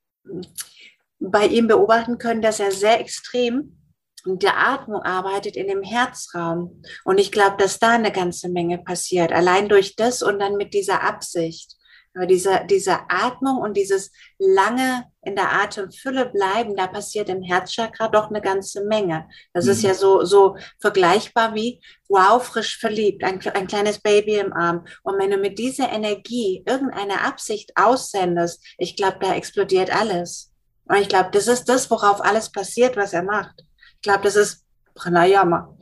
bei 1.20 1.46
ihm 1.46 1.66
beobachten 1.66 2.18
können, 2.18 2.42
dass 2.42 2.60
er 2.60 2.70
sehr 2.70 3.00
extrem 3.00 3.78
mit 4.24 4.42
der 4.42 4.58
Atmung 4.58 5.02
arbeitet 5.02 5.56
in 5.56 5.68
dem 5.68 5.82
Herzraum. 5.82 6.82
Und 7.04 7.18
ich 7.18 7.32
glaube, 7.32 7.56
dass 7.58 7.78
da 7.78 7.90
eine 7.90 8.12
ganze 8.12 8.48
Menge 8.48 8.78
passiert, 8.78 9.32
allein 9.32 9.68
durch 9.68 9.96
das 9.96 10.22
und 10.22 10.38
dann 10.38 10.56
mit 10.56 10.74
dieser 10.74 11.02
Absicht. 11.02 11.77
Aber 12.14 12.26
diese, 12.26 12.62
diese 12.68 12.98
Atmung 13.08 13.58
und 13.58 13.76
dieses 13.76 14.10
lange 14.38 15.04
in 15.22 15.36
der 15.36 15.52
Atemfülle 15.52 16.26
bleiben, 16.26 16.74
da 16.74 16.86
passiert 16.86 17.28
im 17.28 17.42
Herzchakra 17.42 18.08
doch 18.08 18.30
eine 18.30 18.40
ganze 18.40 18.84
Menge. 18.84 19.28
Das 19.52 19.66
mhm. 19.66 19.70
ist 19.72 19.82
ja 19.82 19.94
so, 19.94 20.24
so 20.24 20.56
vergleichbar 20.80 21.54
wie, 21.54 21.80
wow, 22.08 22.42
frisch 22.42 22.78
verliebt, 22.78 23.22
ein, 23.24 23.40
ein 23.54 23.66
kleines 23.66 24.00
Baby 24.00 24.36
im 24.36 24.52
Arm. 24.52 24.86
Und 25.02 25.18
wenn 25.18 25.30
du 25.30 25.36
mit 25.36 25.58
dieser 25.58 25.90
Energie 25.92 26.64
irgendeine 26.66 27.22
Absicht 27.22 27.72
aussendest, 27.76 28.64
ich 28.78 28.96
glaube, 28.96 29.18
da 29.20 29.34
explodiert 29.34 29.94
alles. 29.94 30.52
Und 30.86 30.96
ich 30.96 31.08
glaube, 31.08 31.30
das 31.32 31.46
ist 31.46 31.68
das, 31.68 31.90
worauf 31.90 32.24
alles 32.24 32.50
passiert, 32.50 32.96
was 32.96 33.12
er 33.12 33.22
macht. 33.22 33.62
Ich 33.96 34.02
glaube, 34.02 34.22
das 34.22 34.36
ist 34.36 34.64
Pranayama. 34.94 35.76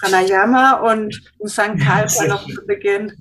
Pranayama 0.00 0.80
und 0.90 1.14
Sankalpa 1.40 2.26
noch 2.26 2.46
zu 2.48 2.66
Beginn. 2.66 3.12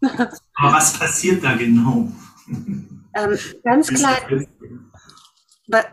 Aber 0.56 0.72
was 0.72 0.98
passiert 0.98 1.44
da 1.44 1.54
genau? 1.54 2.10
Ähm, 3.14 3.38
ganz 3.62 3.88
klar. 3.88 4.16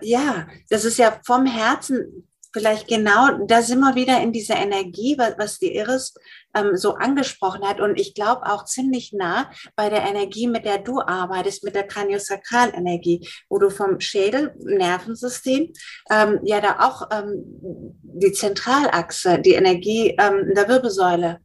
Ja, 0.01 0.47
das 0.69 0.85
ist 0.85 0.97
ja 0.97 1.19
vom 1.25 1.45
Herzen 1.45 2.25
vielleicht 2.53 2.87
genau, 2.87 3.45
da 3.47 3.61
sind 3.61 3.79
wir 3.79 3.95
wieder 3.95 4.21
in 4.21 4.31
dieser 4.31 4.55
Energie, 4.55 5.17
was, 5.17 5.57
die 5.57 5.75
Iris 5.75 6.13
ähm, 6.55 6.77
so 6.77 6.93
angesprochen 6.93 7.67
hat. 7.67 7.81
Und 7.81 7.99
ich 7.99 8.13
glaube 8.13 8.45
auch 8.45 8.65
ziemlich 8.65 9.11
nah 9.11 9.51
bei 9.75 9.89
der 9.89 10.03
Energie, 10.03 10.47
mit 10.47 10.65
der 10.65 10.77
du 10.77 11.01
arbeitest, 11.01 11.63
mit 11.63 11.75
der 11.75 11.87
Kraniosakralenergie, 11.87 13.27
wo 13.49 13.57
du 13.57 13.69
vom 13.69 13.99
Schädel, 13.99 14.53
Nervensystem, 14.59 15.73
ähm, 16.11 16.39
ja 16.43 16.61
da 16.61 16.79
auch 16.79 17.09
ähm, 17.11 17.43
die 18.03 18.31
Zentralachse, 18.31 19.39
die 19.39 19.53
Energie 19.53 20.15
ähm, 20.19 20.53
der 20.55 20.67
Wirbelsäule 20.69 21.39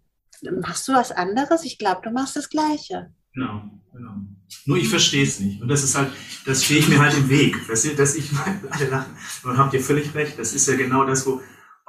Machst 0.60 0.88
du 0.88 0.92
was 0.92 1.12
anderes? 1.12 1.64
Ich 1.64 1.78
glaube, 1.78 2.00
du 2.02 2.10
machst 2.10 2.36
das 2.36 2.48
Gleiche. 2.48 3.12
Genau, 3.34 3.62
genau. 3.92 4.16
Nur 4.64 4.78
ich 4.78 4.88
verstehe 4.88 5.24
es 5.24 5.40
nicht. 5.40 5.60
Und 5.60 5.68
das 5.68 5.84
ist 5.84 5.94
halt, 5.94 6.10
das 6.46 6.64
stehe 6.64 6.80
ich 6.80 6.88
mir 6.88 6.98
halt 6.98 7.16
im 7.16 7.28
Weg. 7.28 7.56
Du, 7.66 7.94
dass 7.94 8.14
ich, 8.14 8.30
alle 8.70 8.88
lachen. 8.88 9.16
Und 9.44 9.58
habt 9.58 9.74
ihr 9.74 9.80
völlig 9.80 10.14
recht. 10.14 10.38
Das 10.38 10.54
ist 10.54 10.66
ja 10.68 10.76
genau 10.76 11.04
das, 11.04 11.26
wo, 11.26 11.40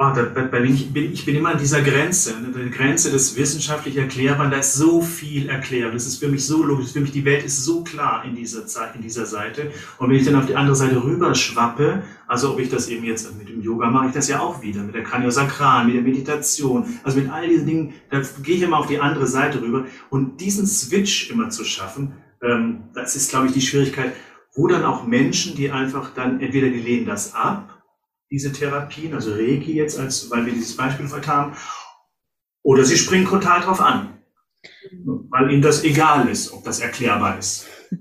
oh, 0.02 0.12
da, 0.16 0.24
da 0.24 0.44
bin 0.44 0.74
ich, 0.74 0.94
bin, 0.94 1.12
ich 1.12 1.26
bin 1.26 1.36
immer 1.36 1.50
an 1.50 1.58
dieser 1.58 1.82
Grenze, 1.82 2.34
an 2.36 2.54
der 2.54 2.68
Grenze 2.68 3.12
des 3.12 3.36
wissenschaftlich 3.36 3.98
Erklärbaren. 3.98 4.50
Da 4.50 4.58
ist 4.58 4.76
so 4.76 5.02
viel 5.02 5.50
erklärt. 5.50 5.94
Das 5.94 6.08
ist 6.08 6.20
für 6.20 6.30
mich 6.30 6.46
so 6.46 6.64
logisch. 6.64 6.94
Für 6.94 7.02
mich, 7.02 7.12
die 7.12 7.26
Welt 7.26 7.44
ist 7.44 7.66
so 7.66 7.84
klar 7.84 8.24
in 8.24 8.34
dieser 8.34 8.66
Zeit, 8.66 8.96
in 8.96 9.02
dieser 9.02 9.26
Seite. 9.26 9.72
Und 9.98 10.10
wenn 10.10 10.16
ich 10.16 10.24
dann 10.24 10.36
auf 10.36 10.46
die 10.46 10.56
andere 10.56 10.76
Seite 10.76 11.04
rüberschwappe, 11.04 12.02
also 12.28 12.54
ob 12.54 12.60
ich 12.60 12.70
das 12.70 12.88
eben 12.88 13.04
jetzt 13.04 13.38
mit 13.38 13.50
dem 13.50 13.62
Yoga 13.62 13.90
mache, 13.90 14.08
ich 14.08 14.14
das 14.14 14.30
ja 14.30 14.40
auch 14.40 14.62
wieder, 14.62 14.82
mit 14.84 14.96
der 14.96 15.04
Kraniosakral, 15.04 15.86
mit 15.86 15.96
der 15.96 16.02
Meditation, 16.02 16.86
also 17.04 17.20
mit 17.20 17.30
all 17.30 17.48
diesen 17.48 17.68
Dingen, 17.68 17.94
da 18.10 18.22
gehe 18.42 18.56
ich 18.56 18.62
immer 18.62 18.78
auf 18.78 18.88
die 18.88 19.00
andere 19.00 19.28
Seite 19.28 19.62
rüber. 19.62 19.86
Und 20.10 20.40
diesen 20.40 20.66
Switch 20.66 21.30
immer 21.30 21.50
zu 21.50 21.66
schaffen, 21.66 22.14
ähm, 22.42 22.84
das 22.94 23.18
ist, 23.18 23.32
glaube 23.32 23.48
ich, 23.48 23.54
die 23.54 23.62
Schwierigkeit, 23.62 24.14
wo 24.56 24.68
dann 24.68 24.86
auch 24.86 25.06
Menschen, 25.06 25.56
die 25.56 25.72
einfach 25.72 26.12
dann, 26.16 26.40
entweder 26.40 26.70
die 26.70 26.80
lehnen 26.80 27.06
das 27.06 27.36
ab, 27.36 27.79
diese 28.32 28.52
Therapien, 28.52 29.14
also 29.14 29.34
Reiki 29.34 29.74
jetzt, 29.74 30.00
als, 30.00 30.30
weil 30.30 30.46
wir 30.46 30.54
dieses 30.54 30.76
Beispiel 30.76 31.10
heute 31.12 31.28
haben, 31.28 31.58
oder 32.64 32.84
sie 32.84 32.98
springen 32.98 33.26
total 33.26 33.62
drauf 33.62 33.82
an, 33.82 34.20
weil 35.30 35.52
ihnen 35.52 35.62
das 35.62 35.84
egal 35.84 36.28
ist, 36.28 36.54
ob 36.54 36.64
das 36.64 36.80
erklärbar 36.80 37.40
ist. 37.40 37.68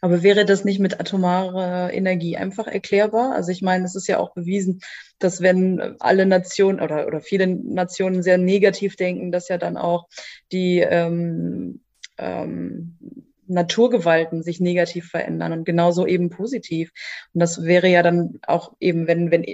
Aber 0.00 0.22
wäre 0.22 0.44
das 0.44 0.64
nicht 0.64 0.78
mit 0.78 1.00
atomarer 1.00 1.92
Energie 1.92 2.36
einfach 2.36 2.66
erklärbar? 2.66 3.32
Also 3.34 3.50
ich 3.50 3.62
meine, 3.62 3.84
es 3.84 3.96
ist 3.96 4.06
ja 4.06 4.18
auch 4.18 4.32
bewiesen, 4.32 4.80
dass 5.18 5.42
wenn 5.42 5.96
alle 5.98 6.24
Nationen 6.24 6.80
oder, 6.80 7.06
oder 7.06 7.20
viele 7.20 7.48
Nationen 7.48 8.22
sehr 8.22 8.38
negativ 8.38 8.94
denken, 8.96 9.32
dass 9.32 9.48
ja 9.48 9.58
dann 9.58 9.76
auch 9.76 10.08
die 10.52 10.78
ähm, 10.78 11.80
ähm, 12.16 13.27
Naturgewalten 13.48 14.42
sich 14.42 14.60
negativ 14.60 15.08
verändern 15.08 15.52
und 15.52 15.64
genauso 15.64 16.06
eben 16.06 16.30
positiv. 16.30 16.92
Und 17.34 17.40
das 17.40 17.64
wäre 17.64 17.88
ja 17.88 18.02
dann 18.02 18.38
auch 18.46 18.72
eben, 18.80 19.06
wenn, 19.06 19.30
wenn 19.30 19.44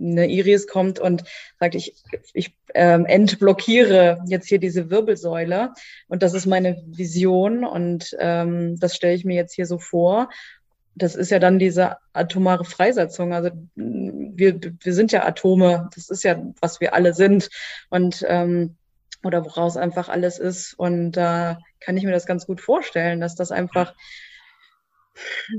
eine 0.00 0.26
Iris 0.26 0.66
kommt 0.66 0.98
und 0.98 1.24
sagt, 1.60 1.74
ich, 1.74 1.94
ich 2.32 2.54
ähm, 2.74 3.06
entblockiere 3.06 4.22
jetzt 4.26 4.48
hier 4.48 4.58
diese 4.58 4.90
Wirbelsäule 4.90 5.72
und 6.08 6.22
das 6.22 6.34
ist 6.34 6.46
meine 6.46 6.82
Vision 6.86 7.64
und 7.64 8.16
ähm, 8.18 8.78
das 8.78 8.94
stelle 8.96 9.14
ich 9.14 9.24
mir 9.24 9.36
jetzt 9.36 9.54
hier 9.54 9.66
so 9.66 9.78
vor. 9.78 10.28
Das 10.94 11.14
ist 11.14 11.30
ja 11.30 11.38
dann 11.38 11.60
diese 11.60 11.96
atomare 12.12 12.64
Freisetzung. 12.64 13.32
Also 13.32 13.50
wir, 13.76 14.60
wir 14.80 14.94
sind 14.94 15.12
ja 15.12 15.24
Atome, 15.24 15.88
das 15.94 16.10
ist 16.10 16.24
ja, 16.24 16.42
was 16.60 16.80
wir 16.80 16.92
alle 16.92 17.14
sind. 17.14 17.50
Und 17.88 18.24
ähm, 18.28 18.76
oder 19.22 19.44
woraus 19.44 19.76
einfach 19.76 20.08
alles 20.08 20.38
ist. 20.38 20.74
Und 20.74 21.12
da 21.12 21.52
äh, 21.52 21.56
kann 21.80 21.96
ich 21.96 22.04
mir 22.04 22.12
das 22.12 22.26
ganz 22.26 22.46
gut 22.46 22.60
vorstellen, 22.60 23.20
dass 23.20 23.34
das 23.34 23.50
einfach, 23.50 23.94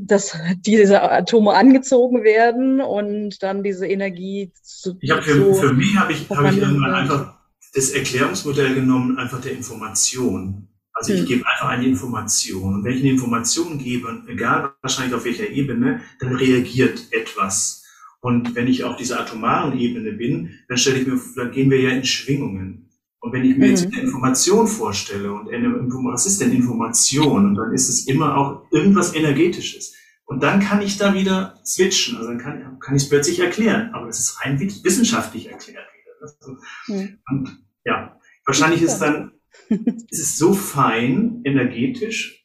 dass 0.02 0.38
diese 0.58 1.02
Atome 1.02 1.54
angezogen 1.54 2.24
werden 2.24 2.82
und 2.82 3.42
dann 3.44 3.64
diese 3.64 3.88
Energie 3.88 4.54
zu. 4.62 4.98
Ich 5.02 5.12
habe 5.12 5.22
für, 5.22 5.54
für 5.54 5.74
mich 5.74 5.98
habe 5.98 6.14
ich, 6.14 6.30
hab 6.30 6.52
ich 6.52 6.58
irgendwann 6.58 6.94
einfach 6.94 7.40
das 7.74 7.92
Erklärungsmodell 7.92 8.76
genommen, 8.76 9.18
einfach 9.18 9.42
der 9.42 9.52
Information. 9.54 10.68
Also 10.94 11.14
ich 11.14 11.22
hm. 11.22 11.28
gebe 11.28 11.48
einfach 11.48 11.70
eine 11.70 11.86
Information. 11.86 12.76
Und 12.76 12.84
wenn 12.84 12.94
ich 12.94 13.02
eine 13.02 13.12
Information 13.12 13.78
gebe, 13.78 14.24
egal 14.28 14.74
wahrscheinlich 14.82 15.16
auf 15.16 15.24
welcher 15.24 15.50
Ebene, 15.50 16.02
dann 16.20 16.36
reagiert 16.36 17.08
etwas. 17.12 17.86
Und 18.22 18.54
wenn 18.56 18.68
ich 18.68 18.84
auf 18.84 18.98
dieser 18.98 19.22
atomaren 19.22 19.80
Ebene 19.80 20.12
bin, 20.12 20.60
dann 20.68 20.78
stelle 20.78 21.00
ich 21.00 21.08
mir, 21.08 21.20
dann 21.38 21.52
gehen 21.52 21.72
wir 21.72 21.80
ja 21.80 21.92
in 21.92 22.04
Schwingungen. 22.04 22.89
Und 23.22 23.34
wenn 23.34 23.44
ich 23.44 23.58
mir 23.58 23.66
mhm. 23.66 23.72
jetzt 23.72 23.86
eine 23.86 24.02
Information 24.02 24.68
vorstelle 24.68 25.34
und 25.34 25.54
eine, 25.54 25.70
was 25.70 26.26
ist 26.26 26.40
denn 26.40 26.52
Information? 26.52 27.48
Und 27.48 27.56
dann 27.56 27.74
ist 27.74 27.90
es 27.90 28.08
immer 28.08 28.38
auch 28.38 28.72
irgendwas 28.72 29.14
Energetisches. 29.14 29.96
Und 30.26 30.44
dann 30.44 30.60
kann 30.60 30.82
ich 30.82 30.98
da 30.98 31.14
wieder 31.14 31.60
switchen. 31.66 32.18
Also 32.18 32.30
dann 32.30 32.38
kann, 32.38 32.80
kann 32.80 32.96
ich 32.96 33.04
es 33.04 33.10
plötzlich 33.10 33.40
erklären. 33.40 33.92
Aber 33.94 34.08
es 34.08 34.20
ist 34.20 34.44
rein 34.44 34.60
wissenschaftlich 34.60 35.50
erklärt 35.50 35.88
wieder. 35.94 36.60
Mhm. 36.88 37.20
Und 37.30 37.66
ja, 37.86 38.20
wahrscheinlich 38.46 38.82
ist 38.82 39.00
dann, 39.00 39.34
ist 39.70 40.20
es 40.20 40.38
so 40.38 40.54
fein, 40.54 41.42
energetisch, 41.44 42.40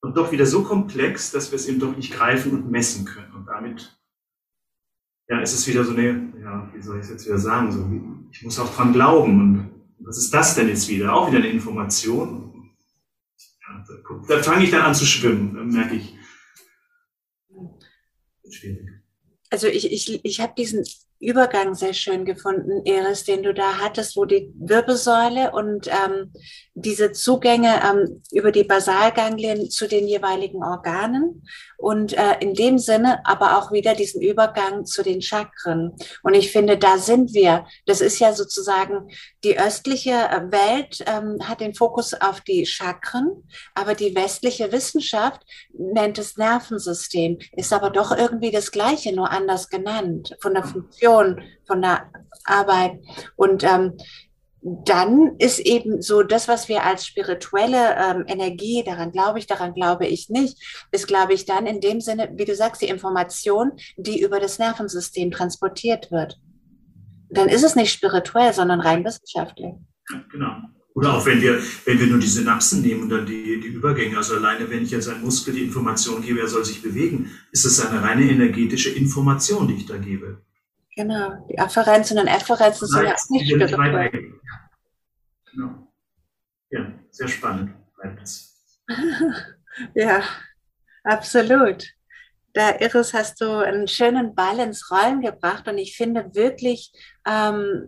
und 0.00 0.16
doch 0.16 0.30
wieder 0.32 0.46
so 0.46 0.62
komplex, 0.62 1.32
dass 1.32 1.50
wir 1.50 1.56
es 1.56 1.66
eben 1.66 1.80
doch 1.80 1.96
nicht 1.96 2.12
greifen 2.12 2.52
und 2.52 2.70
messen 2.70 3.04
können. 3.04 3.32
Und 3.34 3.46
damit 3.46 3.98
ja, 5.28 5.40
ist 5.40 5.54
es 5.54 5.66
wieder 5.66 5.84
so 5.84 5.92
eine, 5.92 6.32
ja, 6.40 6.70
wie 6.72 6.80
soll 6.80 6.98
ich 6.98 7.04
es 7.04 7.10
jetzt 7.10 7.26
wieder 7.26 7.38
sagen, 7.38 7.72
so, 7.72 8.28
ich 8.30 8.42
muss 8.42 8.58
auch 8.58 8.74
dran 8.74 8.92
glauben. 8.92 9.40
Und 9.40 9.67
was 10.00 10.18
ist 10.18 10.32
das 10.32 10.54
denn 10.54 10.68
jetzt 10.68 10.88
wieder? 10.88 11.14
Auch 11.14 11.28
wieder 11.28 11.38
eine 11.38 11.48
Information. 11.48 12.72
Ja, 13.68 13.84
da, 13.86 14.36
da 14.36 14.42
fange 14.42 14.64
ich 14.64 14.70
dann 14.70 14.82
an 14.82 14.94
zu 14.94 15.04
schwimmen, 15.04 15.68
merke 15.70 15.96
ich, 15.96 16.14
schwierig. 18.50 18.88
Also 19.50 19.66
ich, 19.66 19.90
ich, 19.90 20.24
ich 20.24 20.40
habe 20.40 20.52
diesen 20.56 20.84
Übergang 21.20 21.74
sehr 21.74 21.94
schön 21.94 22.24
gefunden, 22.24 22.84
Iris, 22.84 23.24
den 23.24 23.42
du 23.42 23.52
da 23.52 23.78
hattest, 23.78 24.16
wo 24.16 24.24
die 24.24 24.52
Wirbelsäule 24.56 25.50
und 25.52 25.88
ähm, 25.88 26.32
diese 26.80 27.12
Zugänge 27.12 27.80
ähm, 27.84 28.22
über 28.32 28.52
die 28.52 28.64
Basalganglien 28.64 29.70
zu 29.70 29.88
den 29.88 30.06
jeweiligen 30.06 30.62
Organen 30.62 31.46
und 31.76 32.12
äh, 32.12 32.36
in 32.40 32.54
dem 32.54 32.78
Sinne 32.78 33.24
aber 33.24 33.58
auch 33.58 33.72
wieder 33.72 33.94
diesen 33.94 34.20
Übergang 34.20 34.84
zu 34.84 35.02
den 35.02 35.22
Chakren. 35.22 35.94
Und 36.22 36.34
ich 36.34 36.50
finde, 36.50 36.78
da 36.78 36.98
sind 36.98 37.34
wir. 37.34 37.66
Das 37.86 38.00
ist 38.00 38.18
ja 38.18 38.32
sozusagen 38.32 39.08
die 39.44 39.58
östliche 39.58 40.12
Welt 40.50 41.04
ähm, 41.06 41.38
hat 41.48 41.60
den 41.60 41.74
Fokus 41.74 42.14
auf 42.14 42.40
die 42.40 42.66
Chakren, 42.66 43.48
aber 43.74 43.94
die 43.94 44.14
westliche 44.14 44.72
Wissenschaft 44.72 45.42
nennt 45.72 46.18
es 46.18 46.36
Nervensystem, 46.36 47.38
ist 47.52 47.72
aber 47.72 47.90
doch 47.90 48.16
irgendwie 48.16 48.50
das 48.50 48.72
Gleiche, 48.72 49.14
nur 49.14 49.30
anders 49.30 49.68
genannt 49.68 50.36
von 50.40 50.54
der 50.54 50.64
Funktion, 50.64 51.42
von 51.66 51.82
der 51.82 52.10
Arbeit. 52.44 52.98
Und 53.36 53.64
ähm, 53.64 53.96
dann 54.60 55.36
ist 55.38 55.60
eben 55.60 56.02
so 56.02 56.22
das, 56.22 56.48
was 56.48 56.68
wir 56.68 56.84
als 56.84 57.06
spirituelle 57.06 57.96
ähm, 57.96 58.24
Energie, 58.26 58.82
daran 58.84 59.12
glaube 59.12 59.38
ich, 59.38 59.46
daran 59.46 59.72
glaube 59.72 60.06
ich 60.06 60.28
nicht, 60.30 60.58
ist, 60.90 61.06
glaube 61.06 61.32
ich, 61.32 61.46
dann 61.46 61.66
in 61.66 61.80
dem 61.80 62.00
Sinne, 62.00 62.30
wie 62.34 62.44
du 62.44 62.54
sagst, 62.54 62.82
die 62.82 62.88
Information, 62.88 63.72
die 63.96 64.20
über 64.20 64.40
das 64.40 64.58
Nervensystem 64.58 65.30
transportiert 65.30 66.10
wird. 66.10 66.40
Dann 67.30 67.48
ist 67.48 67.62
es 67.62 67.76
nicht 67.76 67.92
spirituell, 67.92 68.52
sondern 68.52 68.80
rein 68.80 69.04
wissenschaftlich. 69.04 69.74
Ja, 70.10 70.24
genau. 70.30 70.56
Oder 70.94 71.14
auch 71.14 71.24
wenn 71.26 71.40
wir, 71.40 71.60
wenn 71.84 72.00
wir 72.00 72.08
nur 72.08 72.18
die 72.18 72.26
Synapsen 72.26 72.82
nehmen 72.82 73.02
und 73.02 73.10
dann 73.10 73.26
die, 73.26 73.60
die 73.60 73.68
Übergänge, 73.68 74.16
also 74.16 74.34
alleine 74.34 74.68
wenn 74.68 74.82
ich 74.82 74.90
jetzt 74.90 75.08
einem 75.08 75.20
Muskel 75.20 75.54
die 75.54 75.62
Information 75.62 76.22
gebe, 76.22 76.40
er 76.40 76.48
soll 76.48 76.64
sich 76.64 76.82
bewegen, 76.82 77.30
ist 77.52 77.64
es 77.64 77.84
eine 77.86 78.02
reine 78.02 78.28
energetische 78.28 78.90
Information, 78.90 79.68
die 79.68 79.74
ich 79.74 79.86
da 79.86 79.96
gebe. 79.96 80.42
Genau, 80.96 81.46
die 81.48 81.56
Afferenzen 81.56 82.18
und 82.18 82.26
Efferenzen 82.26 82.88
sind 82.88 83.04
ja 83.04 83.14
auch 83.14 83.30
nicht 83.30 83.48
spirituell. 83.48 84.27
Genau. 85.58 85.92
Ja, 86.70 86.92
sehr 87.10 87.26
spannend 87.26 87.74
bleibt 87.96 88.22
es. 88.22 88.80
ja, 89.94 90.22
absolut. 91.02 91.84
Da, 92.52 92.78
Iris, 92.78 93.12
hast 93.12 93.40
du 93.40 93.64
einen 93.64 93.88
schönen 93.88 94.36
Ball 94.36 94.60
ins 94.60 94.88
Rollen 94.90 95.20
gebracht 95.20 95.66
und 95.66 95.78
ich 95.78 95.96
finde 95.96 96.32
wirklich, 96.34 96.92
ähm, 97.26 97.84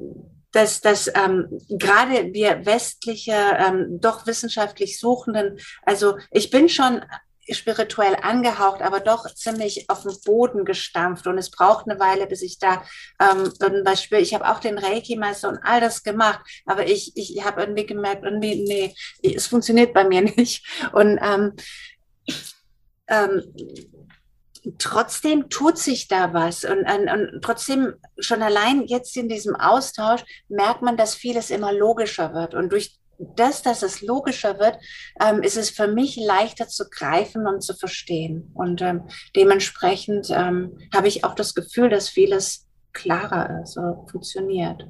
dass, 0.51 0.81
dass 0.81 1.07
ähm, 1.15 1.47
gerade 1.69 2.33
wir 2.33 2.67
westliche, 2.67 3.33
ähm, 3.33 4.01
doch 4.01 4.27
wissenschaftlich 4.27 4.99
Suchenden, 4.99 5.59
also 5.83 6.19
ich 6.33 6.51
bin 6.51 6.69
schon 6.69 7.05
spirituell 7.53 8.17
angehaucht, 8.23 8.83
aber 8.83 9.01
doch 9.01 9.33
ziemlich 9.35 9.89
auf 9.89 10.03
den 10.03 10.17
Boden 10.25 10.65
gestampft. 10.65 11.27
Und 11.27 11.39
es 11.39 11.51
braucht 11.51 11.89
eine 11.89 12.01
Weile, 12.01 12.27
bis 12.27 12.43
ich 12.43 12.59
da 12.59 12.83
ähm, 13.21 13.53
irgendwas 13.61 14.03
spüre. 14.03 14.21
Ich 14.21 14.35
habe 14.35 14.49
auch 14.49 14.61
den 14.61 14.79
Reiki-Meister 14.79 15.49
und 15.49 15.59
all 15.63 15.81
das 15.81 16.03
gemacht, 16.03 16.41
aber 16.67 16.87
ich, 16.87 17.13
ich 17.17 17.45
habe 17.45 17.63
irgendwie 17.63 17.87
gemerkt, 17.87 18.25
irgendwie, 18.25 18.65
nee, 18.65 18.95
es 19.23 19.47
funktioniert 19.47 19.93
bei 19.95 20.05
mir 20.05 20.23
nicht. 20.37 20.67
Und 20.93 21.19
ähm, 21.23 21.55
ähm, 23.09 23.43
trotzdem 24.79 25.49
tut 25.49 25.79
sich 25.79 26.09
da 26.09 26.35
was 26.35 26.65
und, 26.65 26.85
und, 26.85 27.09
und, 27.09 27.43
trotzdem 27.43 27.95
schon 28.19 28.43
allein 28.43 28.85
jetzt 28.87 29.17
in 29.17 29.29
diesem 29.29 29.57
Austausch 29.57 30.23
merkt 30.49 30.83
man, 30.83 30.97
dass 30.97 31.15
vieles 31.15 31.51
immer 31.51 31.73
logischer 31.73 32.35
wird 32.35 32.55
und 32.55 32.71
durch 32.71 33.00
das, 33.37 33.63
dass 33.63 33.83
es 33.83 34.01
logischer 34.01 34.59
wird, 34.59 34.79
ähm, 35.21 35.43
ist 35.43 35.57
es 35.57 35.71
für 35.71 35.89
mich 35.89 36.17
leichter 36.17 36.69
zu 36.69 36.89
greifen 36.89 37.47
und 37.47 37.63
zu 37.63 37.75
verstehen. 37.75 38.51
Und 38.55 38.83
ähm, 38.83 39.09
dementsprechend 39.37 40.31
ähm, 40.31 40.79
habe 40.95 41.09
ich 41.09 41.25
auch 41.25 41.35
das 41.35 41.55
Gefühl, 41.55 41.89
dass 41.89 42.09
vieles 42.09 42.67
klarer 42.93 43.63
ist 43.63 43.77
oder 43.77 44.05
funktioniert. 44.11 44.89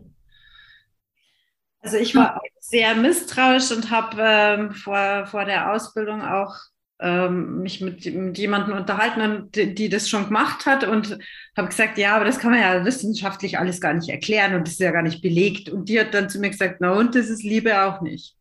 Also 1.82 1.96
ich 1.96 2.14
war 2.14 2.40
sehr 2.60 2.94
misstrauisch 2.94 3.70
und 3.72 3.90
habe 3.90 4.16
ähm, 4.20 4.72
vor, 4.72 5.26
vor 5.26 5.44
der 5.44 5.72
Ausbildung 5.72 6.22
auch 6.22 6.54
ähm, 7.00 7.62
mich 7.62 7.80
mit, 7.80 8.04
mit 8.14 8.38
jemandem 8.38 8.76
unterhalten, 8.76 9.50
die, 9.52 9.74
die, 9.74 9.88
das 9.88 10.08
schon 10.08 10.26
gemacht 10.26 10.66
hat 10.66 10.84
und 10.84 11.18
habe 11.56 11.68
gesagt, 11.68 11.98
ja, 11.98 12.16
aber 12.16 12.24
das 12.24 12.38
kann 12.38 12.50
man 12.50 12.60
ja 12.60 12.84
wissenschaftlich 12.84 13.58
alles 13.58 13.80
gar 13.80 13.94
nicht 13.94 14.08
erklären 14.08 14.54
und 14.54 14.66
das 14.66 14.74
ist 14.74 14.80
ja 14.80 14.90
gar 14.90 15.02
nicht 15.02 15.22
belegt. 15.22 15.68
Und 15.68 15.88
die 15.88 15.98
hat 15.98 16.14
dann 16.14 16.28
zu 16.28 16.38
mir 16.38 16.50
gesagt, 16.50 16.76
na 16.80 16.92
und 16.92 17.14
das 17.14 17.28
ist 17.28 17.42
Liebe 17.42 17.82
auch 17.82 18.00
nicht. 18.00 18.36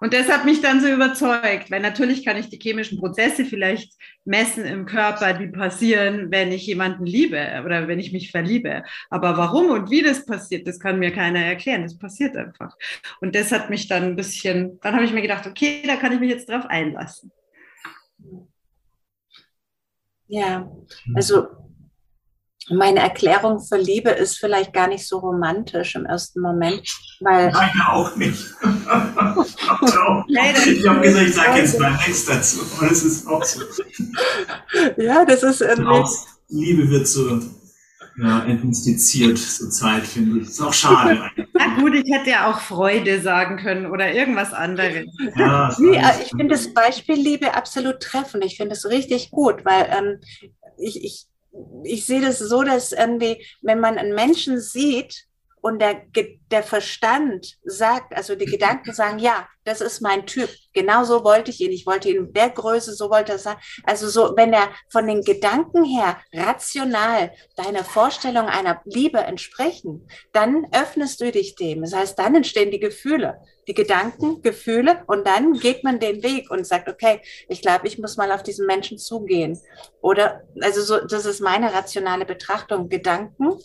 Und 0.00 0.12
das 0.12 0.28
hat 0.28 0.44
mich 0.44 0.60
dann 0.60 0.80
so 0.80 0.88
überzeugt, 0.88 1.70
weil 1.70 1.80
natürlich 1.80 2.24
kann 2.24 2.36
ich 2.36 2.50
die 2.50 2.58
chemischen 2.58 2.98
Prozesse 2.98 3.44
vielleicht 3.44 3.94
messen 4.24 4.64
im 4.66 4.84
Körper, 4.84 5.32
die 5.32 5.46
passieren, 5.46 6.30
wenn 6.30 6.52
ich 6.52 6.66
jemanden 6.66 7.06
liebe 7.06 7.62
oder 7.64 7.88
wenn 7.88 7.98
ich 7.98 8.12
mich 8.12 8.30
verliebe. 8.30 8.82
Aber 9.08 9.36
warum 9.38 9.70
und 9.70 9.90
wie 9.90 10.02
das 10.02 10.26
passiert, 10.26 10.66
das 10.66 10.78
kann 10.80 10.98
mir 10.98 11.12
keiner 11.12 11.40
erklären. 11.40 11.82
Das 11.82 11.96
passiert 11.96 12.36
einfach. 12.36 12.76
Und 13.20 13.34
das 13.34 13.52
hat 13.52 13.70
mich 13.70 13.88
dann 13.88 14.02
ein 14.02 14.16
bisschen, 14.16 14.78
dann 14.82 14.94
habe 14.94 15.04
ich 15.04 15.12
mir 15.12 15.22
gedacht, 15.22 15.46
okay, 15.46 15.82
da 15.86 15.96
kann 15.96 16.12
ich 16.12 16.20
mich 16.20 16.30
jetzt 16.30 16.50
drauf 16.50 16.66
einlassen. 16.66 17.32
Ja, 20.28 20.68
also 21.14 21.46
meine 22.68 22.98
Erklärung 23.00 23.60
für 23.60 23.76
Liebe 23.76 24.10
ist 24.10 24.38
vielleicht 24.38 24.72
gar 24.72 24.88
nicht 24.88 25.06
so 25.06 25.18
romantisch 25.18 25.94
im 25.94 26.04
ersten 26.04 26.40
Moment, 26.40 26.82
weil. 27.20 27.52
Meine 27.52 27.92
auch 27.92 28.16
nicht. 28.16 28.38
ich 28.62 28.66
habe 30.88 31.00
gesagt, 31.00 31.26
ich 31.26 31.34
sage 31.34 31.58
jetzt 31.58 31.78
mal 31.78 31.92
nichts 31.92 32.24
dazu, 32.24 32.58
aber 32.76 32.90
es 32.90 33.04
ist 33.04 33.28
auch 33.28 33.44
so. 33.44 33.60
Ja, 34.96 35.24
das 35.24 35.44
ist 35.44 35.60
irgendwie. 35.60 36.04
Liebe 36.48 36.90
wird 36.90 37.06
so 37.06 37.40
ja, 38.18 38.44
entmystiziert 38.44 39.38
zur 39.38 39.70
Zeit, 39.70 40.06
finde 40.06 40.40
ich. 40.40 40.48
Ist 40.48 40.60
auch 40.60 40.72
schade. 40.72 41.30
Na 41.52 41.78
gut, 41.78 41.94
ich 41.94 42.10
hätte 42.10 42.30
ja 42.30 42.50
auch 42.50 42.60
Freude 42.60 43.20
sagen 43.20 43.56
können 43.56 43.86
oder 43.86 44.12
irgendwas 44.12 44.52
anderes. 44.52 45.06
Ja, 45.36 45.74
nee, 45.78 45.96
äh, 45.96 46.22
ich 46.22 46.30
finde 46.30 46.48
das 46.48 46.72
Beispiel 46.72 47.16
Liebe 47.16 47.54
absolut 47.54 48.00
treffend. 48.00 48.44
Ich 48.44 48.56
finde 48.56 48.74
es 48.74 48.88
richtig 48.88 49.30
gut, 49.30 49.64
weil 49.64 49.88
ähm, 49.90 50.20
ich, 50.78 51.04
ich, 51.04 51.26
ich 51.84 52.06
sehe 52.06 52.20
das 52.20 52.38
so, 52.38 52.62
dass 52.62 52.92
irgendwie, 52.92 53.44
wenn 53.62 53.80
man 53.80 53.98
einen 53.98 54.14
Menschen 54.14 54.60
sieht, 54.60 55.26
und 55.66 55.80
der, 55.80 56.02
der 56.52 56.62
Verstand 56.62 57.58
sagt, 57.64 58.16
also 58.16 58.36
die 58.36 58.44
Gedanken 58.44 58.92
sagen, 58.92 59.18
ja, 59.18 59.48
das 59.64 59.80
ist 59.80 60.00
mein 60.00 60.24
Typ. 60.24 60.48
Genau 60.76 61.04
so 61.04 61.24
wollte 61.24 61.50
ich 61.50 61.60
ihn. 61.62 61.72
Ich 61.72 61.86
wollte 61.86 62.10
ihn 62.10 62.26
in 62.26 62.32
der 62.34 62.50
Größe, 62.50 62.92
so 62.92 63.08
wollte 63.08 63.32
er 63.32 63.38
sein. 63.38 63.56
Also 63.84 64.10
so, 64.10 64.36
wenn 64.36 64.52
er 64.52 64.68
von 64.90 65.06
den 65.06 65.22
Gedanken 65.22 65.84
her 65.84 66.18
rational 66.34 67.32
deiner 67.56 67.82
Vorstellung 67.82 68.46
einer 68.46 68.82
Liebe 68.84 69.20
entsprechen, 69.20 70.06
dann 70.34 70.66
öffnest 70.72 71.22
du 71.22 71.32
dich 71.32 71.54
dem. 71.54 71.80
Das 71.80 71.94
heißt, 71.94 72.18
dann 72.18 72.34
entstehen 72.34 72.70
die 72.70 72.78
Gefühle, 72.78 73.40
die 73.66 73.72
Gedanken, 73.72 74.42
Gefühle 74.42 75.02
und 75.06 75.26
dann 75.26 75.54
geht 75.54 75.82
man 75.82 75.98
den 75.98 76.22
Weg 76.22 76.50
und 76.50 76.66
sagt, 76.66 76.90
okay, 76.90 77.22
ich 77.48 77.62
glaube, 77.62 77.86
ich 77.86 77.98
muss 77.98 78.18
mal 78.18 78.30
auf 78.30 78.42
diesen 78.42 78.66
Menschen 78.66 78.98
zugehen. 78.98 79.58
Oder, 80.02 80.42
also 80.60 80.82
so, 80.82 81.06
das 81.06 81.24
ist 81.24 81.40
meine 81.40 81.72
rationale 81.72 82.26
Betrachtung. 82.26 82.90
Gedanken, 82.90 83.58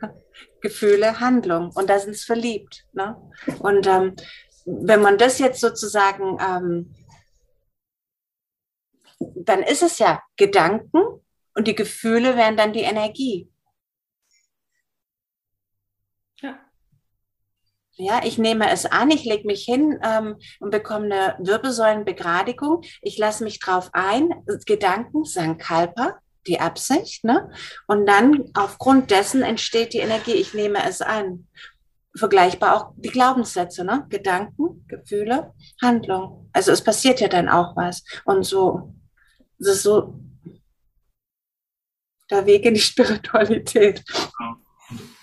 Gefühle, 0.62 1.20
Handlung. 1.20 1.72
Und 1.74 1.90
da 1.90 1.98
sind 1.98 2.14
es 2.14 2.24
verliebt. 2.24 2.86
Ne? 2.94 3.16
Und 3.58 3.86
ähm, 3.86 4.16
wenn 4.64 5.02
man 5.02 5.18
das 5.18 5.38
jetzt 5.38 5.60
sozusagen, 5.60 6.38
ähm, 6.40 6.94
dann 9.36 9.62
ist 9.62 9.82
es 9.82 9.98
ja 9.98 10.22
Gedanken 10.36 11.00
und 11.54 11.68
die 11.68 11.74
Gefühle 11.74 12.36
wären 12.36 12.56
dann 12.56 12.72
die 12.72 12.80
Energie. 12.80 13.50
Ja. 16.40 16.58
Ja, 17.96 18.22
ich 18.24 18.38
nehme 18.38 18.70
es 18.70 18.86
an, 18.86 19.10
ich 19.10 19.24
lege 19.24 19.46
mich 19.46 19.64
hin 19.64 20.00
ähm, 20.02 20.36
und 20.58 20.70
bekomme 20.70 21.04
eine 21.04 21.46
Wirbelsäulenbegradigung. 21.46 22.82
Ich 23.02 23.18
lasse 23.18 23.44
mich 23.44 23.60
drauf 23.60 23.90
ein, 23.92 24.30
Gedanken, 24.66 25.24
Sankalpa, 25.24 26.18
die 26.46 26.58
Absicht, 26.58 27.24
ne? 27.24 27.50
Und 27.86 28.06
dann 28.06 28.50
aufgrund 28.54 29.10
dessen 29.10 29.42
entsteht 29.42 29.92
die 29.92 29.98
Energie, 29.98 30.32
ich 30.34 30.54
nehme 30.54 30.84
es 30.84 31.02
an. 31.02 31.46
Vergleichbar 32.16 32.76
auch 32.76 32.92
die 32.96 33.08
Glaubenssätze, 33.08 33.84
ne? 33.84 34.06
Gedanken, 34.08 34.84
Gefühle, 34.86 35.52
Handlung. 35.82 36.48
Also 36.52 36.70
es 36.72 36.82
passiert 36.82 37.20
ja 37.20 37.28
dann 37.28 37.48
auch 37.48 37.74
was. 37.76 38.04
Und 38.24 38.44
so, 38.44 38.94
es 39.58 39.68
ist 39.68 39.82
so 39.82 40.20
der 42.30 42.46
Weg 42.46 42.64
in 42.64 42.74
die 42.74 42.80
Spiritualität. 42.80 44.04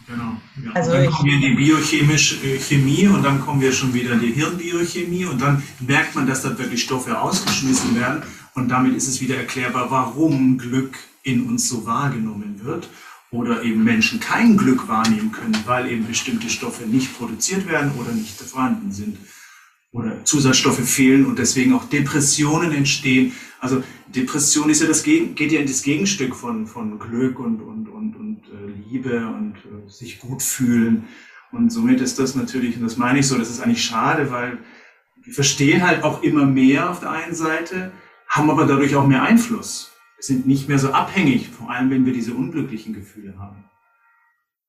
Genau. 0.07 0.37
Ja. 0.65 0.71
Also 0.73 0.91
dann 0.91 1.09
kommen 1.09 1.29
wir 1.29 1.35
in 1.35 1.41
die 1.41 1.55
biochemische 1.55 2.35
äh, 2.45 2.59
Chemie 2.59 3.07
und 3.07 3.23
dann 3.23 3.39
kommen 3.39 3.61
wir 3.61 3.71
schon 3.71 3.93
wieder 3.93 4.11
in 4.13 4.19
die 4.19 4.33
Hirnbiochemie 4.33 5.25
und 5.25 5.41
dann 5.41 5.63
merkt 5.79 6.15
man, 6.15 6.27
dass 6.27 6.41
da 6.41 6.57
wirklich 6.57 6.83
Stoffe 6.83 7.19
ausgeschmissen 7.19 7.95
werden 7.95 8.23
Und 8.53 8.69
damit 8.69 8.95
ist 8.95 9.07
es 9.07 9.21
wieder 9.21 9.37
erklärbar, 9.37 9.89
warum 9.89 10.57
Glück 10.57 10.97
in 11.23 11.47
uns 11.47 11.69
so 11.69 11.85
wahrgenommen 11.85 12.63
wird 12.63 12.89
oder 13.31 13.63
eben 13.63 13.83
Menschen 13.83 14.19
kein 14.19 14.57
Glück 14.57 14.87
wahrnehmen 14.87 15.31
können, 15.31 15.57
weil 15.65 15.89
eben 15.89 16.05
bestimmte 16.05 16.49
Stoffe 16.49 16.83
nicht 16.83 17.17
produziert 17.17 17.67
werden 17.67 17.91
oder 17.97 18.11
nicht 18.11 18.39
vorhanden 18.41 18.91
sind 18.91 19.17
oder 19.93 20.23
Zusatzstoffe 20.23 20.87
fehlen 20.87 21.25
und 21.25 21.39
deswegen 21.39 21.73
auch 21.73 21.85
Depressionen 21.85 22.71
entstehen. 22.71 23.33
Also 23.59 23.83
Depression 24.07 24.69
ist 24.69 24.81
ja 24.81 24.87
das 24.87 25.03
geht 25.03 25.39
ja 25.39 25.59
in 25.59 25.67
das 25.67 25.81
Gegenstück 25.83 26.35
von, 26.35 26.67
von 26.67 26.99
Glück 26.99 27.39
und, 27.39 27.61
und, 27.61 27.87
und, 27.87 28.15
und 28.15 28.41
äh, 28.47 28.89
Liebe 28.89 29.27
und 29.27 29.55
äh, 29.55 29.89
sich 29.89 30.19
gut 30.19 30.41
fühlen. 30.41 31.07
Und 31.51 31.71
somit 31.71 31.99
ist 31.99 32.19
das 32.19 32.35
natürlich, 32.35 32.77
und 32.77 32.83
das 32.83 32.97
meine 32.97 33.19
ich 33.19 33.27
so, 33.27 33.37
das 33.37 33.49
ist 33.49 33.61
eigentlich 33.61 33.83
schade, 33.83 34.31
weil 34.31 34.59
wir 35.23 35.33
verstehen 35.33 35.85
halt 35.85 36.03
auch 36.03 36.23
immer 36.23 36.45
mehr 36.45 36.89
auf 36.89 37.01
der 37.01 37.11
einen 37.11 37.35
Seite, 37.35 37.91
haben 38.27 38.49
aber 38.49 38.65
dadurch 38.65 38.95
auch 38.95 39.05
mehr 39.05 39.23
Einfluss. 39.23 39.91
Wir 40.21 40.25
sind 40.25 40.45
nicht 40.45 40.69
mehr 40.69 40.77
so 40.77 40.89
abhängig, 40.89 41.47
vor 41.47 41.71
allem 41.71 41.89
wenn 41.89 42.05
wir 42.05 42.13
diese 42.13 42.35
unglücklichen 42.35 42.93
Gefühle 42.93 43.39
haben. 43.39 43.65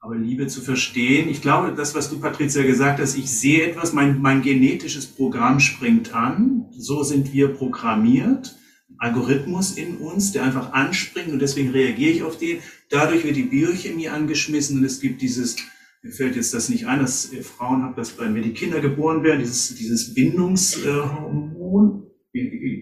Aber 0.00 0.16
Liebe 0.16 0.46
zu 0.46 0.62
verstehen, 0.62 1.28
ich 1.28 1.42
glaube, 1.42 1.74
das, 1.76 1.94
was 1.94 2.09
du, 2.09 2.18
Patricia, 2.20 2.62
gesagt 2.62 2.98
hast, 3.00 3.18
ich 3.18 3.30
sehe 3.30 3.66
etwas, 3.66 3.92
mein, 3.92 4.22
mein 4.22 4.40
genetisches 4.40 5.05
Programm 5.05 5.61
springt 5.61 6.14
an. 6.14 6.70
So 6.70 7.03
sind 7.03 7.34
wir 7.34 7.48
programmiert. 7.48 8.57
Algorithmus 8.96 9.76
in 9.76 9.98
uns, 9.98 10.32
der 10.32 10.44
einfach 10.44 10.72
anspringt 10.72 11.30
und 11.30 11.42
deswegen 11.42 11.68
reagiere 11.68 12.12
ich 12.12 12.22
auf 12.22 12.38
den. 12.38 12.61
Dadurch 12.88 13.22
wird 13.22 13.36
die 13.36 13.42
Biochemie 13.42 14.09
angeschmissen 14.09 14.78
und 14.78 14.84
es 14.84 15.00
gibt 15.00 15.20
dieses, 15.20 15.57
mir 16.03 16.12
fällt 16.12 16.34
jetzt 16.34 16.55
das 16.55 16.70
nicht 16.70 16.86
ein, 16.86 17.00
dass 17.00 17.30
Frauen 17.42 17.82
haben 17.82 17.94
das, 17.94 18.18
wenn 18.18 18.34
die 18.42 18.55
Kinder 18.55 18.80
geboren 18.80 19.22
werden, 19.22 19.40
dieses, 19.40 19.74
dieses 19.74 20.14
Bindungshormon. 20.14 22.07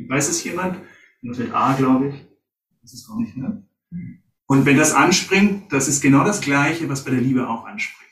Weiß 0.09 0.29
es 0.29 0.45
jemand? 0.45 0.79
Das 1.23 1.37
wird 1.37 1.53
A, 1.53 1.75
glaube 1.75 2.11
ich. 2.11 2.30
Das 2.91 3.01
ist 3.01 3.09
auch 3.09 3.17
nicht, 3.17 3.37
ne? 3.37 3.63
Und 4.47 4.67
wenn 4.67 4.77
das 4.77 4.95
anspringt, 4.95 5.73
das 5.73 5.87
ist 5.87 6.01
genau 6.01 6.25
das 6.25 6.41
Gleiche, 6.41 6.89
was 6.89 7.05
bei 7.05 7.13
der 7.13 7.21
Liebe 7.21 7.49
auch 7.49 7.67
anspringt. 7.67 8.11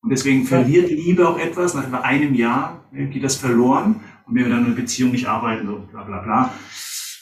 Und 0.00 0.08
deswegen 0.08 0.46
verliert 0.46 0.88
Liebe 0.88 1.28
auch 1.28 1.38
etwas. 1.38 1.74
Nach 1.74 1.84
etwa 1.84 1.98
einem 1.98 2.34
Jahr 2.34 2.86
ne, 2.90 3.08
geht 3.08 3.22
das 3.22 3.36
verloren. 3.36 4.00
Und 4.26 4.34
wenn 4.34 4.44
wir 4.44 4.50
dann 4.50 4.60
in 4.60 4.66
einer 4.66 4.74
Beziehung 4.74 5.10
nicht 5.10 5.26
arbeiten, 5.26 5.66
so 5.66 5.78
bla 5.90 6.04
bla 6.04 6.20
bla, 6.20 6.54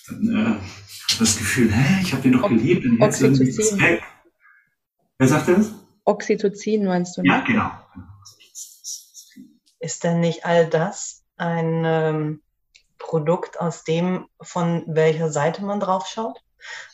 dann 0.07 0.29
äh, 0.29 0.45
hat 1.13 1.21
das 1.21 1.39
Gefühl, 1.39 1.73
hä, 1.73 2.03
ich 2.03 2.13
habe 2.13 2.23
den 2.23 2.33
doch 2.33 2.49
geliebt 2.49 2.85
und 2.87 2.99
jetzt 2.99 3.21
irgendwie 3.21 3.49
ist 3.49 3.81
weg. 3.81 4.05
Wer 5.19 5.29
sagt 5.29 5.49
das? 5.49 5.75
Oxytocin 6.05 6.85
meinst 6.85 7.17
du? 7.17 7.23
Ne? 7.23 7.29
Ja, 7.29 7.41
genau. 7.41 7.71
Ist 9.81 10.05
denn 10.05 10.21
nicht 10.21 10.45
all 10.45 10.69
das 10.69 11.25
ein 11.37 11.83
ähm, 11.85 12.43
Produkt 12.99 13.59
aus 13.59 13.83
dem, 13.83 14.29
von 14.41 14.85
welcher 14.87 15.33
Seite 15.33 15.65
man 15.65 15.81
drauf 15.81 16.07
schaut? 16.07 16.41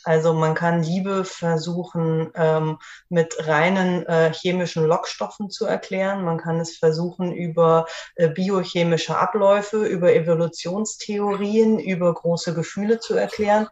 Also 0.03 0.33
man 0.33 0.53
kann 0.53 0.83
Liebe 0.83 1.25
versuchen 1.25 2.31
ähm, 2.35 2.77
mit 3.09 3.47
reinen 3.47 4.05
äh, 4.05 4.31
chemischen 4.33 4.85
Lockstoffen 4.85 5.49
zu 5.49 5.65
erklären. 5.65 6.23
Man 6.23 6.37
kann 6.37 6.59
es 6.59 6.77
versuchen 6.77 7.31
über 7.33 7.85
äh, 8.15 8.29
biochemische 8.29 9.17
Abläufe, 9.17 9.85
über 9.85 10.13
Evolutionstheorien, 10.13 11.79
über 11.79 12.13
große 12.13 12.53
Gefühle 12.53 12.99
zu 12.99 13.15
erklären. 13.15 13.67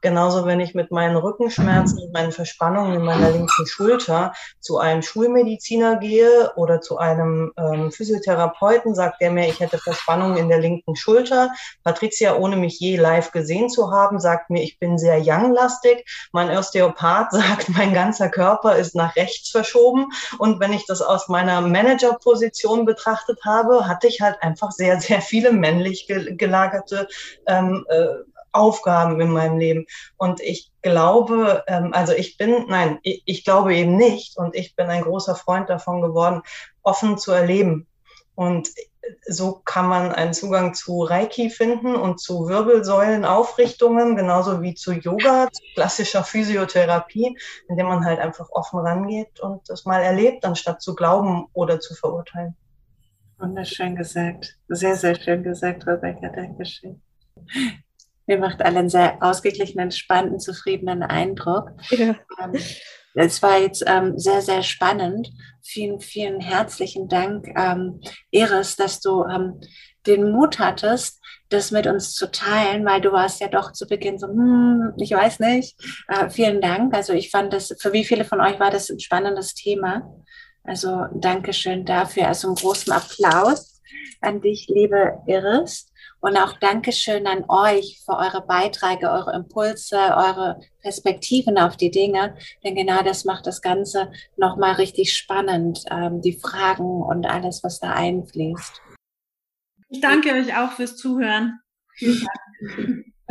Genauso, 0.00 0.46
wenn 0.46 0.60
ich 0.60 0.74
mit 0.74 0.90
meinen 0.90 1.16
Rückenschmerzen 1.16 1.98
und 1.98 2.12
meinen 2.12 2.32
Verspannungen 2.32 2.94
in 2.94 3.02
meiner 3.02 3.30
linken 3.30 3.66
Schulter 3.66 4.32
zu 4.60 4.78
einem 4.78 5.02
Schulmediziner 5.02 5.96
gehe 5.96 6.52
oder 6.56 6.80
zu 6.80 6.98
einem 6.98 7.52
ähm, 7.56 7.92
Physiotherapeuten, 7.92 8.94
sagt 8.94 9.20
der 9.20 9.30
mir, 9.30 9.48
ich 9.48 9.60
hätte 9.60 9.78
Verspannungen 9.78 10.38
in 10.38 10.48
der 10.48 10.58
linken 10.58 10.96
Schulter. 10.96 11.50
Patricia, 11.84 12.36
ohne 12.36 12.56
mich 12.56 12.80
je 12.80 12.96
live 12.96 13.32
gesehen 13.32 13.68
zu 13.68 13.90
haben, 13.90 14.20
sagt 14.20 14.50
mir, 14.50 14.62
ich 14.62 14.78
bin 14.78 14.98
sehr 14.98 15.18
young-lastig. 15.40 16.04
Mein 16.32 16.50
Osteopath 16.50 17.32
sagt, 17.32 17.68
mein 17.70 17.94
ganzer 17.94 18.28
Körper 18.28 18.76
ist 18.76 18.94
nach 18.94 19.16
rechts 19.16 19.50
verschoben. 19.50 20.06
Und 20.38 20.60
wenn 20.60 20.72
ich 20.72 20.86
das 20.86 21.02
aus 21.02 21.28
meiner 21.28 21.60
Managerposition 21.60 22.84
betrachtet 22.84 23.40
habe, 23.44 23.86
hatte 23.86 24.06
ich 24.06 24.20
halt 24.20 24.42
einfach 24.42 24.72
sehr, 24.72 25.00
sehr 25.00 25.20
viele 25.20 25.52
männlich 25.52 26.06
gelagerte 26.06 27.08
ähm, 27.46 27.84
äh, 27.88 28.06
Aufgaben 28.52 29.20
in 29.20 29.30
meinem 29.30 29.58
Leben. 29.58 29.86
Und 30.16 30.40
ich 30.40 30.70
glaube, 30.82 31.64
ähm, 31.68 31.92
also 31.92 32.12
ich 32.12 32.36
bin, 32.36 32.66
nein, 32.68 32.98
ich, 33.02 33.22
ich 33.24 33.44
glaube 33.44 33.74
eben 33.74 33.96
nicht. 33.96 34.36
Und 34.36 34.54
ich 34.54 34.74
bin 34.74 34.86
ein 34.86 35.02
großer 35.02 35.36
Freund 35.36 35.70
davon 35.70 36.00
geworden, 36.00 36.42
offen 36.82 37.18
zu 37.18 37.32
erleben. 37.32 37.86
Und 38.34 38.68
so 39.26 39.60
kann 39.64 39.88
man 39.88 40.12
einen 40.12 40.32
Zugang 40.32 40.74
zu 40.74 41.02
Reiki 41.02 41.50
finden 41.50 41.94
und 41.94 42.20
zu 42.20 42.48
Wirbelsäulenaufrichtungen, 42.48 44.16
genauso 44.16 44.62
wie 44.62 44.74
zu 44.74 44.92
Yoga, 44.92 45.48
zu 45.50 45.62
klassischer 45.74 46.24
Physiotherapie, 46.24 47.36
indem 47.68 47.86
man 47.86 48.04
halt 48.04 48.20
einfach 48.20 48.48
offen 48.50 48.80
rangeht 48.80 49.40
und 49.40 49.68
das 49.68 49.84
mal 49.84 50.00
erlebt, 50.00 50.44
anstatt 50.44 50.80
zu 50.80 50.94
glauben 50.94 51.46
oder 51.52 51.80
zu 51.80 51.94
verurteilen. 51.94 52.56
Wunderschön 53.38 53.96
gesagt. 53.96 54.58
Sehr, 54.68 54.96
sehr 54.96 55.16
schön 55.16 55.42
gesagt, 55.42 55.86
Rebecca. 55.86 56.28
Dankeschön. 56.28 57.00
Mir 58.26 58.38
macht 58.38 58.62
allen 58.62 58.88
sehr 58.88 59.16
ausgeglichenen, 59.20 59.90
spannenden, 59.90 60.40
zufriedenen 60.40 61.02
Eindruck. 61.02 61.72
Ja. 61.90 62.14
Es 63.14 63.42
war 63.42 63.58
jetzt 63.58 63.84
ähm, 63.86 64.18
sehr, 64.18 64.40
sehr 64.40 64.62
spannend. 64.62 65.30
Vielen, 65.62 66.00
vielen 66.00 66.40
herzlichen 66.40 67.08
Dank, 67.08 67.46
ähm, 67.56 68.00
Iris, 68.30 68.76
dass 68.76 69.00
du 69.00 69.24
ähm, 69.24 69.60
den 70.06 70.32
Mut 70.32 70.58
hattest, 70.58 71.20
das 71.48 71.70
mit 71.70 71.86
uns 71.86 72.14
zu 72.14 72.30
teilen, 72.30 72.84
weil 72.86 73.00
du 73.00 73.12
warst 73.12 73.40
ja 73.40 73.48
doch 73.48 73.72
zu 73.72 73.86
Beginn 73.86 74.18
so, 74.18 74.28
hm, 74.28 74.94
ich 74.96 75.10
weiß 75.10 75.40
nicht. 75.40 75.76
Äh, 76.08 76.30
vielen 76.30 76.60
Dank. 76.60 76.94
Also 76.94 77.12
ich 77.12 77.30
fand 77.30 77.52
das, 77.52 77.74
für 77.78 77.92
wie 77.92 78.04
viele 78.04 78.24
von 78.24 78.40
euch 78.40 78.58
war 78.60 78.70
das 78.70 78.88
ein 78.88 79.00
spannendes 79.00 79.54
Thema? 79.54 80.02
Also 80.62 81.06
Dankeschön 81.14 81.84
dafür. 81.84 82.28
Also 82.28 82.48
einen 82.48 82.56
großen 82.56 82.92
Applaus 82.92 83.82
an 84.20 84.40
dich, 84.40 84.68
liebe 84.68 85.18
Iris. 85.26 85.89
Und 86.20 86.36
auch 86.36 86.58
Dankeschön 86.58 87.26
an 87.26 87.44
euch 87.48 88.00
für 88.04 88.16
eure 88.16 88.42
Beiträge, 88.46 89.10
eure 89.10 89.34
Impulse, 89.34 89.96
eure 89.96 90.60
Perspektiven 90.82 91.58
auf 91.58 91.76
die 91.76 91.90
Dinge. 91.90 92.36
Denn 92.62 92.74
genau 92.74 93.02
das 93.02 93.24
macht 93.24 93.46
das 93.46 93.62
Ganze 93.62 94.12
nochmal 94.36 94.74
richtig 94.74 95.14
spannend, 95.16 95.84
ähm, 95.90 96.20
die 96.20 96.38
Fragen 96.38 97.02
und 97.02 97.26
alles, 97.26 97.64
was 97.64 97.80
da 97.80 97.92
einfließt. 97.92 98.82
Ich 99.88 100.00
danke 100.00 100.32
euch 100.32 100.56
auch 100.56 100.72
fürs 100.72 100.96
Zuhören. 100.96 101.60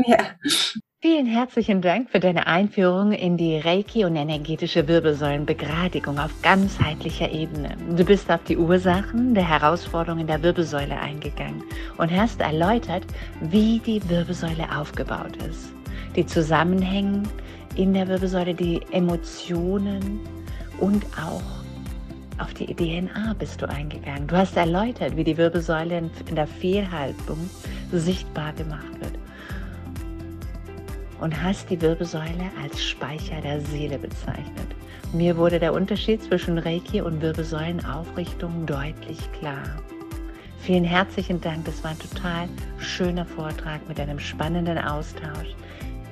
ja. 0.05 0.35
Vielen 1.01 1.27
herzlichen 1.27 1.81
Dank 1.81 2.09
für 2.09 2.19
deine 2.19 2.45
Einführung 2.45 3.13
in 3.13 3.37
die 3.37 3.57
Reiki 3.57 4.03
und 4.03 4.17
energetische 4.17 4.85
Wirbelsäulenbegradigung 4.85 6.19
auf 6.19 6.29
ganzheitlicher 6.41 7.31
Ebene. 7.31 7.77
Du 7.95 8.03
bist 8.03 8.29
auf 8.29 8.43
die 8.43 8.57
Ursachen 8.57 9.33
der 9.33 9.47
Herausforderungen 9.47 10.27
der 10.27 10.43
Wirbelsäule 10.43 10.99
eingegangen 10.99 11.63
und 11.97 12.11
hast 12.11 12.41
erläutert, 12.41 13.05
wie 13.39 13.79
die 13.79 14.01
Wirbelsäule 14.09 14.67
aufgebaut 14.77 15.37
ist. 15.49 15.71
Die 16.17 16.25
Zusammenhänge 16.25 17.23
in 17.77 17.93
der 17.93 18.09
Wirbelsäule, 18.09 18.53
die 18.53 18.81
Emotionen 18.91 20.19
und 20.81 21.05
auch 21.15 22.43
auf 22.43 22.53
die 22.55 22.75
DNA 22.75 23.35
bist 23.39 23.61
du 23.61 23.69
eingegangen. 23.69 24.27
Du 24.27 24.35
hast 24.35 24.57
erläutert, 24.57 25.15
wie 25.15 25.23
die 25.23 25.37
Wirbelsäule 25.37 26.09
in 26.27 26.35
der 26.35 26.47
Fehlhaltung 26.47 27.49
sichtbar 27.89 28.51
gemacht 28.51 28.99
wird 28.99 29.13
und 31.21 31.43
hast 31.43 31.69
die 31.69 31.81
Wirbelsäule 31.81 32.51
als 32.61 32.83
Speicher 32.83 33.41
der 33.41 33.61
Seele 33.61 33.97
bezeichnet. 33.97 34.75
Mir 35.13 35.37
wurde 35.37 35.59
der 35.59 35.73
Unterschied 35.73 36.23
zwischen 36.23 36.57
Reiki 36.57 37.01
und 37.01 37.21
Wirbelsäulenaufrichtung 37.21 38.65
deutlich 38.65 39.19
klar. 39.31 39.63
Vielen 40.59 40.83
herzlichen 40.83 41.41
Dank, 41.41 41.65
das 41.65 41.83
war 41.83 41.91
ein 41.91 41.99
total 41.99 42.47
schöner 42.77 43.25
Vortrag 43.25 43.87
mit 43.87 43.99
einem 43.99 44.19
spannenden 44.19 44.77
Austausch. 44.77 45.55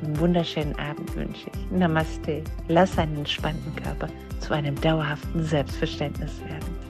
Einen 0.04 0.20
wunderschönen 0.20 0.78
Abend 0.80 1.16
wünsche 1.16 1.50
ich. 1.54 1.72
Namaste. 1.72 2.44
Lass 2.68 2.98
einen 2.98 3.18
entspannten 3.18 3.76
Körper 3.76 4.08
zu 4.40 4.54
einem 4.54 4.80
dauerhaften 4.82 5.44
Selbstverständnis 5.44 6.40
werden. 6.42 6.87